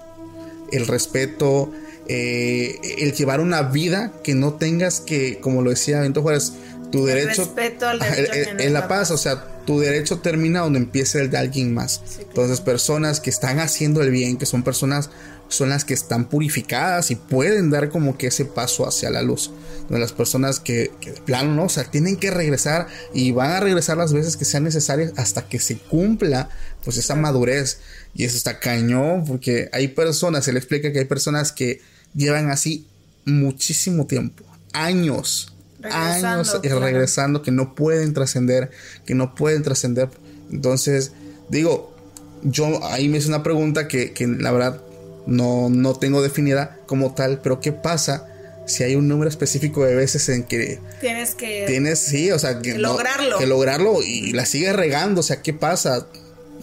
El 0.70 0.86
respeto, 0.86 1.72
eh, 2.08 2.78
el 2.98 3.12
llevar 3.12 3.40
una 3.40 3.62
vida 3.62 4.12
que 4.22 4.34
no 4.34 4.54
tengas 4.54 5.00
que, 5.00 5.40
como 5.40 5.62
lo 5.62 5.70
decía 5.70 6.00
Benito 6.00 6.22
Juárez, 6.22 6.52
tu 6.92 7.04
derecho. 7.04 7.42
respeto 7.42 7.86
al 7.88 7.98
derecho 7.98 8.32
el- 8.32 8.48
el- 8.48 8.60
en 8.60 8.72
la 8.72 8.88
paz, 8.88 9.10
o 9.10 9.18
sea, 9.18 9.44
tu 9.66 9.78
derecho 9.80 10.20
termina 10.20 10.60
donde 10.60 10.78
empieza 10.78 11.18
el 11.20 11.30
de 11.30 11.36
alguien 11.36 11.74
más. 11.74 12.00
Entonces, 12.18 12.60
personas 12.62 13.20
que 13.20 13.28
están 13.28 13.60
haciendo 13.60 14.00
el 14.02 14.10
bien, 14.10 14.38
que 14.38 14.46
son 14.46 14.62
personas, 14.62 15.10
son 15.48 15.70
las 15.70 15.84
que 15.84 15.92
están 15.94 16.26
purificadas 16.28 17.10
y 17.10 17.14
pueden 17.16 17.70
dar 17.70 17.88
como 17.90 18.16
que 18.18 18.26
ese 18.28 18.44
paso 18.46 18.86
hacia 18.86 19.10
la 19.10 19.22
luz. 19.22 19.50
Las 19.90 20.12
personas 20.12 20.60
que, 20.60 20.90
que 21.00 21.12
de 21.12 21.20
plano 21.22 21.54
no, 21.54 21.64
o 21.64 21.68
sea, 21.70 21.84
tienen 21.84 22.16
que 22.16 22.30
regresar 22.30 22.86
y 23.14 23.32
van 23.32 23.52
a 23.52 23.60
regresar 23.60 23.96
las 23.96 24.12
veces 24.12 24.36
que 24.36 24.44
sean 24.44 24.64
necesarias 24.64 25.12
hasta 25.16 25.48
que 25.48 25.58
se 25.58 25.76
cumpla 25.78 26.48
pues 26.84 26.96
esa 26.98 27.14
madurez. 27.14 27.78
Y 28.18 28.24
eso 28.24 28.36
está 28.36 28.58
cañón, 28.60 29.24
porque 29.26 29.70
hay 29.72 29.88
personas, 29.88 30.46
él 30.48 30.56
explica 30.58 30.92
que 30.92 30.98
hay 30.98 31.04
personas 31.06 31.52
que 31.52 31.80
llevan 32.14 32.50
así 32.50 32.86
muchísimo 33.24 34.06
tiempo, 34.06 34.44
años, 34.72 35.54
Regresando, 35.80 36.26
años 36.40 36.58
claro. 36.60 36.80
regresando, 36.80 37.42
que 37.42 37.52
no 37.52 37.74
pueden 37.76 38.12
trascender, 38.12 38.70
que 39.06 39.14
no 39.14 39.34
pueden 39.36 39.62
trascender. 39.62 40.08
Entonces, 40.50 41.12
digo, 41.48 41.94
yo 42.42 42.84
ahí 42.86 43.08
me 43.08 43.18
hice 43.18 43.28
una 43.28 43.44
pregunta 43.44 43.86
que, 43.86 44.12
que 44.12 44.26
la 44.26 44.50
verdad 44.50 44.82
no, 45.26 45.68
no 45.70 45.94
tengo 45.94 46.20
definida 46.20 46.76
como 46.86 47.14
tal, 47.14 47.40
pero 47.40 47.60
¿qué 47.60 47.70
pasa 47.72 48.26
si 48.66 48.82
hay 48.82 48.96
un 48.96 49.06
número 49.06 49.30
específico 49.30 49.84
de 49.84 49.94
veces 49.94 50.28
en 50.28 50.42
que 50.42 50.80
Tienes 51.00 51.34
que. 51.36 51.64
tienes, 51.68 52.00
sí, 52.00 52.32
o 52.32 52.38
sea, 52.40 52.58
que, 52.60 52.72
Que 52.72 52.78
no- 52.78 52.88
lograrlo. 52.94 53.38
que 53.38 53.46
lograrlo 53.46 54.02
y 54.02 54.32
la 54.32 54.44
sigues 54.44 54.74
regando, 54.74 55.20
o 55.20 55.24
sea, 55.24 55.40
¿qué 55.42 55.52
pasa? 55.52 56.06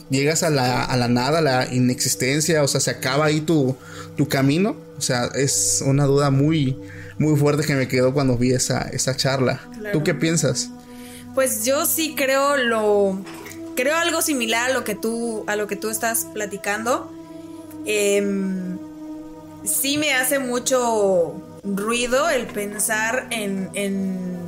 Llegas 0.09 0.43
a 0.43 0.49
la, 0.49 0.83
a 0.83 0.97
la 0.97 1.07
nada, 1.07 1.39
a 1.39 1.41
la 1.41 1.73
inexistencia, 1.73 2.61
o 2.61 2.67
sea, 2.67 2.79
se 2.79 2.91
acaba 2.91 3.25
ahí 3.25 3.41
tu, 3.41 3.75
tu 4.15 4.27
camino. 4.27 4.77
O 4.97 5.01
sea, 5.01 5.25
es 5.35 5.83
una 5.85 6.05
duda 6.05 6.29
muy, 6.29 6.77
muy 7.17 7.37
fuerte 7.37 7.65
que 7.65 7.75
me 7.75 7.87
quedó 7.87 8.13
cuando 8.13 8.37
vi 8.37 8.51
esa, 8.51 8.81
esa 8.93 9.15
charla. 9.15 9.61
Claro. 9.79 9.97
¿Tú 9.97 10.03
qué 10.03 10.13
piensas? 10.13 10.69
Pues 11.33 11.65
yo 11.65 11.85
sí 11.85 12.15
creo 12.15 12.57
lo. 12.57 13.19
Creo 13.75 13.97
algo 13.97 14.21
similar 14.21 14.71
a 14.71 14.73
lo 14.73 14.83
que 14.83 14.95
tú. 14.95 15.43
a 15.47 15.55
lo 15.55 15.67
que 15.67 15.75
tú 15.75 15.89
estás 15.89 16.27
platicando. 16.33 17.11
Em, 17.85 18.77
sí 19.65 19.97
me 19.97 20.13
hace 20.13 20.39
mucho 20.39 21.35
ruido 21.63 22.29
el 22.29 22.47
pensar 22.47 23.27
en. 23.31 23.69
en. 23.73 24.39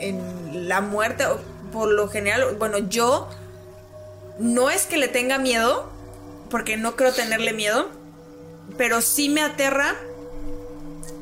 en 0.00 0.68
la 0.68 0.80
muerte. 0.80 1.24
Por 1.70 1.92
lo 1.92 2.08
general. 2.08 2.56
Bueno, 2.58 2.78
yo. 2.78 3.28
No 4.38 4.70
es 4.70 4.86
que 4.86 4.96
le 4.96 5.08
tenga 5.08 5.38
miedo. 5.38 5.92
Porque 6.50 6.76
no 6.76 6.96
creo 6.96 7.12
tenerle 7.12 7.52
miedo. 7.52 7.90
Pero 8.76 9.00
sí 9.00 9.28
me 9.28 9.42
aterra 9.42 9.96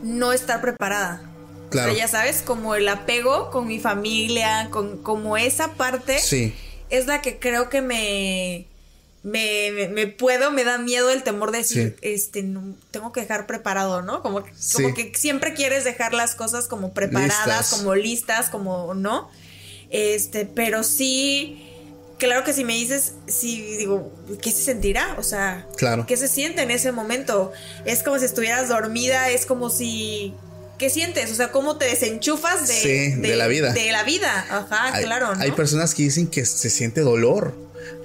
no 0.03 0.33
estar 0.33 0.61
preparada. 0.61 1.23
Claro. 1.71 1.93
O 1.93 1.95
sea, 1.95 2.05
ya 2.05 2.09
sabes, 2.09 2.43
como 2.43 2.75
el 2.75 2.89
apego 2.89 3.51
con 3.51 3.67
mi 3.67 3.81
familia, 3.81 4.69
con 4.71 4.99
como 5.03 5.37
esa 5.37 5.73
parte 5.75 6.19
Sí, 6.19 6.55
es 6.91 7.07
la 7.07 7.21
que 7.21 7.39
creo 7.39 7.69
que 7.69 7.81
me 7.81 8.67
me, 9.25 9.89
me, 9.89 10.07
puedo, 10.07 10.51
me 10.51 10.65
da 10.65 10.77
miedo 10.77 11.09
el 11.09 11.23
temor 11.23 11.51
de 11.51 11.59
decir, 11.59 11.97
este, 12.03 12.43
no, 12.43 12.77
tengo 12.91 13.11
que 13.11 13.23
dejar 13.23 13.47
preparado, 13.47 14.03
¿no? 14.03 14.21
Como, 14.21 14.45
como 14.75 14.95
que 14.95 15.13
siempre 15.15 15.55
quieres 15.55 15.85
dejar 15.85 16.13
las 16.13 16.35
cosas 16.35 16.69
como 16.69 16.93
preparadas, 16.93 17.71
como 17.71 17.95
listas, 17.95 18.51
como, 18.51 18.93
¿no? 18.93 19.31
Este, 19.89 20.45
pero 20.45 20.83
sí, 20.83 21.64
claro 22.25 22.45
que 22.45 22.53
si 22.53 22.65
me 22.65 22.75
dices, 22.75 23.13
sí, 23.27 23.77
digo, 23.79 24.13
¿qué 24.43 24.51
se 24.51 24.63
sentirá? 24.63 25.15
O 25.19 25.23
sea, 25.23 25.67
claro. 25.77 26.07
¿qué 26.07 26.17
se 26.17 26.29
siente 26.29 26.63
en 26.63 26.71
ese 26.71 26.93
momento? 26.93 27.53
Es 27.85 28.03
como 28.03 28.19
si 28.19 28.25
estuvieras 28.25 28.69
dormida, 28.69 29.31
es 29.31 29.47
como 29.47 29.71
si 29.71 30.35
¿qué 30.79 30.91
sientes? 30.91 31.31
O 31.33 31.35
sea, 31.35 31.51
¿cómo 31.51 31.77
te 31.77 31.87
desenchufas 31.87 32.69
de, 32.69 33.17
de, 33.17 33.37
la 33.37 33.47
vida? 33.47 33.73
De 33.73 33.93
la 33.93 34.05
vida, 34.05 34.47
ajá, 34.51 35.01
claro. 35.01 35.33
Hay 35.39 35.53
personas 35.53 35.95
que 35.95 36.03
dicen 36.03 36.27
que 36.27 36.45
se 36.45 36.71
siente 36.71 37.01
dolor. 37.01 37.55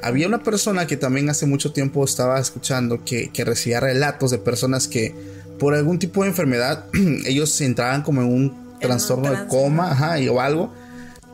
Había 0.01 0.27
una 0.27 0.43
persona 0.43 0.87
que 0.87 0.97
también 0.97 1.29
hace 1.29 1.45
mucho 1.45 1.71
tiempo 1.71 2.03
estaba 2.03 2.39
escuchando 2.39 3.03
que, 3.03 3.31
recibía 3.45 3.79
relatos 3.79 4.31
de 4.31 4.37
personas 4.37 4.87
que 4.87 5.15
por 5.59 5.73
algún 5.73 5.99
tipo 5.99 6.23
de 6.23 6.29
enfermedad 6.29 6.85
ellos 7.25 7.59
entraban 7.61 8.03
como 8.03 8.21
en 8.21 8.27
un 8.27 8.79
trastorno 8.79 9.31
de 9.31 9.47
coma 9.47 9.91
ajá, 9.91 10.15
o 10.31 10.39
algo, 10.39 10.73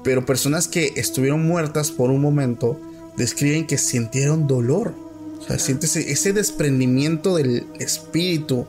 pero 0.05 0.25
personas 0.25 0.69
que 0.69 0.93
estuvieron 0.95 1.45
muertas 1.45 1.91
por 1.91 2.11
un 2.11 2.21
momento 2.21 2.79
describen 3.17 3.67
que 3.67 3.77
sintieron 3.77 4.47
dolor. 4.47 4.93
O 5.39 5.43
sea, 5.43 5.59
sientes 5.59 5.97
ese, 5.97 6.31
desprendimiento 6.31 7.35
del 7.35 7.65
espíritu, 7.79 8.65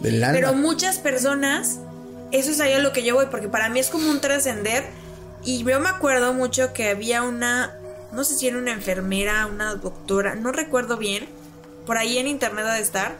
del 0.00 0.24
alma. 0.24 0.38
Pero 0.38 0.54
muchas 0.54 0.98
personas, 0.98 1.78
eso 2.32 2.50
es 2.50 2.60
ahí 2.60 2.72
a 2.72 2.78
lo 2.78 2.94
que 2.94 3.02
yo 3.02 3.14
voy, 3.14 3.26
porque 3.30 3.48
para 3.48 3.68
mí 3.68 3.78
es 3.78 3.88
como 3.88 4.10
un 4.10 4.20
trascender. 4.20 4.84
Y 5.44 5.64
yo 5.64 5.78
me 5.80 5.88
acuerdo 5.88 6.32
mucho 6.32 6.72
que 6.72 6.88
había 6.88 7.22
una 7.22 7.74
no 8.12 8.24
sé 8.24 8.36
si 8.36 8.48
era 8.48 8.58
una 8.58 8.72
enfermera, 8.72 9.46
una 9.46 9.74
doctora, 9.74 10.34
no 10.34 10.52
recuerdo 10.52 10.96
bien, 10.96 11.26
por 11.86 11.98
ahí 11.98 12.18
en 12.18 12.26
internet 12.26 12.64
ha 12.66 12.74
de 12.74 12.80
estar, 12.80 13.18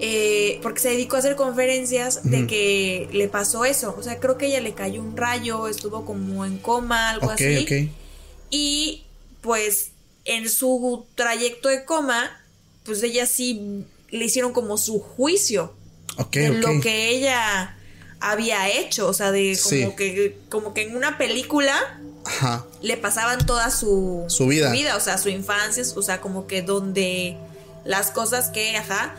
eh, 0.00 0.58
porque 0.62 0.80
se 0.80 0.90
dedicó 0.90 1.16
a 1.16 1.18
hacer 1.18 1.36
conferencias 1.36 2.22
de 2.24 2.46
que 2.46 3.08
le 3.12 3.28
pasó 3.28 3.64
eso, 3.64 3.94
o 3.98 4.02
sea, 4.02 4.18
creo 4.18 4.38
que 4.38 4.46
ella 4.46 4.60
le 4.60 4.72
cayó 4.72 5.02
un 5.02 5.16
rayo, 5.16 5.68
estuvo 5.68 6.04
como 6.04 6.44
en 6.44 6.58
coma, 6.58 7.10
algo 7.10 7.30
así, 7.30 7.92
y 8.50 9.04
pues 9.40 9.90
en 10.24 10.48
su 10.48 11.06
trayecto 11.14 11.68
de 11.68 11.84
coma, 11.84 12.30
pues 12.84 13.02
ella 13.02 13.26
sí 13.26 13.84
le 14.10 14.24
hicieron 14.24 14.52
como 14.52 14.78
su 14.78 15.00
juicio 15.00 15.74
de 16.32 16.48
lo 16.50 16.80
que 16.80 17.10
ella 17.10 17.76
había 18.20 18.68
hecho, 18.68 19.08
o 19.08 19.12
sea, 19.12 19.32
de 19.32 19.58
como 19.62 19.96
que 19.96 20.38
como 20.48 20.74
que 20.74 20.82
en 20.82 20.96
una 20.96 21.18
película 21.18 22.00
le 22.82 22.96
pasaban 22.96 23.46
toda 23.46 23.70
su, 23.70 24.24
su 24.28 24.46
vida. 24.46 24.72
vida, 24.72 24.96
o 24.96 25.00
sea, 25.00 25.18
su 25.18 25.28
infancia, 25.28 25.82
o 25.94 26.02
sea, 26.02 26.20
como 26.20 26.46
que 26.46 26.62
donde 26.62 27.36
las 27.84 28.10
cosas 28.10 28.50
que, 28.50 28.76
ajá, 28.76 29.14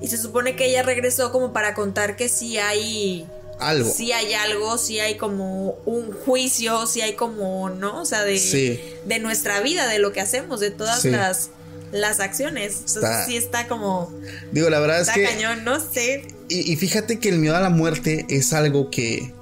y 0.00 0.08
se 0.08 0.18
supone 0.18 0.56
que 0.56 0.66
ella 0.66 0.82
regresó 0.82 1.32
como 1.32 1.52
para 1.52 1.74
contar 1.74 2.16
que 2.16 2.28
sí 2.28 2.58
hay 2.58 3.26
algo. 3.58 3.90
Sí 3.90 4.12
hay 4.12 4.34
algo, 4.34 4.78
sí 4.78 5.00
hay 5.00 5.16
como 5.16 5.78
un 5.86 6.12
juicio, 6.12 6.86
sí 6.86 7.00
hay 7.00 7.14
como, 7.14 7.70
¿no? 7.70 8.02
O 8.02 8.04
sea, 8.04 8.22
de, 8.22 8.98
de 9.04 9.18
nuestra 9.18 9.60
vida, 9.60 9.88
de 9.88 9.98
lo 9.98 10.12
que 10.12 10.20
hacemos, 10.20 10.60
de 10.60 10.70
todas 10.70 11.04
las, 11.04 11.50
las 11.92 12.20
acciones. 12.20 12.78
Entonces 12.86 13.26
sí 13.26 13.36
está 13.36 13.66
como... 13.66 14.12
Digo, 14.52 14.68
la 14.68 14.78
verdad 14.78 15.00
es 15.00 15.10
que... 15.10 15.22
cañón, 15.24 15.64
no 15.64 15.80
sé. 15.80 16.28
Y, 16.48 16.72
y, 16.72 16.76
fíjate 16.76 17.18
que 17.18 17.28
el 17.28 17.38
miedo 17.38 17.56
a 17.56 17.60
la 17.60 17.70
muerte 17.70 18.26
es 18.28 18.52
algo 18.52 18.90
que 18.90 19.32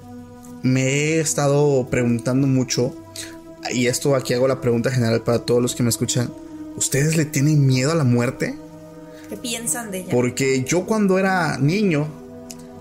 me 0.62 0.84
he 0.84 1.20
estado 1.20 1.86
preguntando 1.90 2.46
mucho 2.46 2.94
y 3.70 3.86
esto 3.86 4.14
aquí 4.14 4.34
hago 4.34 4.48
la 4.48 4.60
pregunta 4.60 4.90
general 4.90 5.22
para 5.22 5.40
todos 5.40 5.62
los 5.62 5.74
que 5.74 5.82
me 5.82 5.88
escuchan. 5.88 6.32
¿Ustedes 6.76 7.16
le 7.16 7.24
tienen 7.24 7.66
miedo 7.66 7.92
a 7.92 7.94
la 7.94 8.04
muerte? 8.04 8.54
¿Qué 9.34 9.40
piensan 9.40 9.90
de 9.90 9.98
ella? 9.98 10.08
Porque 10.12 10.62
yo 10.62 10.86
cuando 10.86 11.18
era 11.18 11.58
niño 11.58 12.06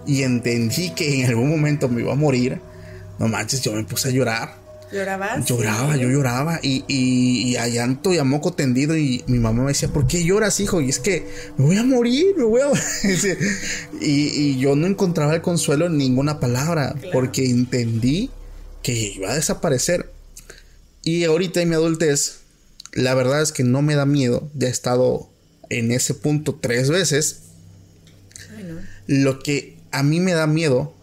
y 0.06 0.22
entendí 0.22 0.92
que 0.92 1.22
en 1.22 1.26
algún 1.28 1.50
momento 1.50 1.90
me 1.90 2.02
iba 2.02 2.14
a 2.14 2.16
morir, 2.16 2.62
no 3.18 3.28
manches, 3.28 3.62
yo 3.62 3.72
me 3.72 3.84
puse 3.84 4.10
a 4.10 4.12
llorar. 4.12 4.56
¿Llorabas? 4.92 5.44
Lloraba, 5.48 5.98
yo 5.98 6.08
lloraba 6.08 6.60
y, 6.62 6.86
y, 6.88 7.56
a 7.56 7.68
llanto 7.68 8.14
y 8.14 8.20
a 8.20 8.24
moco 8.24 8.54
tendido 8.54 8.96
y 8.96 9.24
mi 9.26 9.40
mamá 9.40 9.64
me 9.64 9.70
decía, 9.70 9.90
¿por 9.90 10.06
qué 10.06 10.24
lloras, 10.24 10.60
hijo? 10.60 10.80
Y 10.80 10.90
es 10.90 11.00
que 11.00 11.28
me 11.58 11.66
voy 11.66 11.78
a 11.78 11.84
morir, 11.84 12.36
me 12.38 12.44
voy 12.44 12.62
a 12.62 12.68
y, 14.00 14.06
y, 14.06 14.60
yo 14.60 14.76
no 14.76 14.86
encontraba 14.86 15.34
el 15.34 15.42
consuelo 15.42 15.88
en 15.88 15.98
ninguna 15.98 16.40
palabra 16.40 16.94
porque 17.12 17.50
entendí 17.50 18.30
que 18.84 18.94
iba 18.94 19.32
a 19.32 19.36
desaparecer. 19.36 20.12
Y 21.04 21.24
ahorita 21.24 21.62
en 21.62 21.70
mi 21.70 21.76
adultez, 21.76 22.42
la 22.92 23.16
verdad 23.16 23.42
es 23.42 23.52
que 23.52 23.64
no 23.64 23.82
me 23.82 23.96
da 23.96 24.06
miedo. 24.06 24.52
Ya 24.54 24.68
he 24.68 24.72
estado 24.72 25.33
en 25.70 25.92
ese 25.92 26.14
punto 26.14 26.58
tres 26.60 26.90
veces. 26.90 27.40
Lo 29.08 29.40
que 29.40 29.78
a 29.92 30.04
mí 30.04 30.20
me 30.20 30.34
da 30.34 30.48
miedo 30.48 30.94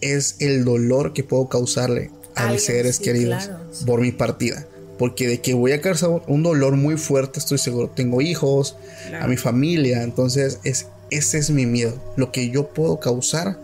es 0.00 0.36
el 0.40 0.64
dolor 0.64 1.12
que 1.12 1.24
puedo 1.24 1.48
causarle 1.48 2.10
a 2.34 2.50
mis 2.50 2.64
seres 2.64 2.98
queridos 2.98 3.50
por 3.86 4.00
mi 4.00 4.12
partida. 4.12 4.66
Porque 4.98 5.26
de 5.26 5.40
que 5.40 5.54
voy 5.54 5.72
a 5.72 5.80
causar 5.80 6.22
un 6.28 6.42
dolor 6.42 6.76
muy 6.76 6.96
fuerte, 6.96 7.40
estoy 7.40 7.58
seguro. 7.58 7.90
Tengo 7.90 8.20
hijos, 8.20 8.76
a 9.20 9.26
mi 9.26 9.36
familia. 9.36 10.02
Entonces, 10.02 10.60
es, 10.62 10.86
ese 11.10 11.38
es 11.38 11.50
mi 11.50 11.66
miedo. 11.66 12.00
Lo 12.16 12.30
que 12.30 12.50
yo 12.50 12.68
puedo 12.68 13.00
causar 13.00 13.58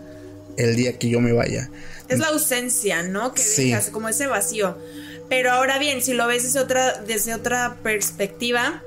el 0.57 0.75
día 0.75 0.97
que 0.97 1.09
yo 1.09 1.21
me 1.21 1.31
vaya. 1.31 1.69
Es 2.09 2.19
la 2.19 2.27
ausencia, 2.27 3.03
¿no? 3.03 3.33
Que 3.33 3.43
dejas, 3.43 3.89
como 3.89 4.09
ese 4.09 4.27
vacío. 4.27 4.77
Pero 5.29 5.51
ahora 5.51 5.79
bien, 5.79 6.01
si 6.01 6.13
lo 6.13 6.27
ves 6.27 6.43
desde 6.43 6.59
otra, 6.59 7.01
desde 7.07 7.33
otra 7.33 7.77
perspectiva, 7.81 8.83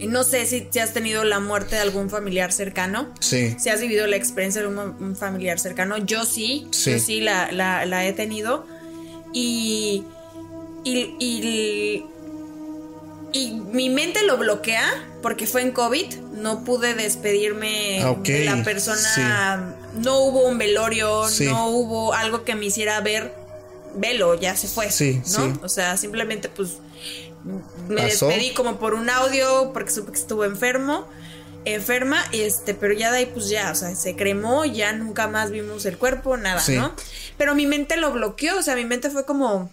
no 0.00 0.24
sé 0.24 0.44
si, 0.46 0.68
has 0.78 0.92
tenido 0.92 1.24
la 1.24 1.40
muerte 1.40 1.76
de 1.76 1.82
algún 1.82 2.10
familiar 2.10 2.52
cercano. 2.52 3.12
Sí. 3.20 3.56
Si 3.58 3.70
has 3.70 3.80
vivido 3.80 4.06
la 4.06 4.16
experiencia 4.16 4.60
de 4.62 4.68
un, 4.68 5.16
familiar 5.16 5.58
cercano. 5.58 5.96
Yo 5.98 6.24
sí, 6.24 6.68
sí. 6.70 6.92
yo 6.92 6.98
sí 6.98 7.20
la, 7.20 8.06
he 8.06 8.12
tenido. 8.12 8.66
Y, 9.32 10.04
y, 10.84 11.16
y, 13.32 13.50
mi 13.72 13.90
mente 13.90 14.24
lo 14.24 14.38
bloquea 14.38 14.82
porque 15.22 15.46
fue 15.46 15.62
en 15.62 15.72
COVID. 15.72 16.14
No 16.32 16.64
pude 16.64 16.94
despedirme 16.94 18.02
ah, 18.02 18.14
de 18.22 18.44
la 18.44 18.62
persona. 18.62 19.76
No 19.94 20.18
hubo 20.20 20.46
un 20.46 20.58
velorio, 20.58 21.22
no 21.40 21.68
hubo 21.68 22.12
algo 22.12 22.44
que 22.44 22.54
me 22.54 22.66
hiciera 22.66 23.00
ver 23.00 23.45
velo, 23.96 24.34
ya 24.34 24.56
se 24.56 24.68
fue, 24.68 24.90
sí, 24.90 25.22
¿no? 25.36 25.58
O 25.62 25.68
sea, 25.68 25.96
simplemente 25.96 26.48
pues 26.48 26.78
me 27.88 28.02
despedí 28.02 28.52
como 28.54 28.78
por 28.78 28.94
un 28.94 29.08
audio 29.10 29.72
porque 29.72 29.90
supe 29.90 30.12
que 30.12 30.18
estuvo 30.18 30.44
enfermo, 30.44 31.06
enferma, 31.64 32.24
este, 32.32 32.74
pero 32.74 32.94
ya 32.94 33.10
de 33.10 33.18
ahí 33.18 33.26
pues 33.26 33.48
ya, 33.48 33.70
o 33.70 33.74
sea, 33.74 33.94
se 33.94 34.16
cremó, 34.16 34.64
ya 34.64 34.92
nunca 34.92 35.28
más 35.28 35.50
vimos 35.50 35.84
el 35.86 35.98
cuerpo, 35.98 36.36
nada, 36.36 36.62
¿no? 36.68 36.94
Pero 37.36 37.54
mi 37.54 37.66
mente 37.66 37.96
lo 37.96 38.12
bloqueó, 38.12 38.58
o 38.58 38.62
sea, 38.62 38.74
mi 38.74 38.84
mente 38.84 39.10
fue 39.10 39.24
como, 39.24 39.70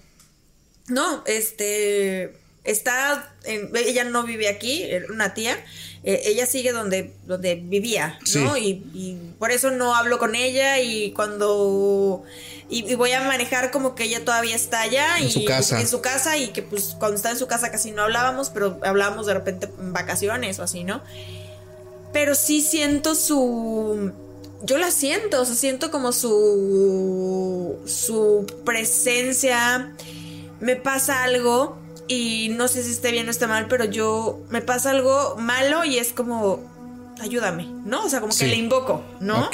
no, 0.88 1.24
este, 1.26 2.34
está, 2.64 3.34
ella 3.46 4.04
no 4.06 4.24
vive 4.24 4.48
aquí, 4.48 4.86
una 5.10 5.34
tía, 5.34 5.58
eh, 6.04 6.22
ella 6.26 6.46
sigue 6.46 6.72
donde, 6.72 7.14
donde 7.26 7.56
vivía, 7.56 8.20
¿no? 8.36 8.58
Y, 8.58 8.84
y, 8.94 9.18
por 9.40 9.52
eso 9.52 9.72
no 9.72 9.96
hablo 9.96 10.20
con 10.20 10.36
ella 10.36 10.80
y 10.80 11.12
cuando 11.12 12.24
y, 12.70 12.96
voy 12.96 13.12
a 13.12 13.22
manejar 13.22 13.72
como 13.72 13.96
que 13.96 14.06
ella 14.06 14.24
todavía 14.26 14.56
está 14.56 14.82
allá 14.82 15.20
en 15.20 15.30
su 15.30 15.46
casa. 15.46 15.80
En 15.80 15.88
su 15.88 16.02
casa 16.02 16.38
y 16.38 16.48
que 16.50 16.62
pues 16.62 16.96
cuando 16.98 17.16
está 17.16 17.32
en 17.32 17.38
su 17.38 17.48
casa 17.48 17.72
casi 17.72 17.92
no 17.92 18.04
hablábamos, 18.04 18.50
pero 18.50 18.80
hablábamos 18.84 19.28
de 19.28 19.34
repente 19.34 19.70
en 19.80 19.94
vacaciones 19.94 20.60
o 20.60 20.64
así, 20.64 20.84
¿no? 20.84 21.02
Pero 22.12 22.36
sí 22.36 22.62
siento 22.62 23.16
su 23.16 24.12
yo 24.64 24.78
la 24.78 24.92
siento, 24.92 25.42
o 25.42 25.46
sea, 25.46 25.56
siento 25.56 25.92
como 25.92 26.12
su 26.12 27.80
su 27.86 28.46
presencia. 28.66 29.94
Me 30.60 30.76
pasa 30.78 31.24
algo 31.24 31.78
y 32.14 32.50
no 32.50 32.68
sé 32.68 32.84
si 32.84 32.92
esté 32.92 33.12
bien 33.12 33.28
o 33.28 33.32
esté 33.32 33.48
mal, 33.48 33.68
pero 33.68 33.86
yo 33.86 34.42
me 34.50 34.62
pasa 34.62 34.92
algo 34.92 35.36
malo 35.38 35.84
y 35.84 35.98
es 35.98 36.14
como 36.14 36.60
ayúdame, 37.22 37.68
¿no? 37.86 38.06
O 38.06 38.10
sea, 38.10 38.20
como 38.20 38.36
que 38.36 38.48
le 38.48 38.56
invoco, 38.56 39.04
¿no? 39.20 39.50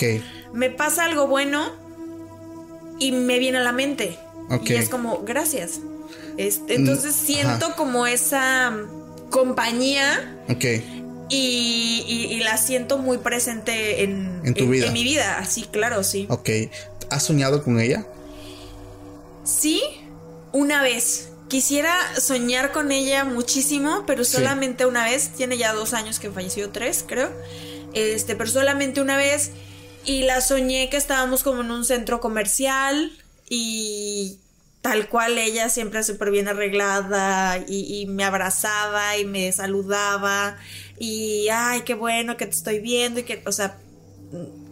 Me 0.54 0.70
pasa 0.70 1.06
algo 1.06 1.28
bueno 1.28 1.72
y 3.00 3.12
me 3.12 3.40
viene 3.40 3.60
a 3.60 3.62
la 3.62 3.72
mente. 3.72 4.18
Y 4.66 4.74
es 4.74 4.90
como, 4.90 5.20
gracias. 5.20 5.80
Este, 6.38 6.76
entonces 6.76 7.14
siento 7.16 7.76
como 7.76 8.08
esa 8.08 8.76
compañía. 9.30 10.42
Ok. 10.50 10.66
Y, 11.30 12.40
la 12.44 12.58
siento 12.58 12.98
muy 12.98 13.20
presente 13.20 14.04
en, 14.04 14.42
¿En 14.44 14.54
tu 14.54 14.68
vida. 14.68 14.88
En 14.88 14.94
mi 14.94 15.04
vida, 15.04 15.38
así, 15.38 15.64
claro, 15.64 16.04
sí. 16.04 16.26
Ok. 16.30 16.50
¿Has 17.10 17.24
soñado 17.24 17.64
con 17.64 17.80
ella? 17.80 18.06
Sí, 19.44 19.82
una 20.52 20.82
vez. 20.82 21.29
Quisiera 21.50 21.96
soñar 22.20 22.72
con 22.72 22.92
ella 22.92 23.26
muchísimo, 23.26 24.04
pero 24.06 24.24
solamente 24.24 24.86
una 24.86 25.04
vez. 25.04 25.34
Tiene 25.36 25.58
ya 25.58 25.74
dos 25.74 25.94
años 25.94 26.20
que 26.20 26.30
falleció, 26.30 26.70
tres, 26.70 27.04
creo. 27.08 27.32
Este, 27.94 28.36
pero 28.36 28.50
solamente 28.50 29.02
una 29.02 29.18
vez. 29.18 29.52
Y 30.06 30.24
la 30.24 30.42
soñé 30.42 30.90
que 30.90 30.98
estábamos 30.98 31.44
como 31.44 31.62
en 31.62 31.72
un 31.72 31.86
centro 31.86 32.22
comercial 32.22 33.12
y, 33.50 34.38
tal 34.82 35.10
cual 35.10 35.38
ella 35.38 35.70
siempre 35.70 36.04
súper 36.04 36.32
bien 36.32 36.48
arreglada 36.48 37.58
y, 37.68 38.02
y, 38.02 38.06
me 38.06 38.24
abrazaba 38.24 39.18
y 39.18 39.26
me 39.26 39.52
saludaba 39.52 40.58
y 40.98 41.48
ay, 41.52 41.82
qué 41.82 41.96
bueno 41.96 42.38
que 42.38 42.46
te 42.46 42.56
estoy 42.56 42.80
viendo 42.80 43.20
y 43.20 43.24
que, 43.24 43.42
o 43.46 43.52
sea, 43.52 43.78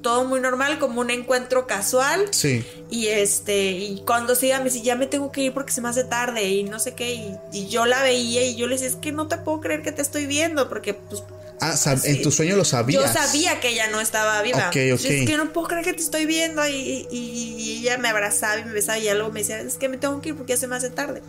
todo 0.01 0.25
muy 0.25 0.39
normal, 0.39 0.79
como 0.79 1.01
un 1.01 1.09
encuentro 1.09 1.67
casual. 1.67 2.27
Sí. 2.31 2.65
Y 2.89 3.07
este, 3.07 3.71
y 3.71 4.03
cuando 4.05 4.35
se 4.35 4.47
iba 4.47 4.57
me 4.59 4.65
decía, 4.65 4.83
ya 4.83 4.95
me 4.95 5.07
tengo 5.07 5.31
que 5.31 5.41
ir 5.41 5.53
porque 5.53 5.71
se 5.71 5.81
me 5.81 5.89
hace 5.89 6.03
tarde 6.03 6.43
y 6.43 6.63
no 6.63 6.79
sé 6.79 6.93
qué, 6.93 7.37
y, 7.51 7.67
yo 7.67 7.85
la 7.85 8.01
veía 8.01 8.45
y 8.45 8.55
yo 8.55 8.67
le 8.67 8.75
decía, 8.75 8.87
es 8.87 8.95
que 8.95 9.11
no 9.11 9.27
te 9.27 9.37
puedo 9.37 9.59
creer 9.61 9.81
que 9.81 9.91
te 9.91 10.01
estoy 10.01 10.25
viendo 10.25 10.69
porque 10.69 10.93
pues... 10.93 11.23
Ah, 11.59 11.75
en 12.03 12.21
tu 12.21 12.31
sueño 12.31 12.55
lo 12.55 12.63
sabías. 12.63 13.03
Yo 13.03 13.11
sabía 13.11 13.59
que 13.59 13.69
ella 13.69 13.87
no 13.89 13.99
estaba 13.99 14.39
viva. 14.43 14.67
Ok, 14.67 14.77
ok. 14.93 15.05
Es 15.05 15.25
que 15.27 15.37
no 15.37 15.51
puedo 15.51 15.67
creer 15.67 15.83
que 15.83 15.93
te 15.93 16.03
estoy 16.03 16.27
viendo 16.27 16.65
y, 16.67 17.07
y, 17.09 17.79
ella 17.79 17.97
me 17.97 18.09
abrazaba 18.09 18.59
y 18.59 18.65
me 18.65 18.73
besaba 18.73 18.99
y 18.99 19.07
algo 19.07 19.31
me 19.31 19.39
decía, 19.39 19.59
es 19.59 19.75
que 19.75 19.89
me 19.89 19.97
tengo 19.97 20.21
que 20.21 20.29
ir 20.29 20.35
porque 20.35 20.53
ya 20.53 20.57
se 20.57 20.67
me 20.67 20.75
hace 20.75 20.91
tarde. 20.91 21.23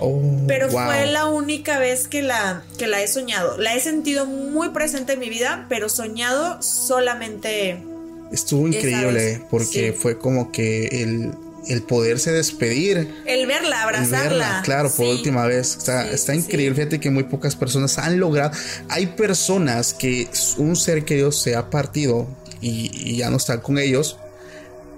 Oh, 0.00 0.20
Pero 0.48 0.70
fue 0.70 1.06
la 1.06 1.26
única 1.26 1.78
vez 1.78 2.08
que 2.08 2.22
la, 2.22 2.64
que 2.78 2.86
la 2.86 3.00
he 3.02 3.06
soñado. 3.06 3.58
La 3.58 3.74
he 3.74 3.80
sentido 3.80 4.26
muy 4.26 4.70
presente 4.70 5.12
en 5.12 5.20
mi 5.20 5.28
vida, 5.28 5.66
pero 5.68 5.88
soñado 5.88 6.60
solamente 6.62 7.84
Estuvo 8.32 8.68
increíble 8.68 9.42
porque 9.50 9.92
fue 9.92 10.18
como 10.18 10.52
que 10.52 10.86
el, 11.02 11.32
el 11.66 11.82
poderse 11.82 12.30
despedir. 12.32 13.08
El 13.26 13.46
verla, 13.46 13.82
abrazarla. 13.82 14.62
claro, 14.64 14.90
por 14.90 15.06
última 15.06 15.46
vez. 15.46 15.76
Está, 15.76 16.10
está 16.10 16.34
increíble. 16.34 16.76
Fíjate 16.76 17.00
que 17.00 17.10
muy 17.10 17.24
pocas 17.24 17.56
personas 17.56 17.98
han 17.98 18.20
logrado. 18.20 18.52
Hay 18.88 19.08
personas 19.08 19.94
que 19.94 20.28
un 20.58 20.76
ser 20.76 21.04
querido 21.04 21.32
se 21.32 21.56
ha 21.56 21.70
partido 21.70 22.28
y, 22.60 22.90
y 22.94 23.16
ya 23.16 23.30
no 23.30 23.36
está 23.36 23.60
con 23.62 23.78
ellos. 23.78 24.16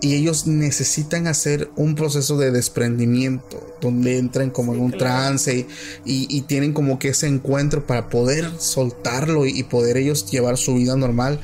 Y 0.03 0.16
ellos 0.16 0.49
necesitan 0.49 1.28
hacer 1.28 1.70
un 1.76 1.95
proceso 1.95 2.37
de 2.37 2.51
desprendimiento, 2.51 3.76
donde 3.80 4.18
entran 4.18 4.51
como 4.51 4.74
en 4.74 4.80
un 4.80 4.91
trance 4.91 5.68
y, 6.05 6.26
y, 6.28 6.41
tienen 6.41 6.72
como 6.72 6.99
que 6.99 7.11
ese 7.11 7.28
encuentro 7.28 7.87
para 7.87 8.09
poder 8.09 8.51
soltarlo 8.59 9.47
y, 9.47 9.57
y 9.57 9.62
poder 9.62 9.97
ellos 9.97 10.28
llevar 10.28 10.59
su 10.59 10.74
vida 10.74 10.97
normal 10.97 11.41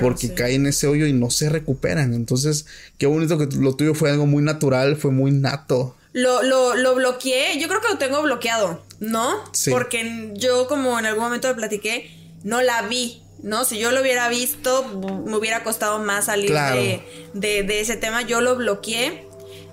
porque 0.00 0.34
caen 0.34 0.62
en 0.62 0.66
ese 0.68 0.86
hoyo 0.86 1.06
y 1.06 1.12
no 1.12 1.30
se 1.30 1.48
recuperan. 1.48 2.14
Entonces, 2.14 2.66
qué 2.98 3.06
bonito 3.06 3.38
que 3.38 3.48
lo 3.56 3.74
tuyo 3.74 3.94
fue 3.94 4.10
algo 4.10 4.26
muy 4.26 4.42
natural, 4.42 4.96
fue 4.96 5.10
muy 5.10 5.30
nato. 5.30 5.96
Lo, 6.12 6.42
lo, 6.42 6.74
lo 6.74 6.94
bloqueé, 6.94 7.58
yo 7.60 7.68
creo 7.68 7.80
que 7.80 7.88
lo 7.88 7.98
tengo 7.98 8.22
bloqueado, 8.22 8.82
¿no? 9.00 9.44
Porque 9.70 10.32
yo 10.34 10.66
como 10.66 10.98
en 10.98 11.06
algún 11.06 11.24
momento 11.24 11.48
le 11.48 11.54
platiqué, 11.54 12.10
no 12.42 12.62
la 12.62 12.82
vi, 12.82 13.22
¿no? 13.42 13.64
Si 13.64 13.78
yo 13.78 13.92
lo 13.92 14.00
hubiera 14.00 14.28
visto, 14.28 14.84
me 15.26 15.36
hubiera 15.36 15.62
costado 15.62 15.98
más 15.98 16.26
salir 16.26 16.52
de, 17.34 17.80
ese 17.80 17.96
tema. 17.96 18.22
Yo 18.22 18.40
lo 18.40 18.56
bloqueé, 18.56 19.28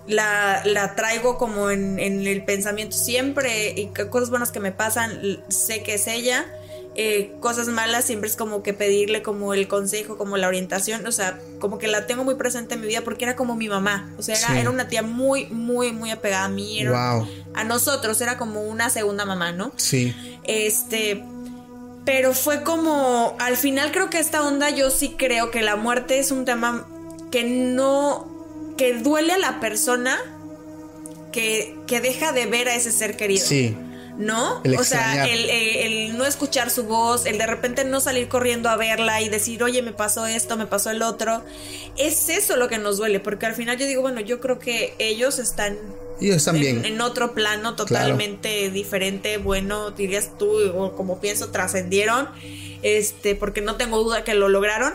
la, 0.08 0.62
la 0.66 0.95
traigo 0.95 1.38
como 1.38 1.70
en, 1.70 1.97
en, 1.97 2.28
el 2.28 2.43
pensamiento 2.43 2.97
siempre 2.97 3.74
y 3.78 3.88
cosas 4.10 4.30
buenas 4.30 4.51
que 4.51 4.60
me 4.60 4.74
pasan, 4.74 5.41
sé 5.47 5.82
que 5.82 5.93
es 5.93 6.08
ella. 6.08 6.45
Eh, 6.95 7.33
cosas 7.39 7.69
malas 7.69 8.05
siempre 8.05 8.29
es 8.29 8.35
como 8.35 8.61
que 8.61 8.73
pedirle 8.73 9.23
como 9.23 9.55
el 9.55 9.67
consejo, 9.67 10.15
como 10.15 10.37
la 10.37 10.47
orientación, 10.47 11.07
o 11.07 11.11
sea, 11.11 11.39
como 11.59 11.79
que 11.79 11.87
la 11.87 12.05
tengo 12.05 12.23
muy 12.23 12.35
presente 12.35 12.75
en 12.75 12.81
mi 12.81 12.87
vida 12.87 13.01
porque 13.01 13.25
era 13.25 13.35
como 13.35 13.55
mi 13.55 13.67
mamá, 13.67 14.13
o 14.17 14.21
sea, 14.21 14.35
era, 14.59 14.69
una 14.69 14.87
tía 14.87 15.01
muy, 15.01 15.47
muy, 15.47 15.91
muy 15.91 16.11
apegada 16.11 16.45
a 16.45 16.49
mí, 16.49 16.79
era, 16.79 17.25
a 17.55 17.63
nosotros, 17.63 18.21
era 18.21 18.37
como 18.37 18.61
una 18.61 18.91
segunda 18.91 19.25
mamá, 19.25 19.51
¿no? 19.51 19.71
Sí. 19.75 20.15
Este, 20.43 21.23
pero 22.05 22.33
fue 22.33 22.61
como, 22.61 23.35
al 23.39 23.57
final 23.57 23.91
creo 23.91 24.11
que 24.11 24.19
esta 24.19 24.43
onda 24.43 24.69
yo 24.69 24.91
sí 24.91 25.15
creo 25.17 25.49
que 25.49 25.63
la 25.63 25.75
muerte 25.75 26.19
es 26.19 26.29
un 26.29 26.45
tema 26.45 26.87
que 27.31 27.43
no, 27.43 28.75
que 28.77 28.93
duele 28.99 29.33
a 29.33 29.39
la 29.39 29.59
persona 29.59 30.15
que, 31.31 31.75
que 31.87 32.01
deja 32.01 32.33
de 32.33 32.45
ver 32.45 32.69
a 32.69 32.75
ese 32.75 32.91
ser 32.91 33.17
querido. 33.17 33.43
Sí. 33.47 33.75
¿No? 34.18 34.61
o 34.78 34.84
sea, 34.84 35.26
el, 35.28 36.18
no 36.18 36.26
escuchar 36.26 36.70
su 36.70 36.84
voz, 36.84 37.26
el 37.26 37.38
de 37.38 37.47
repente 37.47 37.84
no 37.86 37.99
salir 37.99 38.28
corriendo 38.28 38.70
a 38.70 38.78
verla 38.78 39.22
y 39.22 39.30
decir, 39.30 39.64
oye, 39.64 39.82
me 39.82 39.93
pasó 39.93 40.26
esto, 40.26 40.57
me 40.57 40.68
pasó 40.68 40.91
el 40.91 41.01
otro. 41.01 41.43
Es 41.97 42.30
eso 42.30 42.55
lo 42.55 42.68
que 42.68 42.78
nos 42.78 42.97
duele, 42.97 43.20
porque 43.20 43.45
al 43.45 43.55
final 43.55 43.78
yo 43.78 43.86
digo, 43.86 44.01
bueno, 44.01 44.22
yo 44.22 44.39
creo 44.39 44.59
que 44.59 44.95
ellos 44.99 45.39
están... 45.39 45.78
Ellos 46.22 46.45
en, 46.47 46.86
en 46.86 47.01
otro 47.01 47.34
plano 47.34 47.76
totalmente 47.76 48.70
diferente, 48.70 49.38
bueno, 49.38 49.91
dirías 49.91 50.38
tú, 50.38 50.51
o 50.76 50.95
como 50.95 51.20
pienso, 51.20 51.49
trascendieron, 51.49 52.30
este, 52.82 53.36
porque 53.36 53.61
no 53.61 53.76
tengo 53.76 54.01
duda 54.01 54.24
que 54.24 54.34
lo 54.36 54.47
lograron. 54.47 54.93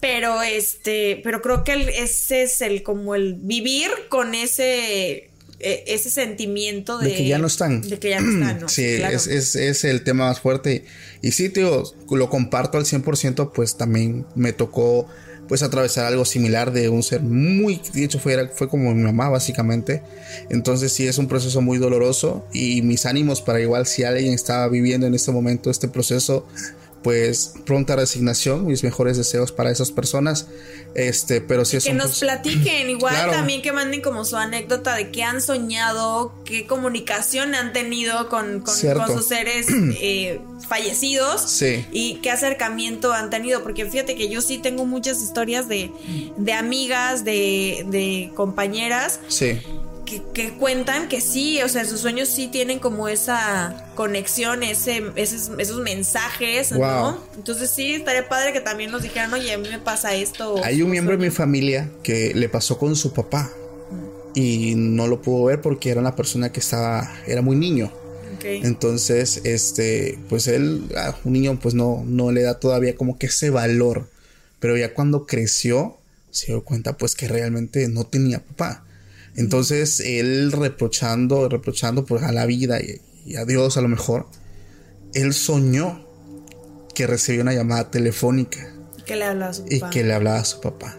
Pero 0.00 0.40
este, 0.40 1.20
pero 1.22 1.42
creo 1.42 1.62
que 1.62 1.74
ese 2.02 2.44
es 2.44 2.62
el 2.62 2.82
como 2.82 3.14
el 3.14 3.34
vivir 3.34 3.90
con 4.08 4.34
ese 4.34 5.29
ese 5.60 6.10
sentimiento 6.10 6.98
de, 6.98 7.14
que 7.14 7.26
ya 7.26 7.38
no 7.38 7.46
están. 7.46 7.82
De 7.82 7.98
que 7.98 8.10
ya 8.10 8.20
no 8.20 8.30
están, 8.32 8.60
¿no? 8.60 8.68
Sí, 8.70 8.84
es, 8.84 9.26
es, 9.26 9.56
es, 9.56 9.84
el 9.84 10.02
tema 10.02 10.26
más 10.26 10.40
fuerte. 10.40 10.84
Y 11.22 11.32
sí, 11.32 11.48
tío, 11.48 11.84
lo 12.10 12.30
comparto 12.30 12.78
al 12.78 12.84
100%, 12.84 13.52
pues 13.52 13.76
también 13.76 14.26
me 14.34 14.52
tocó 14.52 15.08
pues 15.50 15.64
atravesar 15.64 16.04
algo 16.04 16.24
similar 16.24 16.70
de 16.70 16.88
un 16.88 17.02
ser 17.02 17.22
muy, 17.22 17.80
de 17.92 18.04
hecho 18.04 18.20
fue, 18.20 18.50
fue 18.54 18.68
como 18.68 18.94
mi 18.94 19.02
mamá 19.02 19.28
básicamente. 19.28 20.00
Entonces 20.48 20.92
sí 20.92 21.08
es 21.08 21.18
un 21.18 21.26
proceso 21.26 21.60
muy 21.60 21.78
doloroso 21.78 22.46
y 22.52 22.82
mis 22.82 23.04
ánimos 23.04 23.42
para 23.42 23.60
igual 23.60 23.84
si 23.86 24.04
alguien 24.04 24.32
estaba 24.32 24.68
viviendo 24.68 25.08
en 25.08 25.14
este 25.14 25.32
momento 25.32 25.68
este 25.68 25.88
proceso, 25.88 26.46
pues 27.02 27.54
pronta 27.64 27.96
resignación, 27.96 28.66
mis 28.66 28.84
mejores 28.84 29.16
deseos 29.16 29.52
para 29.52 29.70
esas 29.70 29.90
personas. 29.90 30.46
Este, 30.94 31.40
pero 31.40 31.64
si 31.64 31.76
es 31.76 31.84
que 31.84 31.94
nos 31.94 32.18
platiquen, 32.18 32.90
igual 32.90 33.30
también 33.30 33.62
que 33.62 33.72
manden 33.72 34.02
como 34.02 34.24
su 34.24 34.36
anécdota 34.36 34.94
de 34.94 35.10
qué 35.10 35.22
han 35.22 35.40
soñado, 35.40 36.34
qué 36.44 36.66
comunicación 36.66 37.54
han 37.54 37.72
tenido 37.72 38.28
con, 38.28 38.60
con, 38.60 38.74
sus 38.74 39.26
seres 39.26 39.68
eh, 40.00 40.40
fallecidos 40.68 41.42
sí. 41.42 41.86
y 41.92 42.16
qué 42.16 42.30
acercamiento 42.30 43.12
han 43.12 43.30
tenido, 43.30 43.62
porque 43.62 43.86
fíjate 43.86 44.16
que 44.16 44.28
yo 44.28 44.42
sí 44.42 44.58
tengo 44.58 44.84
muchas 44.84 45.22
historias 45.22 45.68
de, 45.68 45.90
de 46.36 46.52
amigas, 46.52 47.24
de, 47.24 47.86
de 47.88 48.30
compañeras. 48.34 49.20
Sí 49.28 49.60
que, 50.32 50.52
cuentan 50.52 51.08
que 51.08 51.20
sí, 51.20 51.60
o 51.62 51.68
sea, 51.68 51.84
sus 51.84 52.00
sueños 52.00 52.28
sí 52.28 52.48
tienen 52.48 52.78
como 52.78 53.08
esa 53.08 53.86
conexión, 53.94 54.62
ese, 54.62 55.02
esos, 55.16 55.50
esos 55.58 55.80
mensajes, 55.80 56.72
¿no? 56.72 57.18
Entonces 57.36 57.70
sí, 57.70 57.94
estaría 57.94 58.28
padre 58.28 58.52
que 58.52 58.60
también 58.60 58.90
nos 58.90 59.02
dijeran, 59.02 59.32
oye, 59.32 59.52
a 59.52 59.58
mí 59.58 59.68
me 59.68 59.78
pasa 59.78 60.14
esto. 60.14 60.62
Hay 60.64 60.82
un 60.82 60.90
miembro 60.90 61.16
de 61.16 61.22
mi 61.22 61.30
familia 61.30 61.90
que 62.02 62.32
le 62.34 62.48
pasó 62.48 62.78
con 62.78 62.96
su 62.96 63.12
papá 63.12 63.50
y 64.34 64.74
no 64.76 65.06
lo 65.06 65.22
pudo 65.22 65.44
ver 65.44 65.60
porque 65.60 65.90
era 65.90 66.00
una 66.00 66.16
persona 66.16 66.52
que 66.52 66.60
estaba, 66.60 67.10
era 67.26 67.42
muy 67.42 67.56
niño. 67.56 67.92
Entonces, 68.42 69.42
este, 69.44 70.18
pues 70.30 70.46
él, 70.48 70.84
un 71.24 71.32
niño, 71.32 71.58
pues 71.60 71.74
no, 71.74 72.02
no 72.06 72.32
le 72.32 72.42
da 72.42 72.58
todavía 72.58 72.96
como 72.96 73.18
que 73.18 73.26
ese 73.26 73.50
valor. 73.50 74.08
Pero 74.60 74.78
ya 74.78 74.94
cuando 74.94 75.26
creció, 75.26 75.98
se 76.30 76.46
dio 76.46 76.64
cuenta 76.64 76.96
pues 76.96 77.14
que 77.14 77.28
realmente 77.28 77.86
no 77.88 78.04
tenía 78.04 78.40
papá. 78.40 78.84
Entonces 79.36 80.00
él 80.00 80.52
reprochando, 80.52 81.48
reprochando 81.48 82.04
pues, 82.04 82.22
a 82.22 82.32
la 82.32 82.46
vida 82.46 82.78
y, 82.80 83.36
a 83.36 83.44
Dios 83.44 83.76
a 83.76 83.80
lo 83.80 83.88
mejor, 83.88 84.26
él 85.14 85.32
soñó 85.32 86.04
que 86.94 87.06
recibió 87.06 87.42
una 87.42 87.54
llamada 87.54 87.90
telefónica. 87.90 88.72
Que 89.04 89.16
le 89.16 89.24
hablaba 89.24 89.50
a 89.50 89.54
su 89.54 89.62
papá. 89.62 89.74
Y 89.74 89.90
que 89.90 90.04
le 90.04 90.12
hablaba 90.14 90.38
a 90.38 90.44
su 90.44 90.60
papá. 90.60 90.96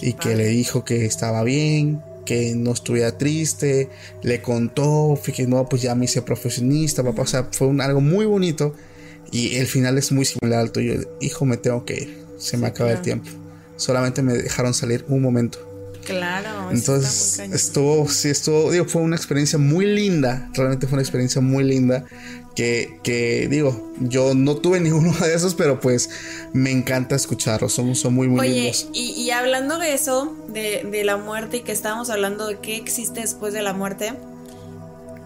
y 0.00 0.12
que 0.14 0.36
le 0.36 0.46
dijo 0.46 0.84
que 0.84 1.06
estaba 1.06 1.42
bien, 1.44 2.00
que 2.24 2.54
no 2.54 2.72
estuviera 2.72 3.16
triste, 3.18 3.88
le 4.22 4.42
contó, 4.42 5.18
que 5.34 5.46
no, 5.46 5.68
pues 5.68 5.82
ya 5.82 5.94
me 5.94 6.04
hice 6.04 6.22
profesionista, 6.22 7.02
papá, 7.02 7.22
o 7.22 7.26
sea, 7.26 7.48
fue 7.50 7.66
un, 7.66 7.80
algo 7.80 8.00
muy 8.00 8.26
bonito. 8.26 8.74
Y 9.30 9.56
el 9.56 9.66
final 9.66 9.96
es 9.96 10.12
muy 10.12 10.26
similar 10.26 10.60
al 10.60 10.72
tuyo, 10.72 10.94
hijo, 11.20 11.46
me 11.46 11.56
tengo 11.56 11.84
que 11.84 12.02
ir, 12.02 12.18
se 12.38 12.58
me 12.58 12.66
acaba 12.66 12.92
el 12.92 13.00
tiempo, 13.00 13.30
solamente 13.76 14.22
me 14.22 14.34
dejaron 14.34 14.74
salir 14.74 15.04
un 15.08 15.22
momento. 15.22 15.71
Claro. 16.04 16.70
Entonces 16.70 17.38
estuvo, 17.38 18.08
sí, 18.08 18.28
estuvo, 18.28 18.70
digo, 18.70 18.84
fue 18.86 19.02
una 19.02 19.16
experiencia 19.16 19.58
muy 19.58 19.86
linda, 19.86 20.48
realmente 20.54 20.86
fue 20.86 20.96
una 20.96 21.02
experiencia 21.02 21.40
muy 21.40 21.64
linda. 21.64 22.04
Que, 22.54 23.00
que 23.02 23.48
digo, 23.48 23.94
yo 23.98 24.34
no 24.34 24.56
tuve 24.56 24.78
ninguno 24.80 25.12
de 25.12 25.34
esos, 25.34 25.54
pero 25.54 25.80
pues 25.80 26.10
me 26.52 26.70
encanta 26.70 27.16
escucharlos, 27.16 27.72
son, 27.72 27.94
son 27.94 28.14
muy, 28.14 28.28
muy 28.28 28.40
Oye, 28.40 28.52
lindos. 28.52 28.88
Y, 28.92 29.12
y 29.12 29.30
hablando 29.30 29.78
de 29.78 29.94
eso, 29.94 30.36
de, 30.48 30.86
de, 30.90 31.02
la 31.04 31.16
muerte 31.16 31.58
y 31.58 31.60
que 31.60 31.72
estábamos 31.72 32.10
hablando 32.10 32.46
de 32.46 32.58
qué 32.58 32.76
existe 32.76 33.20
después 33.20 33.54
de 33.54 33.62
la 33.62 33.72
muerte, 33.72 34.12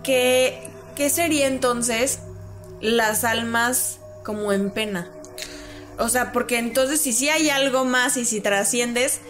¿qué, 0.04 0.68
qué 0.94 1.10
sería 1.10 1.48
entonces 1.48 2.20
las 2.80 3.24
almas 3.24 3.98
como 4.22 4.52
en 4.52 4.70
pena? 4.70 5.10
O 5.98 6.08
sea, 6.08 6.32
porque 6.32 6.58
entonces 6.58 7.00
si 7.00 7.12
sí 7.12 7.28
hay 7.28 7.48
algo 7.50 7.84
más 7.84 8.16
y 8.16 8.24
si 8.24 8.40
trasciendes, 8.40 9.20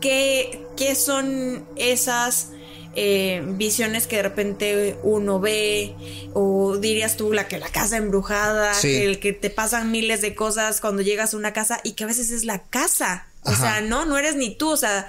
¿qué, 0.00 0.66
qué 0.76 0.94
son 0.94 1.66
esas 1.76 2.48
eh, 2.94 3.42
visiones 3.46 4.06
que 4.06 4.16
de 4.16 4.22
repente 4.22 4.96
uno 5.02 5.40
ve? 5.40 5.94
O 6.34 6.76
dirías 6.78 7.16
tú 7.16 7.32
la 7.32 7.48
que 7.48 7.58
la 7.58 7.68
casa 7.68 7.96
embrujada, 7.96 8.72
que, 8.80 9.04
el 9.06 9.18
que 9.20 9.32
te 9.32 9.50
pasan 9.50 9.90
miles 9.90 10.20
de 10.20 10.34
cosas 10.34 10.80
cuando 10.80 11.02
llegas 11.02 11.34
a 11.34 11.36
una 11.36 11.52
casa 11.52 11.80
y 11.84 11.92
que 11.92 12.04
a 12.04 12.06
veces 12.06 12.30
es 12.30 12.44
la 12.44 12.62
casa. 12.64 13.26
O 13.44 13.54
sea, 13.54 13.80
no, 13.80 14.06
no 14.06 14.18
eres 14.18 14.34
ni 14.34 14.54
tú, 14.56 14.70
o 14.70 14.76
sea, 14.76 15.08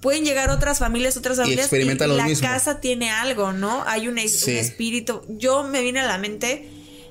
pueden 0.00 0.24
llegar 0.24 0.50
otras 0.50 0.78
familias, 0.80 1.16
otras 1.16 1.36
familias. 1.38 1.70
lo 1.72 2.16
la 2.16 2.24
mismo. 2.24 2.46
casa 2.48 2.80
tiene 2.80 3.10
algo, 3.10 3.52
¿no? 3.52 3.84
Hay 3.86 4.08
un, 4.08 4.18
es- 4.18 4.40
Sí. 4.40 4.52
un 4.52 4.56
espíritu. 4.58 5.22
Yo 5.28 5.62
me 5.62 5.80
vine 5.82 6.00
a 6.00 6.06
la 6.06 6.18
mente 6.18 6.68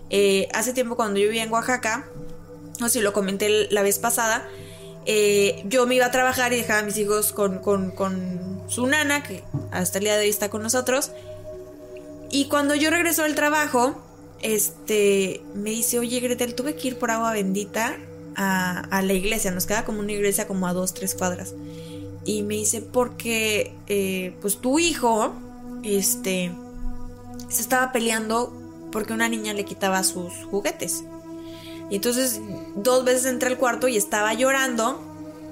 eh, 0.09 0.47
hace 0.53 0.74
tiempo 0.74 0.95
cuando 0.97 1.20
yo 1.20 1.28
vivía 1.28 1.43
en 1.43 1.51
Oaxaca, 1.51 2.09
no 2.80 2.88
sé 2.89 2.99
si 2.99 3.01
lo 3.01 3.13
comenté 3.13 3.68
la 3.72 3.82
vez 3.82 3.97
pasada. 3.99 4.47
Eh, 5.10 5.64
yo 5.66 5.88
me 5.88 5.95
iba 5.95 6.05
a 6.05 6.12
trabajar 6.12 6.51
y 6.51 6.58
dejaba 6.58 6.80
a 6.80 6.84
mis 6.84 6.97
hijos 6.97 7.32
con, 7.32 7.60
con, 7.60 8.62
su 8.68 8.86
nana, 8.86 9.24
que 9.24 9.41
hasta 9.72 9.99
el 9.99 10.03
día 10.03 10.18
de 10.18 10.26
hoy 10.26 10.30
está 10.30 10.49
con 10.49 10.62
nosotros. 10.62 11.12
Y 12.30 12.49
cuando 12.49 12.76
yo 12.76 12.89
regreso 12.89 13.24
del 13.24 13.34
trabajo, 13.34 13.95
este, 14.41 15.41
me 15.55 15.70
dice, 15.70 15.99
oye 15.99 16.20
Gretel, 16.20 16.53
tuve 16.53 16.76
que 16.76 16.89
ir 16.89 16.99
por 16.99 17.10
agua 17.10 17.32
bendita 17.32 17.97
a, 18.36 18.82
a 18.82 19.01
la 19.01 19.14
iglesia. 19.14 19.49
Nos 19.51 19.66
queda 19.66 19.86
como 19.86 20.01
una 20.01 20.12
iglesia 20.12 20.45
como 20.45 20.68
a 20.68 20.74
dos, 20.74 20.93
tres 20.93 21.16
cuadras. 21.16 21.55
Y 22.26 22.43
me 22.43 22.55
dice, 22.55 22.82
porque, 22.82 23.74
eh, 23.88 24.36
pues 24.41 24.58
tu 24.58 24.78
hijo, 24.78 25.34
este, 25.84 26.51
se 27.47 27.62
estaba 27.62 27.93
peleando 27.93 28.51
porque 28.91 29.14
una 29.14 29.30
niña 29.30 29.53
le 29.53 29.64
quitaba 29.64 30.03
sus 30.03 30.34
juguetes. 30.51 31.05
Y 31.89 31.95
entonces 31.95 32.41
dos 32.75 33.05
veces 33.05 33.25
entré 33.25 33.49
al 33.49 33.57
cuarto 33.57 33.88
y 33.88 33.97
estaba 33.97 34.33
llorando, 34.33 35.03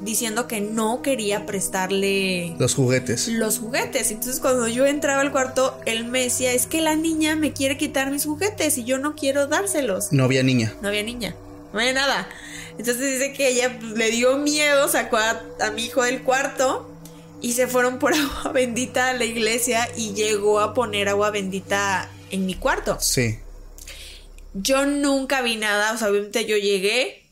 diciendo 0.01 0.47
que 0.47 0.59
no 0.61 1.01
quería 1.01 1.45
prestarle 1.45 2.55
Los 2.59 2.75
juguetes. 2.75 3.27
los 3.29 3.59
juguetes. 3.59 4.11
Entonces 4.11 4.39
cuando 4.41 4.67
yo 4.67 4.86
entraba 4.86 5.21
al 5.21 5.31
cuarto, 5.31 5.79
él 5.86 6.05
me 6.05 6.23
decía, 6.23 6.51
es 6.53 6.67
que 6.67 6.81
la 6.81 6.95
niña 6.95 7.36
me 7.36 7.53
quiere 7.53 7.77
quitar 7.77 8.11
mis 8.11 8.25
juguetes 8.25 8.77
y 8.77 8.83
yo 8.83 8.97
no 8.97 9.15
quiero 9.15 9.47
dárselos. 9.47 10.11
No 10.11 10.25
había 10.25 10.43
niña. 10.43 10.73
No 10.81 10.89
había 10.89 11.03
niña, 11.03 11.36
no 11.73 11.79
había 11.79 11.93
nada. 11.93 12.27
Entonces 12.77 13.19
dice 13.19 13.31
que 13.33 13.47
ella 13.47 13.79
le 13.95 14.11
dio 14.11 14.38
miedo, 14.38 14.89
sacó 14.89 15.15
a, 15.17 15.41
a 15.61 15.71
mi 15.71 15.86
hijo 15.86 16.03
del 16.03 16.23
cuarto 16.23 16.89
y 17.41 17.53
se 17.53 17.67
fueron 17.67 17.99
por 17.99 18.13
agua 18.43 18.51
bendita 18.53 19.11
a 19.11 19.13
la 19.13 19.23
iglesia 19.23 19.88
y 19.95 20.13
llegó 20.13 20.59
a 20.59 20.73
poner 20.73 21.07
agua 21.07 21.31
bendita 21.31 22.09
en 22.31 22.45
mi 22.45 22.55
cuarto. 22.55 22.97
Sí. 22.99 23.39
Yo 24.56 24.86
nunca 24.86 25.41
vi 25.41 25.58
nada, 25.58 25.93
o 25.93 25.97
sea, 25.97 26.10
obviamente 26.10 26.45
yo 26.45 26.56
llegué, 26.58 27.24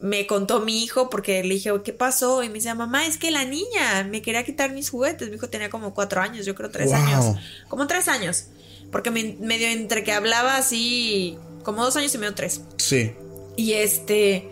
me 0.00 0.26
contó 0.26 0.60
mi 0.60 0.84
hijo 0.84 1.08
porque 1.10 1.42
le 1.42 1.54
dije, 1.54 1.70
¿qué 1.84 1.92
pasó? 1.92 2.42
Y 2.44 2.48
me 2.48 2.54
decía, 2.56 2.74
mamá, 2.74 3.06
es 3.06 3.16
que 3.16 3.30
la 3.30 3.44
niña 3.44 4.06
me 4.08 4.22
quería 4.22 4.44
quitar 4.44 4.72
mis 4.72 4.90
juguetes. 4.90 5.28
Mi 5.30 5.36
hijo 5.36 5.48
tenía 5.48 5.70
como 5.70 5.94
cuatro 5.94 6.20
años, 6.20 6.44
yo 6.46 6.54
creo 6.54 6.70
tres 6.70 6.86
Wow. 6.88 6.94
años. 6.96 7.36
Como 7.68 7.86
tres 7.86 8.06
años. 8.06 8.44
Porque 8.92 9.10
me- 9.10 9.36
medio 9.40 9.66
entre 9.68 10.04
que 10.04 10.12
hablaba 10.12 10.56
así, 10.56 11.36
como 11.64 11.82
dos 11.84 11.96
años 11.96 12.14
y 12.14 12.18
medio 12.18 12.34
tres. 12.34 12.60
Sí. 12.76 13.12
Y 13.56 13.72
este, 13.72 14.48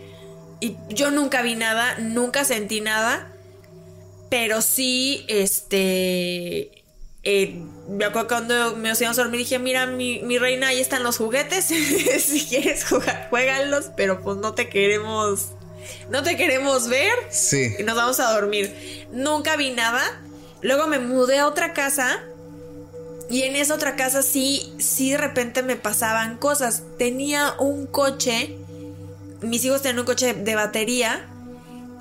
y 0.59 0.75
yo 0.89 1.11
nunca 1.11 1.41
vi 1.43 1.55
nada, 1.55 1.97
nunca 1.99 2.43
sentí 2.43 2.81
nada, 2.81 3.31
pero 4.29 4.61
sí, 4.61 5.23
este, 5.29 6.76
eh, 7.29 7.61
me 7.89 8.05
acuerdo 8.05 8.29
cuando 8.29 8.77
me 8.77 8.89
a 8.89 9.13
dormir 9.13 9.39
dije, 9.39 9.59
mira, 9.59 9.85
mi, 9.85 10.21
mi 10.21 10.37
reina, 10.37 10.69
ahí 10.69 10.79
están 10.79 11.03
los 11.03 11.17
juguetes, 11.17 11.65
si 12.19 12.45
quieres 12.47 12.85
jugar, 12.85 13.27
juégalos, 13.29 13.91
pero 13.97 14.21
pues 14.21 14.37
no 14.37 14.53
te 14.53 14.69
queremos, 14.69 15.49
no 16.09 16.23
te 16.23 16.37
queremos 16.37 16.87
ver 16.87 17.11
Sí. 17.29 17.75
y 17.77 17.83
nos 17.83 17.97
vamos 17.97 18.21
a 18.21 18.31
dormir. 18.31 19.07
Nunca 19.11 19.57
vi 19.57 19.71
nada. 19.71 20.01
Luego 20.61 20.87
me 20.87 20.99
mudé 20.99 21.39
a 21.39 21.47
otra 21.47 21.73
casa. 21.73 22.23
Y 23.29 23.41
en 23.41 23.57
esa 23.57 23.73
otra 23.73 23.97
casa 23.97 24.21
sí, 24.21 24.73
sí 24.79 25.11
de 25.11 25.17
repente 25.17 25.63
me 25.63 25.75
pasaban 25.75 26.37
cosas. 26.37 26.83
Tenía 26.97 27.55
un 27.59 27.87
coche. 27.87 28.55
Mis 29.41 29.65
hijos 29.65 29.81
tenían 29.81 29.99
un 29.99 30.05
coche 30.05 30.33
de 30.33 30.55
batería. 30.55 31.27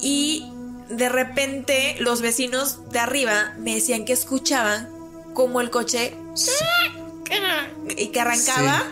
Y 0.00 0.46
de 0.88 1.08
repente 1.08 1.96
los 1.98 2.20
vecinos 2.20 2.88
de 2.92 3.00
arriba 3.00 3.54
me 3.58 3.74
decían 3.74 4.04
que 4.04 4.12
escuchaban 4.12 4.95
como 5.36 5.60
el 5.60 5.70
coche 5.70 6.14
y 7.96 8.08
que 8.08 8.20
arrancaba 8.20 8.82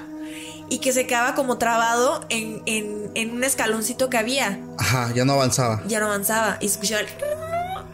y 0.68 0.78
que 0.78 0.92
se 0.92 1.06
quedaba 1.06 1.34
como 1.34 1.58
trabado 1.58 2.24
en, 2.28 2.62
en- 2.66 3.10
en 3.14 3.30
un 3.32 3.44
escaloncito 3.44 4.08
que 4.10 4.16
había 4.18 4.60
Ajá, 4.78 5.12
ya 5.14 5.24
no 5.24 5.34
avanzaba. 5.34 5.82
ya 5.86 6.00
no 6.00 6.06
avanzaba 6.06 6.58
y 6.60 6.66
escuchaba 6.66 7.00
el... 7.02 7.08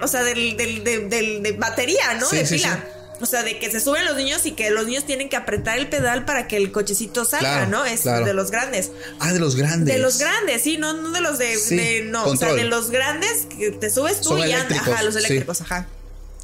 O 0.02 0.08
sea, 0.08 0.22
del, 0.22 0.56
del- 0.56 0.82
de, 0.84 0.98
del- 1.08 1.42
de 1.42 1.52
batería, 1.52 2.14
¿no? 2.18 2.26
Sí, 2.26 2.36
de 2.36 2.46
sí, 2.46 2.56
pila. 2.56 2.84
O 3.20 3.26
sea, 3.26 3.42
de 3.42 3.58
que 3.58 3.70
se 3.70 3.80
suben 3.80 4.06
los 4.06 4.16
niños 4.16 4.46
y 4.46 4.52
que 4.52 4.70
los 4.70 4.86
niños 4.86 5.04
tienen 5.04 5.28
que 5.28 5.36
apretar 5.36 5.78
el 5.78 5.88
pedal 5.90 6.24
para 6.24 6.48
que 6.48 6.56
el 6.56 6.72
cochecito 6.72 7.26
salga, 7.26 7.66
Claro, 7.66 7.70
¿no? 7.70 7.84
Es 7.84 8.00
claro. 8.02 8.24
de 8.24 8.32
los 8.32 8.50
grandes. 8.50 8.92
Ah, 9.18 9.32
de 9.34 9.38
los 9.40 9.56
grandes. 9.56 9.94
De 9.94 10.00
los 10.00 10.18
grandes, 10.18 10.62
sí, 10.62 10.78
no, 10.78 10.94
no 10.94 11.10
de 11.10 11.20
los 11.20 11.36
de, 11.38 11.54
Sí, 11.56 11.76
de- 11.76 12.02
no, 12.04 12.24
o 12.24 12.34
sea, 12.36 12.54
de 12.54 12.64
los 12.64 12.90
grandes 12.90 13.46
que 13.58 13.72
te 13.72 13.90
subes 13.90 14.22
tú 14.22 14.30
Son 14.30 14.38
y 14.38 14.44
eléctricos, 14.44 14.88
ajá, 14.88 15.02
los 15.02 15.12
sí. 15.14 15.18
eléctricos, 15.18 15.60
ajá. 15.60 15.86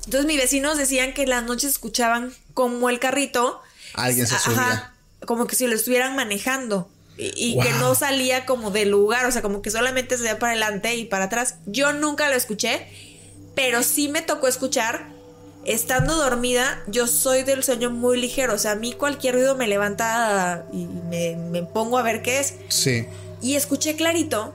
Entonces 0.06 0.26
mis 0.26 0.38
vecinos 0.38 0.78
decían 0.78 1.12
que 1.12 1.26
las 1.26 1.44
noches 1.44 1.72
escuchaban 1.72 2.32
como 2.54 2.88
el 2.88 2.98
carrito 2.98 3.60
Alguien 3.94 4.26
se 4.26 4.34
ajá, 4.36 4.44
subía. 4.50 4.94
como 5.26 5.46
que 5.46 5.54
si 5.56 5.66
lo 5.66 5.74
estuvieran 5.76 6.16
manejando 6.16 6.88
y, 7.18 7.32
y 7.36 7.58
que 7.60 7.70
no 7.74 7.94
salía 7.94 8.46
como 8.46 8.70
del 8.70 8.90
lugar, 8.90 9.26
o 9.26 9.32
sea, 9.32 9.42
como 9.42 9.62
que 9.62 9.70
solamente 9.70 10.16
se 10.16 10.22
veía 10.22 10.38
para 10.38 10.52
adelante 10.52 10.94
y 10.96 11.04
para 11.06 11.24
atrás. 11.26 11.56
Yo 11.66 11.92
nunca 11.92 12.28
lo 12.28 12.34
escuché, 12.36 12.86
pero 13.54 13.82
sí 13.82 14.08
me 14.08 14.22
tocó 14.22 14.48
escuchar. 14.48 15.14
Estando 15.64 16.14
dormida, 16.14 16.80
yo 16.86 17.08
soy 17.08 17.42
del 17.42 17.64
sueño 17.64 17.90
muy 17.90 18.20
ligero, 18.20 18.54
o 18.54 18.58
sea, 18.58 18.72
a 18.72 18.74
mí 18.76 18.92
cualquier 18.92 19.34
ruido 19.34 19.56
me 19.56 19.66
levanta 19.66 20.64
y 20.72 20.86
me, 20.86 21.34
me 21.36 21.64
pongo 21.64 21.98
a 21.98 22.02
ver 22.02 22.22
qué 22.22 22.38
es. 22.38 22.54
Sí. 22.68 23.06
Y 23.42 23.56
escuché 23.56 23.96
clarito 23.96 24.54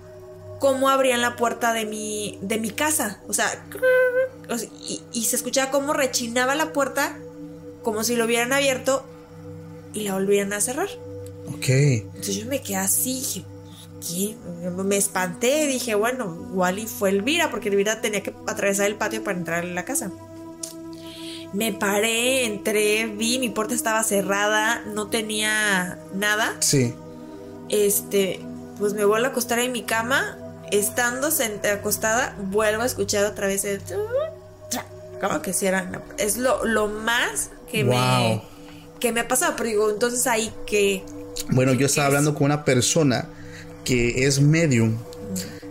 cómo 0.61 0.89
abrían 0.89 1.21
la 1.21 1.35
puerta 1.35 1.73
de 1.73 1.85
mi, 1.87 2.37
de 2.43 2.59
mi 2.59 2.69
casa. 2.69 3.19
O 3.27 3.33
sea, 3.33 3.65
y, 4.87 5.01
y 5.11 5.23
se 5.25 5.35
escuchaba 5.35 5.71
cómo 5.71 5.91
rechinaba 5.91 6.53
la 6.53 6.71
puerta, 6.71 7.17
como 7.81 8.03
si 8.03 8.15
lo 8.15 8.25
hubieran 8.25 8.53
abierto 8.53 9.03
y 9.91 10.01
la 10.01 10.13
volvieran 10.13 10.53
a 10.53 10.61
cerrar. 10.61 10.87
Ok. 11.47 11.67
Entonces 11.67 12.35
yo 12.35 12.45
me 12.45 12.61
quedé 12.61 12.77
así, 12.77 13.15
dije, 13.15 13.45
¿qué? 14.07 14.35
Me 14.83 14.97
espanté, 14.97 15.65
dije, 15.65 15.95
bueno, 15.95 16.47
igual 16.51 16.77
y 16.77 16.85
fue 16.85 17.09
Elvira, 17.09 17.49
porque 17.49 17.69
Elvira 17.69 17.99
tenía 17.99 18.21
que 18.21 18.31
atravesar 18.45 18.85
el 18.85 18.95
patio 18.97 19.23
para 19.23 19.39
entrar 19.39 19.65
en 19.65 19.73
la 19.73 19.83
casa. 19.83 20.11
Me 21.53 21.73
paré, 21.73 22.45
entré, 22.45 23.07
vi, 23.07 23.39
mi 23.39 23.49
puerta 23.49 23.73
estaba 23.73 24.03
cerrada, 24.03 24.83
no 24.93 25.07
tenía 25.07 25.97
nada 26.13 26.55
Sí. 26.59 26.93
este, 27.69 28.39
pues 28.77 28.93
me 28.93 29.05
vuelvo 29.05 29.25
a 29.25 29.29
acostar 29.29 29.57
en 29.59 29.71
mi 29.71 29.81
cama, 29.83 30.37
estando 30.71 31.29
acostada, 31.71 32.35
vuelvo 32.39 32.83
a 32.83 32.85
escuchar 32.85 33.25
otra 33.25 33.47
vez 33.47 33.63
el... 33.65 33.81
Como 35.19 35.41
que 35.41 35.53
cierran. 35.53 36.01
Es 36.17 36.37
lo, 36.37 36.65
lo 36.65 36.87
más 36.87 37.51
que 37.71 37.83
Wow. 37.83 37.93
me 37.93 38.41
que 38.99 39.11
me 39.11 39.19
ha 39.21 39.27
pasado, 39.27 39.53
pero 39.57 39.69
digo, 39.69 39.89
entonces 39.89 40.25
ahí 40.27 40.51
que 40.67 41.03
Bueno, 41.49 41.73
yo 41.73 41.85
estaba 41.87 42.07
Es- 42.07 42.09
hablando 42.09 42.35
con 42.35 42.45
una 42.45 42.65
persona 42.65 43.27
que 43.83 44.25
es 44.27 44.39
medium 44.41 44.97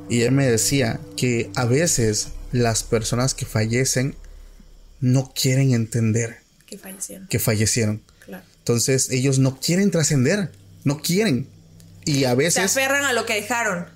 y 0.08 0.22
él 0.22 0.32
me 0.32 0.46
decía 0.48 0.98
que 1.16 1.50
a 1.54 1.64
veces 1.64 2.28
las 2.52 2.82
personas 2.82 3.34
que 3.34 3.46
fallecen 3.46 4.16
no 5.00 5.32
quieren 5.32 5.72
entender 5.72 6.38
que 6.66 6.76
fallecieron. 6.78 7.26
que 7.28 7.38
fallecieron. 7.38 8.02
Claro. 8.26 8.44
Entonces 8.58 9.10
ellos 9.10 9.38
no 9.38 9.58
quieren 9.60 9.90
trascender, 9.92 10.50
no 10.84 11.00
quieren. 11.00 11.48
Y 12.04 12.24
a 12.24 12.30
Se 12.30 12.34
veces, 12.36 12.64
aferran 12.64 13.04
a 13.04 13.12
lo 13.12 13.26
que 13.26 13.34
dejaron. 13.34 13.86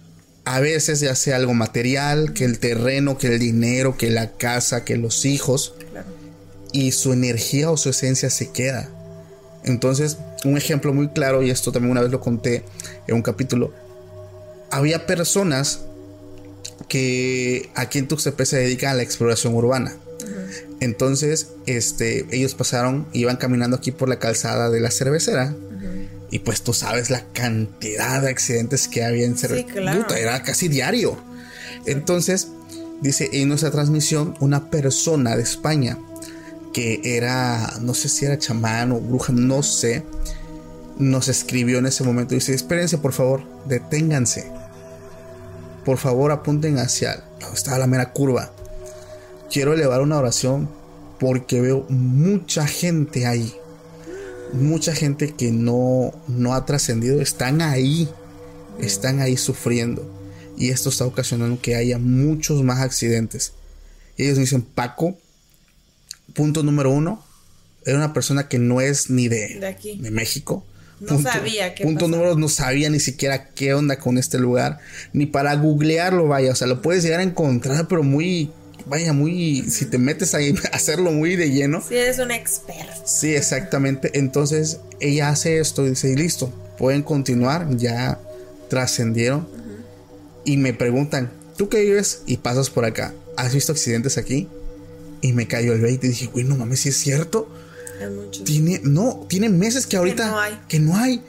A 0.45 0.61
veces 0.61 1.01
ya 1.01 1.14
sea 1.14 1.36
algo 1.36 1.55
material, 1.55 2.32
que 2.34 2.45
el 2.45 2.59
terreno, 2.59 3.16
que 3.18 3.28
el 3.28 3.38
dinero, 3.38 3.97
que 3.97 4.11
la 4.11 4.32
casa, 4.32 4.84
que 4.84 4.97
los 4.97 5.24
hijos, 5.24 5.74
Claro. 5.90 6.07
y 6.72 6.92
su 6.92 7.12
energía 7.12 7.70
o 7.70 7.76
su 7.76 7.90
esencia 7.90 8.28
se 8.30 8.51
queda. 8.51 8.90
Entonces, 9.64 10.18
un 10.45 10.59
ejemplo 10.59 10.92
muy 10.92 11.09
claro, 11.09 11.42
y 11.42 11.51
esto 11.51 11.72
también 11.72 11.92
una 11.92 12.03
vez 12.03 12.11
lo 12.11 12.20
conté 12.20 12.64
en 13.07 13.14
un 13.14 13.22
capítulo, 13.22 13.72
había 14.70 15.07
personas 15.07 15.80
que 16.88 17.70
aquí 17.74 17.99
en 17.99 18.09
Tuxtepec 18.09 18.47
se 18.47 18.57
dedican 18.59 18.90
a 18.90 18.95
la 18.95 19.03
exploración 19.03 19.55
urbana. 19.55 19.97
Entonces, 20.80 21.49
este, 21.66 22.26
ellos 22.30 22.55
pasaron, 22.55 23.07
iban 23.12 23.36
caminando 23.36 23.76
aquí 23.76 23.90
por 23.90 24.09
la 24.09 24.18
calzada 24.18 24.68
de 24.70 24.80
la 24.80 24.90
cervecera. 24.90 25.55
Y 26.35 26.41
pues 26.41 26.62
tú 26.62 26.72
sabes 26.72 27.11
la 27.11 27.22
cantidad 27.32 28.20
de 28.20 28.28
accidentes 28.28 28.89
que 28.89 29.05
había 29.05 29.24
en 29.24 29.39
cervecera. 29.39 29.72
claro. 29.72 30.14
Era 30.16 30.43
casi 30.43 30.66
diario. 30.66 31.16
Entonces, 31.87 32.49
dice 33.01 33.30
en 33.35 33.51
nuestra 33.51 33.70
transmisión, 33.70 34.35
una 34.41 34.68
persona 34.68 35.37
de 35.37 35.45
España 35.45 35.97
que 36.72 37.01
era, 37.05 37.74
no 37.82 37.95
sé 37.95 38.09
si 38.09 38.24
era 38.24 38.37
chamán 38.37 38.91
o 38.91 38.99
bruja, 38.99 39.32
no 39.32 39.62
sé, 39.62 40.03
nos 40.99 41.28
escribió 41.28 41.78
en 41.78 41.87
ese 41.87 42.03
momento. 42.03 42.35
Dice, 42.35 42.53
espérense 42.53 42.99
por 42.99 43.12
favor, 43.12 43.45
deténganse. 43.66 44.51
Por 45.85 45.99
favor, 45.99 46.32
apunten 46.32 46.78
hacia 46.78 47.22
donde 47.39 47.55
estaba 47.55 47.78
la 47.78 47.87
mera 47.87 48.12
curva. 48.12 48.51
Quiero 49.53 49.72
elevar 49.72 50.03
una 50.03 50.18
oración 50.18 50.68
porque 51.20 51.61
veo 51.61 51.87
mucha 51.89 52.66
gente 52.66 53.24
ahí. 53.24 53.55
Mucha 54.55 54.94
gente 54.94 55.34
que 55.34 55.50
no, 55.50 56.12
no 56.28 56.55
ha 56.55 56.64
trascendido. 56.66 57.20
Están 57.20 57.61
ahí. 57.62 58.09
Están 58.80 59.20
ahí 59.20 59.36
sufriendo. 59.36 60.11
Y 60.57 60.70
esto 60.70 60.88
está 60.88 61.05
ocasionando 61.05 61.61
que 61.61 61.74
haya 61.76 61.98
muchos 61.98 62.62
más 62.62 62.80
accidentes. 62.80 63.52
Y 64.16 64.24
ellos 64.24 64.38
dicen, 64.38 64.62
Paco, 64.62 65.16
punto 66.34 66.62
número 66.62 66.90
uno, 66.92 67.24
era 67.84 67.96
una 67.96 68.12
persona 68.12 68.48
que 68.48 68.59
no 68.59 68.80
es 68.80 69.11
ni 69.11 69.28
de, 69.28 69.59
De 69.59 69.66
aquí. 69.66 69.98
de 69.98 70.11
México. 70.11 70.64
No 71.00 71.20
sabía 71.20 71.74
qué 71.74 71.82
Punto 71.82 72.00
pasaba. 72.00 72.11
número 72.12 72.30
dos, 72.30 72.38
no 72.38 72.48
sabía 72.48 72.88
ni 72.88 73.00
siquiera 73.00 73.48
qué 73.50 73.74
onda 73.74 73.98
con 73.98 74.16
este 74.16 74.38
lugar, 74.38 74.78
ni 75.12 75.26
para 75.26 75.55
googlearlo, 75.57 76.28
vaya, 76.28 76.52
o 76.52 76.55
sea, 76.55 76.68
lo 76.68 76.80
puedes 76.80 77.02
llegar 77.02 77.18
a 77.20 77.24
encontrar, 77.24 77.88
pero 77.88 78.05
muy, 78.05 78.52
vaya, 78.87 79.12
muy, 79.12 79.62
si 79.70 79.87
te 79.87 79.99
metes 79.99 80.35
ahí 80.35 80.55
a 80.72 80.76
hacerlo 80.76 81.11
muy 81.12 81.37
de 81.37 81.51
lleno. 81.51 81.82
Si 81.87 81.97
eres 81.97 82.18
un 82.18 82.30
experto. 82.30 83.03
Sí, 83.05 83.35
exactamente. 83.35 84.11
Entonces 84.18 84.78
ella 85.01 85.28
hace 85.30 85.59
esto 85.59 85.85
y 85.87 85.91
dice, 85.91 86.11
"Y 86.11 86.16
listo, 86.16 86.53
pueden 86.78 87.03
continuar, 87.03 87.76
ya 87.76 88.18
trascendieron. 88.68 89.47
Y 90.45 90.57
me 90.57 90.74
preguntan, 90.74 91.30
¿tú 91.57 91.68
qué 91.68 91.80
vives? 91.82 92.22
Y 92.26 92.39
pasas 92.39 92.68
por 92.70 92.85
acá. 92.85 93.14
¿Has 93.37 93.55
visto 93.55 93.72
accidentes 93.72 94.18
aquí? 94.18 94.49
Y 95.22 95.32
me 95.32 95.47
cayó 95.49 95.72
el 95.72 95.80
20 95.80 96.07
y 96.07 96.11
dije, 96.11 96.26
güey, 96.26 96.45
no 96.45 96.57
mames, 96.57 96.80
si 96.80 96.91
es 96.91 96.97
cierto. 96.97 97.49
Hay 98.01 98.11
muchos. 98.11 98.45
Tiene, 98.45 98.80
no, 98.85 99.24
tiene 99.28 99.49
meses 99.49 99.87
que 99.87 99.97
ahorita 99.97 100.26
no 100.30 100.39
hay. 100.41 100.59
que 100.68 100.80
no 100.80 100.97
hay. 100.97 101.22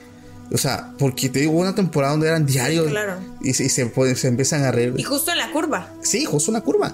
O 0.52 0.58
sea, 0.58 0.94
porque 1.00 1.30
te 1.30 1.40
digo, 1.40 1.54
hubo 1.54 1.62
una 1.62 1.74
temporada 1.76 2.12
donde 2.12 2.28
eran 2.28 2.46
diarios. 2.46 2.88
claro. 2.88 3.18
Y, 3.42 3.50
y 3.52 3.54
se, 3.54 3.86
pueden- 3.86 4.16
se 4.18 4.28
empiezan 4.28 4.64
a 4.64 4.72
reír. 4.72 4.94
Y 4.98 5.04
justo 5.04 5.32
en 5.32 5.38
la 5.38 5.52
curva. 5.52 5.94
Sí, 6.02 6.26
justo 6.26 6.52
una 6.52 6.62
curva. 6.62 6.94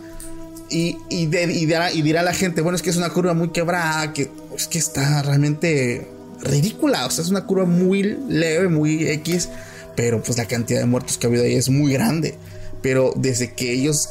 Y, 0.73 0.97
y, 1.09 1.25
de- 1.25 1.43
y 1.51 1.65
dirá, 1.65 1.91
y 1.91 2.01
dirá 2.01 2.23
la 2.23 2.33
gente, 2.33 2.61
bueno, 2.61 2.77
es 2.77 2.81
que 2.81 2.89
es 2.89 2.95
una 2.97 3.09
curva 3.09 3.33
muy 3.33 3.49
quebrada, 3.49 4.13
que 4.13 4.31
es 4.55 4.67
que 4.67 4.77
está 4.79 5.21
realmente 5.21 6.07
ridícula. 6.41 7.05
O 7.05 7.11
sea, 7.11 7.23
es 7.25 7.29
una 7.29 7.45
curva 7.45 7.65
muy 7.65 8.03
leve, 8.29 8.69
muy 8.69 9.05
X, 9.09 9.49
pero 9.97 10.23
pues 10.23 10.37
la 10.37 10.45
cantidad 10.45 10.79
de 10.79 10.85
muertos 10.85 11.17
que 11.17 11.27
ha 11.27 11.29
habido 11.29 11.43
ahí 11.43 11.55
es 11.55 11.67
muy 11.69 11.91
grande. 11.91 12.35
Pero 12.81 13.11
desde 13.17 13.53
que 13.53 13.73
ellos, 13.73 14.07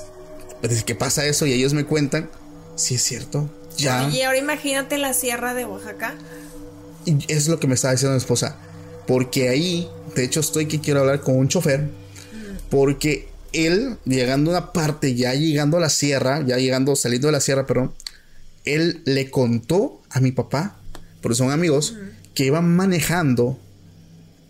desde 0.62 0.84
que 0.84 0.94
pasa 0.94 1.24
eso 1.24 1.46
y 1.46 1.52
ellos 1.54 1.72
me 1.72 1.84
cuentan, 1.86 2.28
sí 2.76 2.96
es 2.96 3.02
cierto. 3.02 3.48
Ya. 3.78 4.10
Y 4.10 4.20
ahora 4.20 4.36
imagínate 4.36 4.98
la 4.98 5.14
sierra 5.14 5.54
de 5.54 5.64
Oaxaca. 5.64 6.14
Y 7.06 7.16
es 7.32 7.48
lo 7.48 7.58
que 7.58 7.66
me 7.68 7.74
estaba 7.74 7.92
diciendo 7.92 8.12
mi 8.12 8.18
esposa. 8.18 8.56
Porque 9.06 9.48
ahí, 9.48 9.88
de 10.14 10.24
hecho, 10.24 10.40
estoy 10.40 10.66
que 10.66 10.78
quiero 10.80 11.00
hablar 11.00 11.22
con 11.22 11.36
un 11.36 11.48
chofer. 11.48 11.88
Porque 12.68 13.29
él, 13.52 13.96
llegando 14.04 14.50
a 14.54 14.58
una 14.58 14.72
parte, 14.72 15.14
ya 15.14 15.34
llegando 15.34 15.76
a 15.76 15.80
la 15.80 15.88
sierra, 15.90 16.44
ya 16.46 16.56
llegando, 16.58 16.96
saliendo 16.96 17.28
de 17.28 17.32
la 17.32 17.40
sierra, 17.40 17.66
perdón, 17.66 17.92
él 18.64 19.02
le 19.04 19.30
contó 19.30 20.00
a 20.10 20.20
mi 20.20 20.32
papá, 20.32 20.76
porque 21.22 21.36
son 21.36 21.50
amigos, 21.50 21.94
que 22.34 22.44
iban 22.46 22.68
manejando 22.76 23.58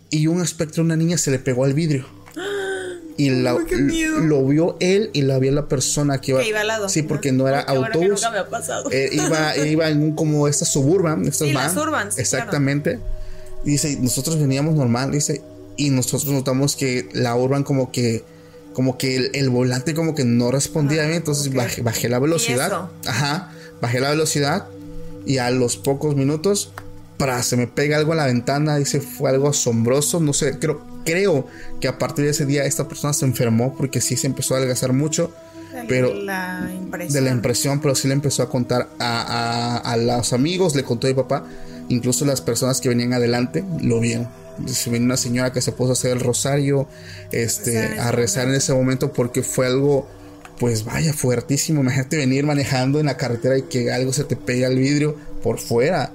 y 0.09 0.27
un 0.27 0.41
espectro 0.41 0.83
de 0.83 0.87
una 0.87 0.95
niña 0.95 1.17
se 1.17 1.31
le 1.31 1.39
pegó 1.39 1.63
al 1.65 1.73
vidrio. 1.73 2.05
Y 3.17 3.29
la- 3.41 3.57
qué 3.67 3.75
miedo. 3.77 4.19
lo 4.19 4.45
vio 4.45 4.77
él 4.79 5.09
y 5.13 5.21
la 5.23 5.37
vio 5.39 5.51
la 5.51 5.67
persona 5.67 6.19
que 6.21 6.31
iba, 6.31 6.41
Que 6.41 6.49
iba 6.49 6.61
al 6.61 6.67
lado. 6.67 6.89
Sí, 6.89 7.01
porque 7.03 7.31
no 7.31 7.47
era 7.47 7.65
Qué 7.65 7.71
bueno 7.77 7.91
que 7.91 7.97
autobús. 7.97 8.21
nunca 8.21 8.31
me 8.31 8.37
ha 8.39 8.49
pasado. 8.49 8.89
Eh, 8.91 9.09
iba, 9.13 9.57
iba 9.65 9.89
en 9.89 10.01
un 10.03 10.15
como 10.15 10.47
esta 10.47 10.65
suburban, 10.65 11.25
estas 11.25 11.47
Sí, 11.47 11.53
las 11.53 11.73
van. 11.75 11.83
Surbans, 11.83 12.15
sí, 12.15 12.21
Exactamente. 12.21 12.99
Dice, 13.63 13.97
nosotros 13.99 14.39
veníamos 14.39 14.75
normal, 14.75 15.11
dice, 15.11 15.41
y 15.77 15.89
nosotros 15.91 16.33
notamos 16.33 16.75
que 16.75 17.09
la 17.13 17.35
urban 17.35 17.63
como 17.63 17.91
que 17.91 18.23
como 18.73 18.97
que 18.97 19.15
el, 19.17 19.31
el 19.33 19.49
volante 19.49 19.93
como 19.93 20.15
que 20.15 20.23
no 20.25 20.51
respondía 20.51 21.03
Ah, 21.03 21.05
bien, 21.05 21.17
entonces 21.17 21.53
bajé, 21.53 21.81
bajé 21.81 22.09
la 22.09 22.19
velocidad. 22.19 22.89
Ajá, 23.05 23.51
bajé 23.81 23.99
la 23.99 24.09
velocidad 24.11 24.67
y 25.25 25.37
a 25.37 25.49
los 25.51 25.77
pocos 25.77 26.15
minutos 26.15 26.71
se 27.43 27.55
me 27.55 27.67
pega 27.67 27.97
algo 27.97 28.13
a 28.13 28.15
la 28.15 28.25
ventana, 28.25 28.77
dice, 28.77 28.99
fue 28.99 29.29
algo 29.29 29.47
asombroso, 29.49 30.19
no 30.19 30.33
sé, 30.33 30.57
creo 30.57 30.81
creo 31.05 31.45
que 31.79 31.87
a 31.87 31.99
partir 31.99 32.25
de 32.25 32.31
ese 32.31 32.47
día 32.47 32.65
esta 32.65 32.87
persona 32.87 33.13
se 33.13 33.25
enfermó 33.25 33.75
porque 33.75 34.01
sí 34.01 34.17
se 34.17 34.25
empezó 34.25 34.55
a 34.55 34.57
adelgazar 34.57 34.91
mucho, 34.93 35.31
De 35.71 35.83
pero 35.87 36.13
la 36.15 36.67
impresión. 36.75 37.13
de 37.13 37.21
la 37.21 37.35
impresión, 37.35 37.79
pero 37.79 37.93
sí 37.93 38.07
le 38.07 38.15
empezó 38.15 38.41
a 38.41 38.49
contar 38.49 38.89
a, 38.97 39.21
a- 39.21 39.77
a 39.93 39.97
los 39.97 40.33
amigos, 40.33 40.75
le 40.75 40.83
contó 40.83 41.05
a 41.05 41.09
mi 41.11 41.15
papá, 41.15 41.45
incluso 41.89 42.25
las 42.25 42.41
personas 42.41 42.81
que 42.81 42.89
venían 42.89 43.13
adelante 43.13 43.63
lo 43.81 43.99
vieron. 43.99 44.27
Se 44.67 44.89
vino 44.89 45.05
una 45.05 45.17
señora 45.17 45.51
que 45.51 45.61
se 45.61 45.71
puso 45.71 45.91
a 45.91 45.93
hacer 45.93 46.11
el 46.11 46.19
rosario, 46.19 46.87
este, 47.31 47.99
a 47.99 48.11
rezar 48.11 48.47
en 48.47 48.55
ese 48.55 48.73
momento 48.73 49.13
porque 49.13 49.43
fue 49.43 49.67
algo, 49.67 50.07
pues 50.59 50.85
vaya, 50.85 51.13
fuertísimo. 51.13 51.81
Imagínate 51.81 52.17
venir 52.17 52.45
manejando 52.45 52.99
en 52.99 53.07
la 53.07 53.17
carretera 53.17 53.57
y 53.57 53.63
que 53.63 53.91
algo 53.91 54.13
se 54.13 54.23
te 54.23 54.35
pegue 54.35 54.65
al 54.65 54.77
vidrio 54.77 55.17
por 55.41 55.59
fuera. 55.59 56.11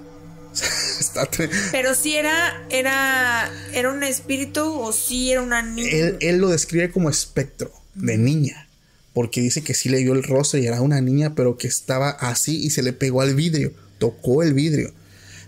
Pero 1.73 1.95
si 1.95 2.17
era, 2.17 2.65
era, 2.71 3.51
era 3.73 3.91
un 3.91 4.03
espíritu 4.03 4.63
o 4.63 4.93
si 4.93 5.33
era 5.33 5.43
una 5.43 5.63
niña. 5.63 5.91
él, 5.91 6.17
él 6.21 6.39
lo 6.39 6.49
describe 6.49 6.91
como 6.91 7.11
espectro 7.11 7.71
de 7.95 8.19
niña. 8.19 8.69
Porque 9.13 9.41
dice 9.41 9.63
que 9.63 9.73
sí 9.73 9.89
le 9.89 10.03
vio 10.03 10.13
el 10.13 10.23
rostro 10.23 10.59
y 10.59 10.67
era 10.67 10.83
una 10.83 11.01
niña, 11.01 11.35
pero 11.35 11.57
que 11.57 11.69
estaba 11.69 12.11
así 12.11 12.63
y 12.63 12.71
se 12.71 12.83
le 12.83 12.93
pegó 12.93 13.23
al 13.23 13.35
vidrio. 13.35 13.73
Tocó 13.99 14.43
el 14.43 14.53
vidrio. 14.53 14.93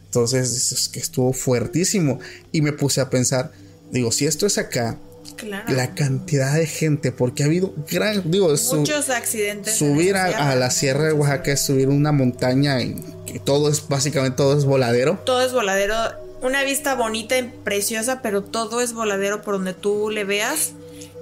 Entonces 0.09 0.73
es 0.73 0.89
que 0.89 0.99
estuvo 1.01 1.33
fuertísimo. 1.33 2.19
Y 2.51 2.63
me 2.63 2.73
puse 2.73 3.01
a 3.01 3.11
pensar, 3.11 3.53
digo, 3.91 4.11
si 4.11 4.27
esto 4.27 4.47
es 4.47 4.59
acá, 4.59 4.99
Claro. 5.37 5.73
la 5.73 5.95
cantidad 5.95 6.55
de 6.57 6.67
gente, 6.67 7.13
porque 7.13 7.45
ha 7.45 7.47
habido 7.47 7.73
gran, 7.89 8.29
digo, 8.29 8.57
su- 8.57 8.77
Muchos 8.79 9.09
accidentes. 9.11 9.75
en 9.75 9.79
subir 9.79 10.17
a, 10.17 10.55
la 10.57 10.71
sierra 10.71 11.05
de 11.05 11.13
Oaxaca 11.13 11.53
es 11.53 11.61
subir 11.61 11.89
una 11.89 12.11
montaña 12.11 12.81
en 12.81 13.01
que 13.25 13.39
todo 13.39 13.71
es, 13.71 13.87
básicamente 13.87 14.37
todo 14.37 14.59
es 14.59 14.65
voladero. 14.65 15.19
Todo 15.25 15.43
es 15.43 15.53
voladero. 15.53 15.95
Una 16.43 16.65
vista 16.65 16.95
bonita 16.95 17.39
y 17.39 17.43
preciosa, 17.63 18.21
pero 18.23 18.43
todo 18.43 18.81
es 18.81 18.95
voladero 18.95 19.43
por 19.43 19.55
donde 19.55 19.75
tú 19.75 20.11
le 20.11 20.25
veas. 20.25 20.73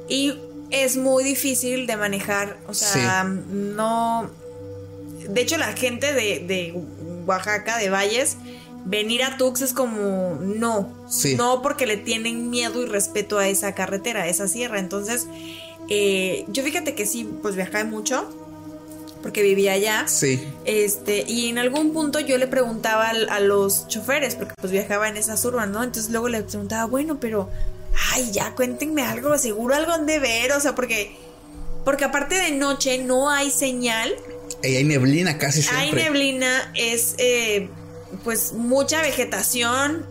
Y 0.08 0.38
es 0.70 0.96
muy 0.96 1.22
difícil 1.24 1.86
de 1.86 1.96
manejar. 1.96 2.56
O 2.68 2.74
sea, 2.74 3.24
no. 3.24 4.30
De 5.28 5.40
hecho, 5.42 5.58
la 5.58 5.72
gente 5.74 6.12
de, 6.14 6.44
de 6.46 6.74
Oaxaca, 7.26 7.76
de 7.78 7.90
Valles, 7.90 8.36
venir 8.86 9.24
a 9.24 9.36
Tux 9.36 9.60
es 9.60 9.72
como 9.72 10.38
no. 10.40 10.88
Sí. 11.10 11.34
No 11.34 11.60
porque 11.60 11.86
le 11.86 11.96
tienen 11.96 12.48
miedo 12.50 12.82
y 12.82 12.86
respeto 12.86 13.38
a 13.38 13.48
esa 13.48 13.74
carretera, 13.74 14.22
a 14.22 14.28
esa 14.28 14.48
sierra. 14.48 14.78
Entonces, 14.78 15.26
eh, 15.90 16.44
yo 16.48 16.62
fíjate 16.62 16.94
que 16.94 17.04
sí, 17.04 17.28
pues 17.42 17.54
viajé 17.56 17.84
mucho. 17.84 18.26
Porque 19.22 19.42
vivía 19.42 19.72
allá. 19.72 20.06
Sí, 20.06 20.40
Este, 20.66 21.24
y 21.26 21.48
en 21.48 21.58
algún 21.58 21.92
punto 21.92 22.20
yo 22.20 22.38
le 22.38 22.46
preguntaba 22.46 23.08
a, 23.08 23.40
los 23.40 23.88
choferes, 23.88 24.36
porque 24.36 24.54
pues 24.60 24.70
viajaba 24.70 25.08
en 25.08 25.16
esa 25.16 25.34
urban, 25.48 25.72
¿no? 25.72 25.82
Entonces 25.82 26.12
luego 26.12 26.28
le 26.28 26.42
preguntaba, 26.42 26.84
bueno, 26.84 27.18
pero, 27.18 27.50
ay, 28.12 28.30
ya 28.30 28.54
cuéntenme 28.54 29.02
algo, 29.02 29.36
seguro 29.36 29.74
algo 29.74 29.90
han 29.90 30.06
de 30.06 30.20
ver, 30.20 30.52
o 30.52 30.60
sea, 30.60 30.76
porque, 30.76 31.16
porque 31.84 32.04
aparte 32.04 32.36
de 32.36 32.52
noche 32.52 32.98
no 32.98 33.28
hay 33.28 33.50
señal, 33.50 34.14
y 34.62 34.76
hay 34.76 34.84
neblina 34.84 35.38
casi 35.38 35.60
hay 35.60 35.88
siempre. 35.88 36.04
neblina, 36.04 36.72
es, 36.74 37.14
eh, 37.18 37.68
pues, 38.26 38.52
mucha 38.54 39.02
vegetación, 39.02 40.04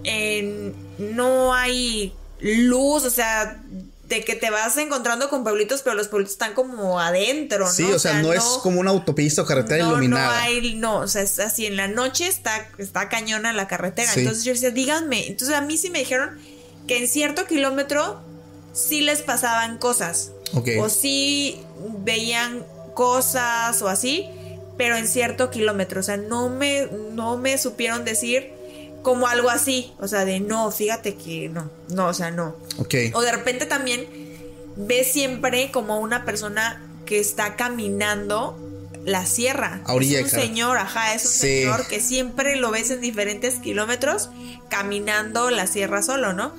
no 0.97 1.53
hay 1.53 2.13
luz, 2.39 3.03
o 3.03 3.09
sea, 3.09 3.61
de 4.07 4.23
que 4.23 4.35
te 4.35 4.49
vas 4.51 4.77
encontrando 4.77 5.29
con 5.29 5.43
pueblitos, 5.43 5.81
pero 5.81 5.97
los 5.97 6.07
pueblitos 6.07 6.31
están 6.31 6.53
como 6.53 7.01
adentro, 7.01 7.65
¿no? 7.65 7.71
Sí, 7.73 7.83
o 7.91 7.99
sea, 7.99 8.21
no, 8.21 8.31
es 8.31 8.41
como 8.63 8.79
una 8.79 8.91
autopista 8.91 9.41
o 9.41 9.45
carretera 9.45 9.83
no, 9.83 9.91
iluminada. 9.91 10.27
No 10.27 10.33
hay, 10.33 10.75
no, 10.75 10.99
o 10.99 11.07
sea, 11.09 11.23
es 11.23 11.39
así, 11.39 11.65
en 11.65 11.75
la 11.75 11.89
noche 11.89 12.27
está, 12.27 12.69
está 12.77 13.09
cañona 13.09 13.51
la 13.51 13.67
carretera. 13.67 14.09
Sí. 14.09 14.21
Entonces 14.21 14.45
yo 14.45 14.53
decía, 14.53 14.71
díganme. 14.71 15.27
Entonces 15.27 15.53
a 15.53 15.59
mí 15.59 15.75
sí 15.77 15.89
me 15.89 15.99
dijeron 15.99 16.39
que 16.87 16.99
en 16.99 17.09
cierto 17.09 17.45
kilómetro 17.47 18.21
sí 18.71 19.01
les 19.01 19.23
pasaban 19.23 19.77
cosas. 19.77 20.31
O 20.79 20.87
sí 20.87 21.59
veían 22.05 22.65
cosas 22.93 23.81
o 23.81 23.89
así, 23.89 24.29
pero 24.77 24.95
en 24.95 25.07
cierto 25.07 25.49
kilómetro. 25.51 25.99
O 25.99 26.03
sea, 26.03 26.17
no 26.17 26.49
me, 26.49 26.87
no 27.13 27.37
me 27.37 27.57
supieron 27.57 28.05
decir 28.05 28.51
como 29.01 29.27
algo 29.27 29.49
así. 29.49 29.93
O 29.99 30.07
sea, 30.07 30.25
de 30.25 30.39
no, 30.39 30.71
fíjate 30.71 31.15
que 31.15 31.49
no, 31.49 31.69
no, 31.89 32.07
o 32.07 32.13
sea, 32.13 32.31
no. 32.31 32.55
Ok. 32.77 32.95
O 33.13 33.21
de 33.21 33.31
repente 33.31 33.65
también 33.65 34.07
ves 34.75 35.11
siempre 35.11 35.71
como 35.71 35.99
una 35.99 36.25
persona 36.25 36.81
que 37.05 37.19
está 37.19 37.55
caminando 37.55 38.59
la 39.05 39.25
sierra. 39.27 39.81
A 39.85 39.93
orilla 39.93 40.19
es 40.19 40.33
un 40.33 40.39
señor, 40.39 40.77
ajá, 40.79 41.13
es 41.13 41.23
un 41.25 41.31
Sí. 41.31 41.37
señor 41.61 41.85
que 41.87 41.99
siempre 41.99 42.55
lo 42.55 42.71
ves 42.71 42.89
en 42.89 43.01
diferentes 43.01 43.59
kilómetros 43.59 44.31
caminando 44.69 45.51
la 45.51 45.67
sierra 45.67 46.01
solo, 46.01 46.33
¿no? 46.33 46.53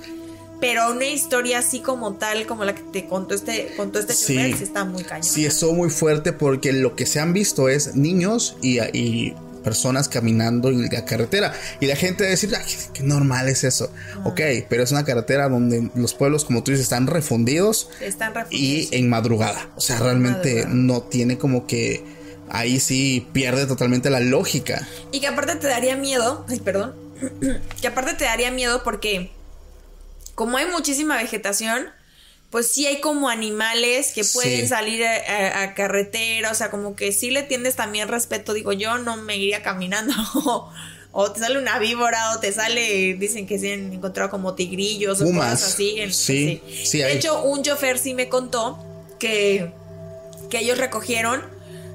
Pero 0.59 0.91
una 0.91 1.05
historia 1.05 1.59
así 1.59 1.79
como 1.81 2.13
tal, 2.15 2.45
como 2.47 2.65
la 2.65 2.73
que 2.73 2.81
te 2.81 3.05
contó 3.07 3.35
este, 3.35 3.73
contó 3.77 3.99
este 3.99 4.13
Sí. 4.13 4.35
chofer, 4.35 4.57
sí 4.57 4.63
está 4.63 4.85
muy 4.85 5.03
cañón. 5.03 5.23
Sí, 5.23 5.45
eso 5.45 5.73
muy 5.73 5.89
fuerte 5.89 6.33
porque 6.33 6.73
lo 6.73 6.95
que 6.95 7.05
se 7.05 7.19
han 7.19 7.33
visto 7.33 7.69
es 7.69 7.95
niños 7.95 8.57
y, 8.61 8.79
y 8.79 9.35
personas 9.63 10.07
caminando 10.07 10.69
en 10.69 10.83
la 10.83 11.05
carretera. 11.05 11.53
Y 11.79 11.85
la 11.87 11.95
gente 11.95 12.23
va 12.23 12.27
a 12.29 12.31
decir, 12.31 12.55
"Ay, 12.55 12.63
qué 12.93 13.03
normal 13.03 13.49
es 13.49 13.63
eso. 13.65 13.91
Ok, 14.23 14.39
pero 14.69 14.81
es 14.81 14.91
una 14.91 15.03
carretera 15.05 15.49
donde 15.49 15.89
los 15.93 16.13
pueblos, 16.13 16.45
como 16.45 16.63
tú 16.63 16.71
dices, 16.71 16.85
están 16.85 17.05
refundidos 17.05 17.89
Están 17.99 18.31
y 18.31 18.35
refugiados. 18.35 18.93
en 18.93 19.09
madrugada. 19.09 19.69
O 19.75 19.81
sea, 19.81 19.99
realmente 19.99 20.53
Madrugada. 20.65 20.73
no 20.75 21.01
tiene 21.03 21.37
como 21.37 21.67
que 21.67 22.01
ahí 22.49 22.79
sí 22.79 23.27
pierde 23.33 23.65
totalmente 23.67 24.09
la 24.09 24.21
lógica. 24.21 24.87
Y 25.11 25.19
que 25.19 25.27
aparte 25.27 25.55
te 25.57 25.67
daría 25.67 25.97
miedo, 25.97 26.45
ay, 26.47 26.61
perdón, 26.61 26.95
que 27.81 27.87
aparte 27.87 28.13
te 28.13 28.23
daría 28.23 28.51
miedo 28.51 28.83
porque 28.83 29.31
como 30.37 30.57
hay 30.57 30.67
muchísima 30.67 31.17
vegetación, 31.17 31.87
pues 32.51 32.71
sí 32.71 32.85
hay 32.85 33.01
como 33.01 33.27
animales 33.27 34.11
que 34.13 34.23
pueden 34.23 34.61
Sí. 34.61 34.67
salir 34.67 35.03
a, 35.03 35.15
a- 35.15 35.63
a 35.63 35.73
carretera, 35.73 36.51
o 36.51 36.53
sea, 36.55 36.69
como 36.69 36.95
que 36.95 37.11
sí 37.11 37.31
le 37.31 37.41
tienes 37.43 37.75
también 37.75 38.07
respeto, 38.07 38.53
digo, 38.53 38.71
yo 38.71 38.99
no 38.99 39.17
me 39.17 39.35
iría 39.37 39.63
caminando. 39.63 40.13
O 41.19 41.31
te 41.31 41.39
sale 41.39 41.57
una 41.57 41.79
víbora, 41.79 42.33
o 42.35 42.39
te 42.39 42.51
sale, 42.51 43.15
dicen 43.15 43.47
que 43.47 43.57
se 43.57 43.73
han 43.73 43.91
encontrado 43.91 44.29
como 44.29 44.53
tigrillos 44.53 45.19
o 45.21 45.25
cosas 45.25 45.63
así. 45.63 45.99
en- 45.99 46.13
Sí, 46.13 46.61
sí 46.85 46.99
De 46.99 47.05
hay. 47.05 47.17
hecho, 47.17 47.41
un 47.41 47.63
chofer 47.63 47.97
sí 47.97 48.13
me 48.13 48.29
contó 48.29 48.77
que, 49.17 49.71
que 50.51 50.59
ellos 50.59 50.77
recogieron. 50.77 51.41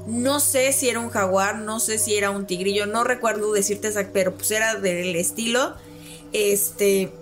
No 0.09 0.41
sé 0.41 0.73
si 0.73 0.89
era 0.89 0.99
un 0.99 1.09
jaguar, 1.11 1.59
no 1.59 1.79
sé 1.79 1.99
si 1.99 2.17
era 2.17 2.31
un 2.31 2.47
tigrillo, 2.49 2.87
no 2.87 3.05
recuerdo 3.05 3.53
decirte 3.53 3.87
exacto, 3.89 4.11
pero 4.13 4.35
pues 4.35 4.51
era 4.51 4.75
del 4.75 5.15
estilo. 5.15 5.77
Este. 6.33 7.13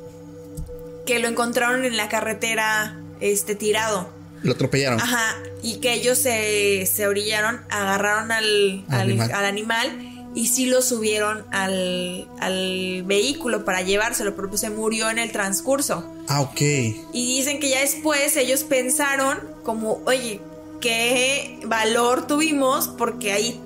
Que 1.10 1.18
lo 1.18 1.26
encontraron 1.26 1.84
en 1.84 1.96
la 1.96 2.08
carretera. 2.08 2.96
Este 3.20 3.56
tirado. 3.56 4.08
Lo 4.44 4.52
atropellaron. 4.52 5.00
Ajá. 5.00 5.34
Y 5.60 5.78
que 5.78 5.92
ellos 5.92 6.16
se, 6.18 6.86
se 6.86 7.08
orillaron, 7.08 7.62
agarraron 7.68 8.30
al, 8.30 8.84
al, 8.88 9.00
Animal. 9.00 9.32
al 9.32 9.44
animal 9.44 10.30
y 10.36 10.46
sí 10.46 10.66
lo 10.66 10.82
subieron 10.82 11.44
al, 11.50 12.28
al 12.38 13.02
vehículo 13.06 13.64
para 13.64 13.82
llevárselo, 13.82 14.36
pero 14.36 14.50
pues 14.50 14.60
se 14.60 14.70
murió 14.70 15.10
en 15.10 15.18
el 15.18 15.32
transcurso. 15.32 16.14
Ah, 16.28 16.42
ok. 16.42 16.60
Y 16.60 17.36
dicen 17.38 17.58
que 17.58 17.70
ya 17.70 17.80
después 17.80 18.36
ellos 18.36 18.62
pensaron 18.62 19.40
como, 19.64 20.00
oye, 20.06 20.40
qué 20.80 21.58
valor 21.64 22.28
tuvimos 22.28 22.86
porque 22.86 23.32
ahí 23.32 23.60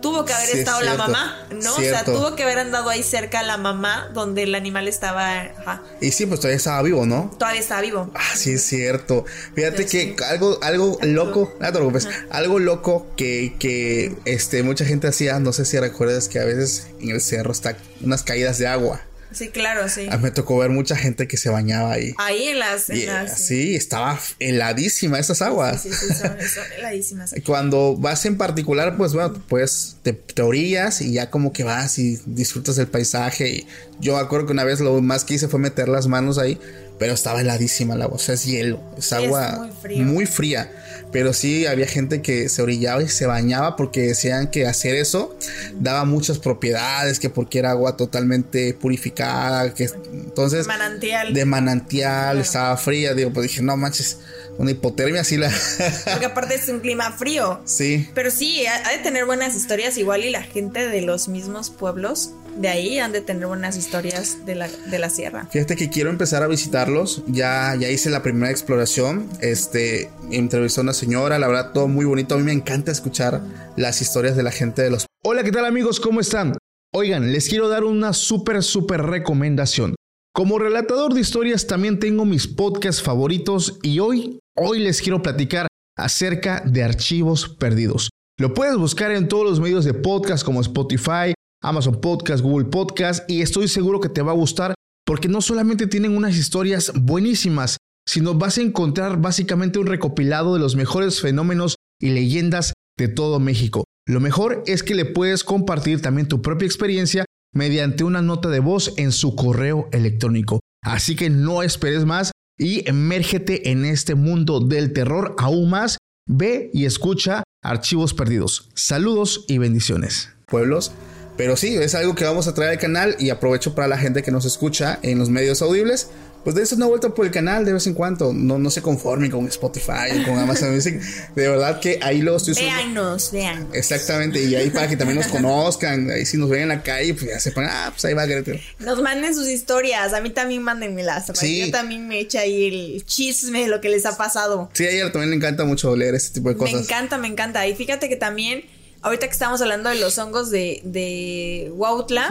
tuvo 0.00 0.24
que 0.24 0.32
haber 0.32 0.46
Sí, 0.46 0.52
es 0.52 0.58
estado 0.60 0.80
la 0.82 0.94
mamá, 0.94 1.46
¿no? 1.50 1.74
O 1.74 1.80
sea, 1.80 2.04
tuvo 2.04 2.36
que 2.36 2.42
haber 2.42 2.58
andado 2.58 2.88
ahí 2.88 3.02
cerca 3.02 3.42
la 3.42 3.56
mamá 3.56 4.10
donde 4.14 4.44
el 4.44 4.54
animal 4.54 4.88
estaba, 4.88 5.40
ajá, 5.40 5.82
Y 6.00 6.12
sí, 6.12 6.26
pues 6.26 6.40
todavía 6.40 6.56
estaba 6.56 6.82
vivo, 6.82 7.06
¿no? 7.06 7.34
todavía 7.38 7.60
está 7.60 7.80
vivo. 7.80 8.10
Ah, 8.14 8.36
sí, 8.36 8.52
es 8.52 8.62
cierto. 8.62 9.24
Fíjate 9.54 9.86
que 9.86 10.16
algo, 10.28 10.58
algo 10.62 10.98
loco, 11.02 11.52
no 11.60 11.66
te 11.66 11.72
preocupes, 11.72 12.08
algo 12.30 12.58
loco 12.58 13.06
que, 13.16 13.54
que 13.58 14.14
este, 14.24 14.62
mucha 14.62 14.84
gente 14.84 15.08
hacía, 15.08 15.38
no 15.38 15.52
sé 15.52 15.64
si 15.64 15.78
recuerdas 15.78 16.28
que 16.28 16.38
a 16.38 16.44
veces 16.44 16.88
en 17.00 17.10
el 17.10 17.20
cerro 17.20 17.52
está 17.52 17.76
unas 18.02 18.22
caídas 18.22 18.58
de 18.58 18.66
agua. 18.66 19.00
Sí, 19.36 19.48
claro, 19.48 19.88
sí. 19.88 20.06
A 20.10 20.16
mí 20.16 20.22
me 20.22 20.30
tocó 20.30 20.56
ver 20.58 20.70
mucha 20.70 20.96
gente 20.96 21.28
que 21.28 21.36
se 21.36 21.50
bañaba 21.50 21.92
ahí. 21.92 22.14
Ahí 22.16 22.44
en 22.48 22.58
las... 22.58 22.88
en 22.88 23.06
las- 23.06 23.38
sí, 23.38 23.74
estaba 23.76 24.18
heladísima 24.38 25.18
esas 25.18 25.42
aguas. 25.42 25.82
Sí, 25.82 25.90
sí, 25.92 26.06
sí, 26.08 26.14
son, 26.14 26.30
son 26.40 26.64
heladísimas. 26.78 27.34
Cuando 27.44 27.96
vas 27.96 28.24
en 28.26 28.38
particular, 28.38 28.96
pues 28.96 29.12
bueno, 29.12 29.34
pues 29.48 29.96
te, 30.02 30.12
te 30.14 30.42
orillas 30.42 31.00
y 31.02 31.12
ya 31.12 31.30
como 31.30 31.52
que 31.52 31.64
vas 31.64 31.98
y 31.98 32.18
disfrutas 32.26 32.76
del 32.76 32.86
paisaje. 32.88 33.48
Y 33.50 33.66
yo 34.00 34.14
me 34.16 34.20
acuerdo 34.20 34.46
que 34.46 34.52
una 34.52 34.64
vez 34.64 34.80
lo 34.80 35.00
más 35.02 35.24
que 35.24 35.34
hice 35.34 35.48
fue 35.48 35.60
meter 35.60 35.88
las 35.88 36.06
manos 36.06 36.38
ahí, 36.38 36.58
pero 36.98 37.12
estaba 37.12 37.42
heladísima 37.42 37.94
el 37.94 38.00
agua, 38.02 38.16
o 38.16 38.18
sea, 38.18 38.36
es 38.36 38.44
hielo, 38.46 38.80
es 38.96 39.12
agua 39.12 39.58
muy 39.58 39.70
frío. 39.82 40.04
muy 40.04 40.26
fría. 40.26 40.72
Pero 41.16 41.32
sí 41.32 41.64
había 41.64 41.86
gente 41.86 42.20
que 42.20 42.50
se 42.50 42.60
orillaba 42.60 43.02
y 43.02 43.08
se 43.08 43.24
bañaba 43.24 43.74
porque 43.74 44.08
decían 44.08 44.50
que 44.50 44.66
hacer 44.66 44.94
eso 44.94 45.34
daba 45.72 46.04
muchas 46.04 46.38
propiedades, 46.38 47.18
que 47.18 47.30
porque 47.30 47.58
era 47.58 47.70
agua 47.70 47.96
totalmente 47.96 48.74
purificada, 48.74 49.72
que 49.72 49.88
entonces 50.12 50.66
Manantial. 50.66 51.32
de 51.32 51.44
manantial, 51.46 52.38
estaba 52.38 52.76
fría, 52.76 53.14
digo, 53.14 53.32
pues 53.32 53.48
dije, 53.48 53.62
no 53.62 53.78
manches, 53.78 54.18
una 54.58 54.72
hipotermia 54.72 55.22
así 55.22 55.38
la... 55.38 55.50
Porque 56.04 56.26
aparte 56.26 56.56
es 56.56 56.68
un 56.68 56.80
clima 56.80 57.10
frío. 57.12 57.62
sí. 57.64 58.10
Pero 58.14 58.30
sí, 58.30 58.66
ha 58.66 58.86
ha 58.86 58.90
de 58.90 58.98
tener 58.98 59.24
buenas 59.24 59.56
historias 59.56 59.96
igual 59.96 60.22
y 60.22 60.28
la 60.28 60.42
gente 60.42 60.86
de 60.86 61.00
los 61.00 61.28
mismos 61.28 61.70
pueblos 61.70 62.32
de 62.56 62.68
ahí 62.68 62.98
han 62.98 63.12
de 63.12 63.20
tener 63.20 63.46
buenas 63.46 63.76
historias 63.76 64.44
de 64.46 64.54
la, 64.54 64.68
de 64.68 64.98
la 64.98 65.10
sierra. 65.10 65.46
Fíjate 65.50 65.76
que 65.76 65.90
quiero 65.90 66.10
empezar 66.10 66.42
a 66.42 66.46
visitarlos. 66.46 67.22
Ya, 67.26 67.74
ya 67.78 67.90
hice 67.90 68.10
la 68.10 68.22
primera 68.22 68.50
exploración. 68.50 69.28
Este, 69.40 70.10
entrevisté 70.30 70.80
a 70.80 70.84
una 70.84 70.92
señora, 70.92 71.38
la 71.38 71.48
verdad, 71.48 71.72
todo 71.72 71.88
muy 71.88 72.04
bonito. 72.04 72.34
A 72.34 72.38
mí 72.38 72.44
me 72.44 72.52
encanta 72.52 72.90
escuchar 72.90 73.42
las 73.76 74.00
historias 74.00 74.36
de 74.36 74.42
la 74.42 74.52
gente 74.52 74.82
de 74.82 74.90
los. 74.90 75.06
Hola, 75.24 75.44
¿qué 75.44 75.52
tal 75.52 75.64
amigos? 75.64 76.00
¿Cómo 76.00 76.20
están? 76.20 76.56
Oigan, 76.94 77.32
les 77.32 77.48
quiero 77.48 77.68
dar 77.68 77.84
una 77.84 78.12
súper, 78.12 78.62
súper 78.62 79.02
recomendación. 79.02 79.94
Como 80.32 80.58
relatador 80.58 81.14
de 81.14 81.20
historias 81.20 81.66
también 81.66 81.98
tengo 81.98 82.24
mis 82.24 82.46
podcasts 82.46 83.02
favoritos 83.02 83.78
y 83.82 83.98
hoy, 84.00 84.38
hoy 84.54 84.80
les 84.80 85.00
quiero 85.00 85.22
platicar 85.22 85.66
acerca 85.96 86.62
de 86.64 86.82
archivos 86.82 87.48
perdidos. 87.48 88.10
Lo 88.38 88.52
puedes 88.52 88.76
buscar 88.76 89.12
en 89.12 89.28
todos 89.28 89.48
los 89.48 89.60
medios 89.60 89.86
de 89.86 89.94
podcast 89.94 90.44
como 90.44 90.60
Spotify, 90.60 91.32
Amazon 91.66 92.00
Podcast, 92.00 92.42
Google 92.42 92.66
Podcast 92.66 93.28
y 93.28 93.42
estoy 93.42 93.66
seguro 93.68 94.00
que 94.00 94.08
te 94.08 94.22
va 94.22 94.32
a 94.32 94.36
gustar 94.36 94.74
porque 95.04 95.28
no 95.28 95.40
solamente 95.40 95.86
tienen 95.86 96.16
unas 96.16 96.36
historias 96.36 96.92
buenísimas, 96.94 97.76
sino 98.08 98.34
vas 98.34 98.58
a 98.58 98.62
encontrar 98.62 99.20
básicamente 99.20 99.78
un 99.78 99.86
recopilado 99.86 100.54
de 100.54 100.60
los 100.60 100.76
mejores 100.76 101.20
fenómenos 101.20 101.76
y 102.00 102.10
leyendas 102.10 102.72
de 102.96 103.08
todo 103.08 103.40
México. 103.40 103.84
Lo 104.06 104.20
mejor 104.20 104.62
es 104.66 104.82
que 104.82 104.94
le 104.94 105.04
puedes 105.04 105.42
compartir 105.42 106.00
también 106.00 106.28
tu 106.28 106.40
propia 106.40 106.66
experiencia 106.66 107.24
mediante 107.52 108.04
una 108.04 108.22
nota 108.22 108.48
de 108.48 108.60
voz 108.60 108.94
en 108.96 109.10
su 109.10 109.34
correo 109.34 109.88
electrónico. 109.92 110.60
Así 110.84 111.16
que 111.16 111.30
no 111.30 111.62
esperes 111.62 112.04
más 112.04 112.30
y 112.58 112.88
emérgete 112.88 113.70
en 113.70 113.84
este 113.84 114.14
mundo 114.14 114.60
del 114.60 114.92
terror 114.92 115.34
aún 115.38 115.70
más. 115.70 115.98
Ve 116.28 116.70
y 116.72 116.84
escucha 116.84 117.42
Archivos 117.62 118.14
Perdidos. 118.14 118.70
Saludos 118.74 119.44
y 119.48 119.58
bendiciones. 119.58 120.30
pueblos. 120.46 120.92
Pero 121.36 121.56
sí, 121.56 121.76
es 121.76 121.94
algo 121.94 122.14
que 122.14 122.24
vamos 122.24 122.46
a 122.48 122.54
traer 122.54 122.72
al 122.72 122.78
canal 122.78 123.16
y 123.18 123.30
aprovecho 123.30 123.74
para 123.74 123.88
la 123.88 123.98
gente 123.98 124.22
que 124.22 124.30
nos 124.30 124.44
escucha 124.44 124.98
en 125.02 125.18
los 125.18 125.28
medios 125.30 125.62
audibles. 125.62 126.08
Pues 126.44 126.54
dense 126.54 126.76
una 126.76 126.86
vuelta 126.86 127.08
por 127.08 127.26
el 127.26 127.32
canal 127.32 127.64
de 127.64 127.72
vez 127.72 127.88
en 127.88 127.94
cuando. 127.94 128.32
No, 128.32 128.56
no 128.56 128.70
se 128.70 128.80
conformen 128.80 129.32
con 129.32 129.48
Spotify, 129.48 130.22
con 130.24 130.38
Amazon 130.38 130.72
Music. 130.72 131.00
De 131.34 131.48
verdad 131.48 131.80
que 131.80 131.98
ahí 132.00 132.22
lo 132.22 132.36
estoy 132.36 132.54
subiendo. 132.54 132.76
Véannos, 132.76 133.32
vean. 133.32 133.66
Exactamente, 133.72 134.40
y 134.40 134.54
ahí 134.54 134.70
para 134.70 134.86
que 134.86 134.96
también 134.96 135.18
nos 135.18 135.26
conozcan. 135.26 136.08
Ahí 136.08 136.24
si 136.24 136.36
nos 136.36 136.48
ven 136.48 136.62
en 136.62 136.68
la 136.68 136.84
calle, 136.84 137.14
pues 137.14 137.26
ya 137.32 137.40
sepan, 137.40 137.66
ah, 137.68 137.88
pues 137.90 138.04
ahí 138.04 138.14
va 138.14 138.26
Gretel. 138.26 138.60
Nos 138.78 139.02
manden 139.02 139.34
sus 139.34 139.48
historias. 139.48 140.12
A 140.12 140.20
mí 140.20 140.30
también 140.30 140.62
mándenmelas. 140.62 141.32
Sí. 141.34 141.66
Yo 141.66 141.72
también 141.72 142.06
me 142.06 142.20
echa 142.20 142.42
ahí 142.42 142.66
el 142.94 143.04
chisme 143.04 143.62
de 143.62 143.66
lo 143.66 143.80
que 143.80 143.88
les 143.88 144.06
ha 144.06 144.16
pasado. 144.16 144.70
Sí, 144.72 144.86
a 144.86 144.90
ella 144.90 145.10
también 145.10 145.30
le 145.30 145.36
encanta 145.38 145.64
mucho 145.64 145.96
leer 145.96 146.14
este 146.14 146.34
tipo 146.34 146.48
de 146.48 146.54
Me 146.54 146.60
cosas. 146.60 146.80
encanta, 146.82 147.18
me 147.18 147.26
encanta. 147.26 147.66
Y 147.66 147.74
fíjate 147.74 148.08
que 148.08 148.14
también, 148.14 148.62
ahorita 149.06 149.26
que 149.26 149.32
estamos 149.32 149.60
hablando 149.62 149.88
de 149.88 149.96
los 149.96 150.18
hongos 150.18 150.50
de, 150.50 150.80
de 150.84 151.70
Huautla, 151.74 152.30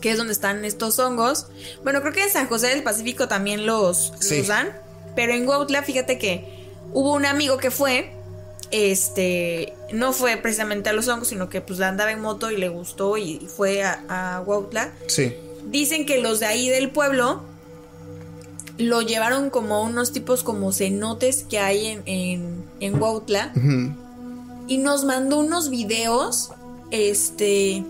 que 0.00 0.10
es 0.10 0.18
donde 0.18 0.32
están 0.32 0.64
estos 0.64 0.98
hongos. 0.98 1.46
Bueno, 1.82 2.00
creo 2.02 2.12
que 2.12 2.22
en 2.22 2.30
San 2.30 2.46
José 2.48 2.68
del 2.68 2.82
Pacífico 2.82 3.26
también 3.28 3.66
los, 3.66 4.12
Sí. 4.20 4.38
los 4.38 4.48
dan. 4.48 4.68
Pero 5.16 5.32
en 5.32 5.48
Huautla, 5.48 5.82
fíjate 5.82 6.18
que 6.18 6.44
hubo 6.92 7.12
un 7.12 7.24
amigo 7.26 7.56
que 7.58 7.70
fue. 7.70 8.12
Este 8.70 9.72
no 9.92 10.12
fue 10.12 10.36
precisamente 10.36 10.90
a 10.90 10.92
los 10.92 11.06
hongos, 11.08 11.28
sino 11.28 11.48
que 11.48 11.60
pues 11.60 11.80
andaba 11.80 12.10
en 12.12 12.20
moto 12.20 12.50
y 12.50 12.56
le 12.56 12.68
gustó 12.68 13.16
y 13.16 13.46
fue 13.56 13.82
a, 13.84 14.04
a 14.08 14.40
Huautla. 14.40 14.92
Sí. 15.06 15.34
Dicen 15.70 16.04
que 16.06 16.20
los 16.20 16.40
de 16.40 16.46
ahí 16.46 16.68
del 16.68 16.90
pueblo 16.90 17.42
lo 18.76 19.02
llevaron 19.02 19.50
como 19.50 19.76
a 19.76 19.82
unos 19.82 20.12
tipos 20.12 20.42
como 20.42 20.72
cenotes 20.72 21.44
que 21.48 21.58
hay 21.60 21.86
en, 21.86 22.02
en, 22.06 22.64
en 22.80 23.00
Huautla 23.00 23.52
Ujú. 23.54 23.94
Y 24.66 24.78
nos 24.78 25.04
mandó 25.04 25.38
unos 25.38 25.70
videos, 25.70 26.50
este, 26.90 27.82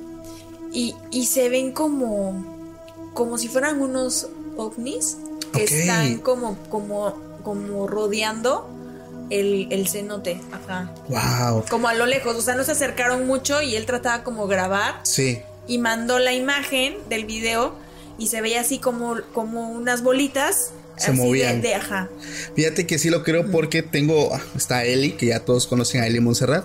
y, 0.72 0.94
y 1.10 1.26
se 1.26 1.48
ven 1.48 1.72
como, 1.72 2.44
como 3.14 3.38
si 3.38 3.48
fueran 3.48 3.80
unos 3.80 4.28
ovnis 4.56 5.18
que 5.52 5.64
están 5.64 6.18
como, 6.18 6.56
como, 6.68 7.14
como 7.44 7.86
rodeando 7.86 8.68
el, 9.30 9.68
el 9.70 9.88
cenote, 9.88 10.40
ajá. 10.52 10.92
Wow. 11.08 11.64
Como 11.70 11.88
a 11.88 11.94
lo 11.94 12.06
lejos, 12.06 12.34
o 12.36 12.42
sea, 12.42 12.54
no 12.56 12.64
se 12.64 12.72
acercaron 12.72 13.26
mucho 13.26 13.62
y 13.62 13.76
él 13.76 13.86
trataba 13.86 14.24
como 14.24 14.46
grabar 14.46 15.00
Sí. 15.04 15.40
y 15.66 15.78
mandó 15.78 16.18
la 16.18 16.32
imagen 16.32 16.96
del 17.08 17.24
video 17.24 17.74
y 18.18 18.26
se 18.28 18.40
veía 18.40 18.60
así 18.60 18.78
como, 18.78 19.16
como 19.32 19.70
unas 19.70 20.02
bolitas. 20.02 20.72
Se 20.96 21.10
así 21.10 21.20
movían. 21.20 21.60
De, 21.60 21.74
ajá. 21.74 22.08
Fíjate 22.54 22.86
que 22.86 22.98
sí 22.98 23.10
lo 23.10 23.22
creo 23.22 23.50
porque 23.50 23.82
tengo. 23.82 24.30
Está 24.56 24.84
Eli, 24.84 25.12
que 25.12 25.26
ya 25.26 25.40
todos 25.40 25.66
conocen 25.66 26.02
a 26.02 26.06
Eli 26.06 26.20
Montserrat. 26.20 26.64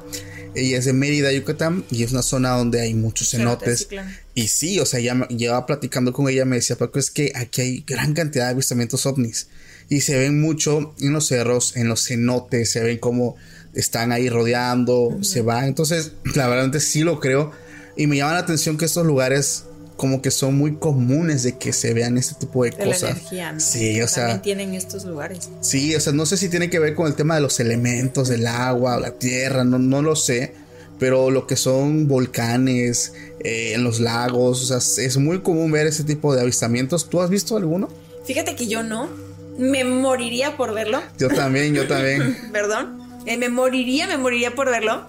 Ella 0.56 0.78
es 0.78 0.86
de 0.86 0.94
Mérida, 0.94 1.32
Yucatán, 1.32 1.86
y 1.92 2.04
es 2.04 2.12
una 2.12 2.24
zona 2.24 2.50
donde 2.50 2.82
hay 2.82 2.94
muchos 2.94 3.30
Cenotes. 3.30 3.88
Y 4.34 4.48
sí, 4.48 4.80
o 4.80 4.86
sea, 4.86 5.00
ya 5.00 5.28
llevaba 5.28 5.66
platicando 5.66 6.12
con 6.12 6.28
ella, 6.28 6.46
me 6.46 6.56
decía, 6.56 6.76
Paco, 6.76 6.98
es 6.98 7.12
que 7.12 7.32
aquí 7.36 7.62
hay 7.62 7.84
gran 7.86 8.14
cantidad 8.14 8.46
de 8.46 8.52
avistamientos 8.52 9.06
ovnis. 9.06 9.48
Y 9.90 10.02
se 10.02 10.18
ven 10.18 10.42
mucho 10.42 10.96
en 11.00 11.14
los 11.14 11.28
cerros, 11.28 11.76
en 11.76 11.88
los 11.88 12.06
cenotes, 12.06 12.72
se 12.72 12.82
ven 12.82 12.98
como 12.98 13.36
están 13.74 14.12
ahí 14.12 14.30
rodeando, 14.30 15.20
se 15.22 15.42
van. 15.42 15.66
Entonces, 15.66 16.14
la 16.36 16.48
verdad 16.48 16.80
sí 16.80 17.02
lo 17.02 17.20
creo. 17.20 17.52
Y 17.96 18.08
me 18.08 18.18
llama 18.18 18.34
la 18.34 18.40
atención 18.40 18.78
que 18.78 18.86
estos 18.86 19.06
lugares 19.06 19.66
como 20.00 20.22
que 20.22 20.32
son 20.32 20.58
muy 20.58 20.78
comunes 20.78 21.44
de 21.44 21.58
que 21.58 21.74
se 21.74 21.94
vean 21.94 22.18
este 22.18 22.34
tipo 22.36 22.64
de, 22.64 22.72
De 22.72 22.78
la 22.86 22.94
cosas. 22.94 23.12
energía, 23.12 23.52
¿no? 23.52 23.60
Sí, 23.60 23.96
Que 23.96 24.04
o 24.04 24.08
sea, 24.08 24.24
También 24.24 24.42
tienen 24.42 24.74
estos 24.74 25.04
lugares. 25.04 25.50
Sí, 25.60 25.94
o 25.94 26.00
sea, 26.00 26.14
no 26.14 26.26
sé 26.26 26.38
si 26.38 26.48
tiene 26.48 26.70
que 26.70 26.80
ver 26.80 26.96
con 26.96 27.08
el 27.08 27.16
tema 27.16 27.36
de 27.36 27.42
los 27.42 27.60
elementos 27.60 28.30
del 28.30 28.48
agua 28.48 28.96
o 28.96 29.00
la 29.02 29.12
tierra, 29.12 29.66
no, 29.66 29.78
no 29.78 30.02
lo 30.02 30.16
sé. 30.16 30.56
Pero 31.00 31.32
lo 31.32 31.46
que 31.48 31.56
son 31.58 32.08
volcanes, 32.08 33.14
eh, 33.42 33.74
en 33.76 33.84
los 33.84 34.00
lagos, 34.00 34.70
o 34.72 34.80
sea, 34.80 35.06
es 35.06 35.18
muy 35.18 35.42
común 35.42 35.70
ver 35.72 35.86
ese 35.88 36.04
tipo 36.06 36.34
de 36.34 36.42
avistamientos. 36.42 37.10
¿Tú 37.10 37.22
has 37.22 37.30
visto 37.30 37.58
alguno? 37.58 37.90
Fíjate 38.26 38.56
que 38.56 38.68
yo 38.68 38.84
no. 38.84 39.10
me 39.58 39.84
moriría 39.84 40.56
por 40.56 40.74
verlo. 40.74 41.02
Yo 41.18 41.28
también, 41.28 41.74
yo 41.74 41.88
también. 41.88 42.38
Perdón. 42.54 43.00
Eh, 43.26 43.38
me 43.38 43.50
moriría, 43.50 44.08
me 44.08 44.18
moriría 44.18 44.56
por 44.56 44.70
verlo. 44.70 45.08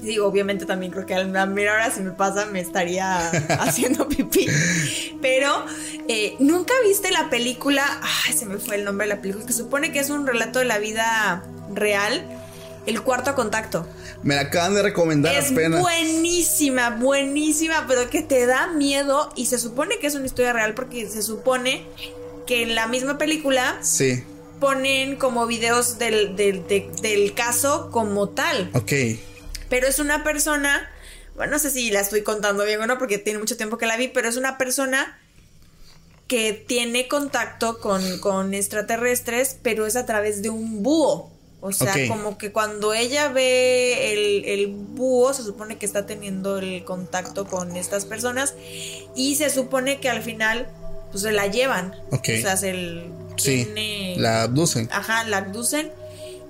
Digo, 0.00 0.26
obviamente 0.26 0.66
también 0.66 0.90
creo 0.90 1.06
que 1.06 1.14
a 1.14 1.22
la 1.22 1.46
mera 1.46 1.74
hora 1.74 1.90
si 1.90 2.00
me 2.00 2.10
pasa 2.10 2.46
me 2.46 2.60
estaría 2.60 3.28
haciendo 3.60 4.08
pipí. 4.08 4.46
Pero 5.20 5.64
eh, 6.08 6.34
nunca 6.40 6.74
viste 6.84 7.10
la 7.12 7.30
película. 7.30 7.84
Ay, 8.26 8.32
se 8.32 8.46
me 8.46 8.58
fue 8.58 8.76
el 8.76 8.84
nombre 8.84 9.06
de 9.06 9.14
la 9.14 9.20
película. 9.20 9.46
Que 9.46 9.52
supone 9.52 9.92
que 9.92 10.00
es 10.00 10.10
un 10.10 10.26
relato 10.26 10.58
de 10.58 10.64
la 10.64 10.78
vida 10.78 11.44
real. 11.72 12.24
El 12.84 13.00
cuarto 13.02 13.36
contacto. 13.36 13.86
Me 14.24 14.34
la 14.34 14.40
acaban 14.42 14.74
de 14.74 14.82
recomendar 14.82 15.32
Es 15.36 15.52
apenas. 15.52 15.80
buenísima, 15.80 16.90
buenísima, 16.90 17.84
pero 17.86 18.10
que 18.10 18.22
te 18.22 18.44
da 18.46 18.68
miedo. 18.72 19.32
Y 19.36 19.46
se 19.46 19.58
supone 19.58 19.98
que 20.00 20.08
es 20.08 20.16
una 20.16 20.26
historia 20.26 20.52
real 20.52 20.74
porque 20.74 21.08
se 21.08 21.22
supone 21.22 21.84
que 22.44 22.62
en 22.64 22.74
la 22.74 22.88
misma 22.88 23.18
película 23.18 23.78
Sí, 23.82 24.24
ponen 24.58 25.14
como 25.14 25.46
videos 25.46 25.98
del, 25.98 26.34
del, 26.34 26.66
de- 26.66 26.90
del 27.02 27.34
caso 27.34 27.88
como 27.92 28.28
tal. 28.30 28.70
ok. 28.74 28.92
Pero 29.72 29.86
es 29.86 29.98
una 29.98 30.22
persona, 30.22 30.86
bueno, 31.34 31.52
no 31.52 31.58
sé 31.58 31.70
si 31.70 31.90
la 31.90 32.00
estoy 32.00 32.20
contando 32.22 32.62
bien 32.66 32.78
o 32.82 32.86
no, 32.86 32.98
porque 32.98 33.16
tiene 33.16 33.38
mucho 33.38 33.56
tiempo 33.56 33.78
que 33.78 33.86
la 33.86 33.96
vi, 33.96 34.08
pero 34.08 34.28
es 34.28 34.36
una 34.36 34.58
persona 34.58 35.18
que 36.28 36.52
tiene 36.52 37.08
contacto 37.08 37.80
con, 37.80 38.18
con 38.20 38.52
extraterrestres, 38.52 39.56
pero 39.62 39.86
es 39.86 39.96
a 39.96 40.04
través 40.04 40.42
de 40.42 40.50
un 40.50 40.82
búho. 40.82 41.30
O 41.62 41.72
sea, 41.72 41.94
como 42.08 42.36
que 42.38 42.52
cuando 42.52 42.92
ella 42.92 43.28
ve 43.28 44.12
el, 44.12 44.44
el 44.44 44.66
búho, 44.66 45.32
se 45.32 45.42
supone 45.42 45.78
que 45.78 45.86
está 45.86 46.04
teniendo 46.04 46.58
el 46.58 46.84
contacto 46.84 47.46
con 47.46 47.74
estas 47.76 48.04
personas 48.04 48.54
y 49.16 49.36
se 49.36 49.48
supone 49.48 50.00
que 50.00 50.10
al 50.10 50.22
final, 50.22 50.68
pues 51.12 51.22
se 51.22 51.32
la 51.32 51.46
llevan. 51.46 51.94
O 52.10 52.42
sea, 52.42 52.56
se 52.58 52.70
el- 52.70 53.06
Sí, 53.38 53.64
tiene- 53.64 54.16
la 54.18 54.42
abducen. 54.42 54.88
Ajá, 54.92 55.24
la 55.24 55.38
abducen 55.38 55.90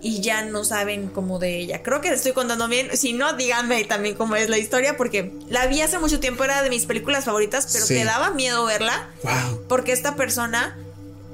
y 0.05 0.21
ya 0.21 0.45
no 0.45 0.65
saben 0.65 1.07
cómo 1.09 1.39
de 1.39 1.59
ella. 1.59 1.83
Creo 1.83 2.01
que 2.01 2.09
le 2.11 2.17
estoy 2.17 2.33
contando 2.33 2.67
bien. 2.69 2.89
Si 2.97 3.13
no, 3.13 3.35
díganme 3.35 3.85
también 3.85 4.17
cómo 4.17 4.35
es 4.35 4.49
la 4.49 4.59
historia, 4.59 4.97
porque 4.97 5.33
la 5.49 5.67
vi 5.69 5.81
hace 5.81 5.99
mucho 6.01 6.19
tiempo, 6.19 6.43
era 6.45 6.61
de 6.63 6.71
mis 6.71 6.87
películas 6.87 7.25
favoritas, 7.25 7.69
pero 7.73 7.87
Sí. 7.87 7.95
te 7.95 8.05
daba 8.05 8.31
miedo 8.31 8.65
verla, 8.65 9.09
Wow. 9.23 9.63
porque 9.69 9.93
esta 9.93 10.17
persona, 10.17 10.77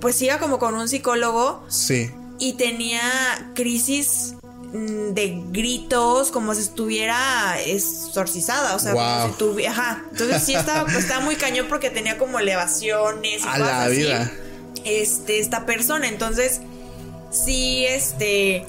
pues 0.01 0.21
iba 0.21 0.39
como 0.39 0.59
con 0.59 0.75
un 0.75 0.87
psicólogo 0.89 1.65
Sí. 1.71 2.11
y 2.39 2.53
tenía 2.55 3.01
crisis 3.55 4.35
mm, 4.71 5.15
de 5.15 5.43
gritos, 5.51 6.31
como 6.31 6.55
si 6.55 6.61
estuviera 6.61 7.59
exorcizada, 7.65 8.77
o 8.77 8.79
sea, 8.79 8.93
como 8.93 9.05
Wow. 9.21 9.29
si 9.33 9.39
tuviera, 9.39 9.73
ajá, 9.73 10.05
entonces 10.13 10.43
sí 10.43 10.55
estaba, 10.55 10.87
estaba 10.93 11.21
muy 11.25 11.37
cañón 11.37 11.65
porque 11.71 11.89
tenía 11.89 12.19
como 12.19 12.39
elevaciones 12.39 13.41
y 13.43 13.49
A 13.49 13.53
cosas 13.53 13.59
la 13.61 13.83
así 13.85 13.97
vida. 13.97 14.31
este, 14.85 15.39
esta 15.41 15.65
persona. 15.65 16.07
Entonces, 16.09 16.61
sí, 17.31 17.85
este. 17.87 18.65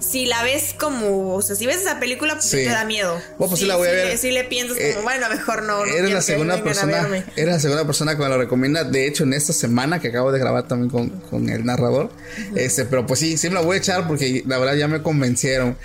Si 0.00 0.26
la 0.26 0.42
ves 0.42 0.74
como. 0.78 1.34
O 1.34 1.40
sea, 1.40 1.56
si 1.56 1.64
ves 1.64 1.76
esa 1.78 1.98
película, 1.98 2.34
pues 2.34 2.44
sí 2.44 2.56
te 2.58 2.66
da 2.66 2.84
miedo. 2.84 3.14
Bueno, 3.38 3.48
pues 3.50 3.60
sí 3.60 3.64
la 3.64 3.76
voy 3.76 3.88
a 3.88 3.92
ver. 3.92 4.18
Sí, 4.18 4.32
le 4.32 4.44
piensas 4.44 4.76
Eh, 4.78 4.90
como, 4.92 5.04
bueno, 5.04 5.30
mejor 5.30 5.62
no. 5.62 5.78
no 5.86 5.90
eres 5.94 6.10
la 6.10 6.20
segunda 6.20 6.62
persona. 6.62 7.24
Eres 7.36 7.54
la 7.54 7.60
segunda 7.60 7.86
persona 7.86 8.14
que 8.14 8.22
me 8.22 8.28
lo 8.28 8.36
recomienda. 8.36 8.84
De 8.84 9.06
hecho, 9.06 9.24
en 9.24 9.32
esta 9.32 9.54
semana 9.54 10.00
que 10.00 10.08
acabo 10.08 10.30
de 10.30 10.38
grabar 10.38 10.68
también 10.68 10.90
con, 10.90 11.08
con 11.08 11.48
el 11.48 11.64
narrador. 11.64 12.10
Este, 12.54 12.84
pero 12.84 13.06
pues 13.06 13.20
sí, 13.20 13.38
sí 13.38 13.48
me 13.48 13.54
la 13.54 13.60
voy 13.62 13.76
a 13.76 13.78
echar 13.78 14.06
porque 14.06 14.42
la 14.46 14.58
verdad 14.58 14.74
ya 14.74 14.88
me 14.88 15.00
convencieron. 15.02 15.78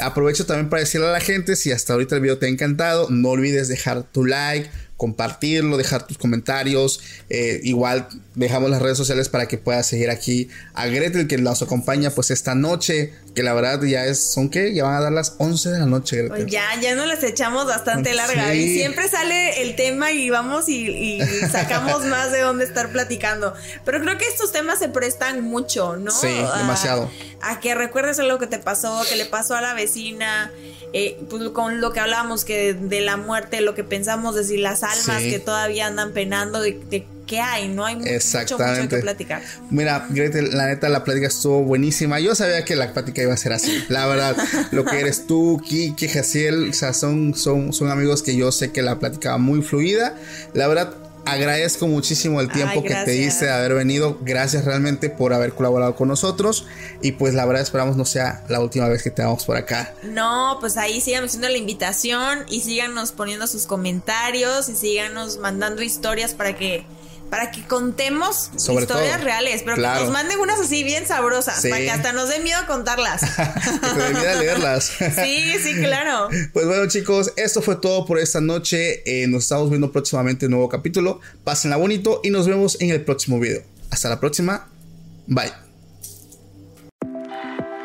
Aprovecho 0.00 0.46
también 0.46 0.70
para 0.70 0.80
decirle 0.80 1.08
a 1.08 1.12
la 1.12 1.20
gente, 1.20 1.54
si 1.54 1.70
hasta 1.70 1.92
ahorita 1.92 2.14
el 2.14 2.22
video 2.22 2.38
te 2.38 2.46
ha 2.46 2.48
encantado, 2.48 3.08
no 3.10 3.28
olvides 3.28 3.68
dejar 3.68 4.04
tu 4.04 4.24
like. 4.24 4.70
Compartirlo, 4.96 5.76
dejar 5.76 6.06
tus 6.06 6.18
comentarios. 6.18 7.00
eh, 7.28 7.60
igual 7.64 8.08
dejamos 8.34 8.70
las 8.70 8.80
redes 8.82 8.96
sociales 8.98 9.28
para 9.28 9.46
que 9.48 9.58
puedas 9.58 9.86
seguir 9.86 10.10
aquí 10.10 10.48
a 10.74 10.86
Gretel 10.86 11.26
que 11.26 11.38
nos 11.38 11.62
acompaña 11.62 12.10
pues 12.10 12.30
esta 12.30 12.54
noche. 12.54 13.12
Que 13.34 13.42
la 13.42 13.52
verdad 13.52 13.82
ya 13.82 14.06
es, 14.06 14.18
¿son 14.32 14.48
qué? 14.48 14.72
Ya 14.72 14.84
van 14.84 14.94
a 14.94 15.00
dar 15.00 15.12
las 15.12 15.34
11 15.38 15.68
de 15.70 15.78
la 15.78 15.84
noche, 15.86 16.16
Gretel. 16.16 16.42
Pues 16.44 16.50
ya, 16.50 16.64
ya 16.80 16.94
nos 16.94 17.06
las 17.06 17.22
echamos 17.22 17.66
bastante 17.66 18.14
larga. 18.14 18.50
Sí. 18.52 18.58
Y 18.58 18.74
siempre 18.78 19.08
sale 19.08 19.62
el 19.62 19.76
tema 19.76 20.10
y 20.12 20.30
vamos 20.30 20.68
y, 20.70 20.88
y 20.88 21.20
sacamos 21.50 22.04
más 22.06 22.32
de 22.32 22.40
dónde 22.40 22.64
estar 22.64 22.90
platicando. 22.92 23.52
Pero 23.84 24.00
creo 24.00 24.16
que 24.16 24.26
estos 24.26 24.52
temas 24.52 24.78
se 24.78 24.88
prestan 24.88 25.42
mucho, 25.42 25.96
¿no? 25.96 26.10
Sí, 26.10 26.28
demasiado. 26.56 27.10
A, 27.42 27.60
que 27.60 27.74
recuerdes 27.74 28.18
algo 28.18 28.38
que 28.38 28.46
te 28.46 28.58
pasó, 28.58 29.02
que 29.08 29.16
le 29.16 29.26
pasó 29.26 29.54
a 29.54 29.60
la 29.60 29.74
vecina, 29.74 30.50
eh, 30.92 31.18
pues 31.28 31.48
con 31.50 31.80
lo 31.80 31.92
que 31.92 32.00
hablábamos 32.00 32.44
que 32.44 32.74
de 32.74 33.00
la 33.00 33.16
muerte, 33.16 33.60
lo 33.60 33.74
que 33.74 33.84
pensamos 33.84 34.34
de 34.34 34.44
si 34.44 34.56
las 34.56 34.82
almas 34.82 35.22
Sí. 35.22 35.30
que 35.30 35.38
todavía 35.38 35.86
andan 35.86 36.12
penando, 36.12 36.60
de, 36.60 36.80
de 36.90 37.06
qué 37.26 37.40
hay, 37.40 37.68
¿no? 37.68 37.84
Hay 37.84 37.96
mucho, 37.96 38.06
mucho, 38.06 38.16
mucho 38.16 38.34
Exactamente. 38.36 38.96
que 38.96 39.02
platicar. 39.02 39.42
Mira, 39.70 40.06
Gretel, 40.10 40.56
la 40.56 40.66
neta, 40.66 40.88
la 40.88 41.02
plática 41.04 41.26
estuvo 41.26 41.62
buenísima. 41.64 42.20
Yo 42.20 42.34
sabía 42.36 42.64
que 42.64 42.76
la 42.76 42.92
plática 42.92 43.20
iba 43.22 43.34
a 43.34 43.36
ser 43.36 43.52
así. 43.52 43.84
La 43.88 44.06
verdad, 44.06 44.36
lo 44.70 44.84
que 44.84 45.00
eres 45.00 45.26
tú, 45.26 45.60
Kiki, 45.64 46.08
Jaciel, 46.08 46.70
o 46.70 46.72
sea, 46.72 46.92
son, 46.92 47.34
son, 47.34 47.72
son 47.72 47.90
amigos 47.90 48.22
que 48.22 48.36
yo 48.36 48.52
sé 48.52 48.70
que 48.70 48.80
la 48.82 48.98
plática 49.00 49.32
va 49.32 49.38
muy 49.38 49.60
fluida. 49.62 50.14
La 50.54 50.68
verdad, 50.68 50.94
agradezco 51.26 51.86
muchísimo 51.86 52.40
el 52.40 52.50
tiempo 52.50 52.74
Ay, 52.76 52.82
que 52.82 52.94
te 52.94 53.10
diste 53.10 53.46
de 53.46 53.52
haber 53.52 53.74
venido. 53.74 54.18
Gracias 54.22 54.64
realmente 54.64 55.10
por 55.10 55.32
haber 55.32 55.52
colaborado 55.52 55.94
con 55.94 56.08
nosotros. 56.08 56.66
Y 57.02 57.12
pues 57.12 57.34
la 57.34 57.44
verdad, 57.44 57.62
esperamos 57.62 57.96
no 57.96 58.04
sea 58.04 58.44
la 58.48 58.60
última 58.60 58.88
vez 58.88 59.02
que 59.02 59.10
te 59.10 59.22
vamos 59.22 59.44
por 59.44 59.56
acá. 59.56 59.94
No, 60.02 60.56
pues 60.60 60.76
ahí 60.76 61.00
síganos 61.00 61.28
haciendo 61.28 61.48
la 61.48 61.58
invitación 61.58 62.44
y 62.48 62.60
síganos 62.60 63.12
poniendo 63.12 63.46
sus 63.46 63.66
comentarios 63.66 64.68
y 64.68 64.76
síganos 64.76 65.38
mandando 65.38 65.82
historias 65.82 66.34
para 66.34 66.56
que 66.56 66.84
para 67.30 67.50
que 67.50 67.62
contemos 67.66 68.50
Sobre 68.56 68.82
historias 68.82 69.16
todo. 69.16 69.24
reales, 69.24 69.62
pero 69.64 69.76
Claro. 69.76 69.98
que 69.98 70.04
nos 70.04 70.12
manden 70.12 70.38
unas 70.40 70.60
así 70.60 70.84
bien 70.84 71.06
sabrosas, 71.06 71.60
Sí. 71.60 71.68
para 71.70 71.80
que 71.82 71.90
hasta 71.90 72.12
nos 72.12 72.28
dé 72.28 72.40
miedo 72.40 72.60
contarlas. 72.66 73.20
que 73.36 73.88
te 73.98 74.02
olvida 74.02 74.34
leerlas. 74.34 74.84
sí, 74.98 75.54
sí, 75.62 75.74
claro. 75.82 76.28
Pues 76.52 76.66
bueno 76.66 76.86
chicos, 76.88 77.32
esto 77.36 77.60
fue 77.62 77.76
todo 77.76 78.06
por 78.06 78.18
esta 78.18 78.40
noche. 78.40 79.02
Eh, 79.06 79.26
nos 79.26 79.42
estamos 79.44 79.68
viendo 79.70 79.90
próximamente 79.92 80.46
en 80.46 80.52
un 80.52 80.58
nuevo 80.58 80.68
capítulo. 80.68 81.20
Pásenla 81.44 81.76
bonito 81.76 82.20
y 82.22 82.30
nos 82.30 82.46
vemos 82.46 82.76
en 82.80 82.90
el 82.90 83.04
próximo 83.04 83.40
video. 83.40 83.62
Hasta 83.90 84.08
la 84.08 84.20
próxima. 84.20 84.68
Bye. 85.26 85.52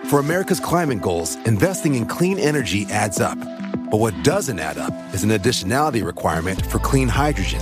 For 0.10 0.20
America's 0.20 0.60
climate 0.60 1.00
goals, 1.02 1.38
investing 1.46 1.96
in 1.96 2.06
clean 2.06 2.38
energy 2.38 2.86
adds 2.92 3.20
up. 3.20 3.38
But 3.90 4.00
what 4.00 4.14
doesn't 4.24 4.60
add 4.60 4.78
up 4.78 4.94
is 5.14 5.24
an 5.24 5.32
additionality 5.32 6.04
requirement 6.06 6.66
for 6.68 6.80
clean 6.80 7.08
hydrogen. 7.10 7.62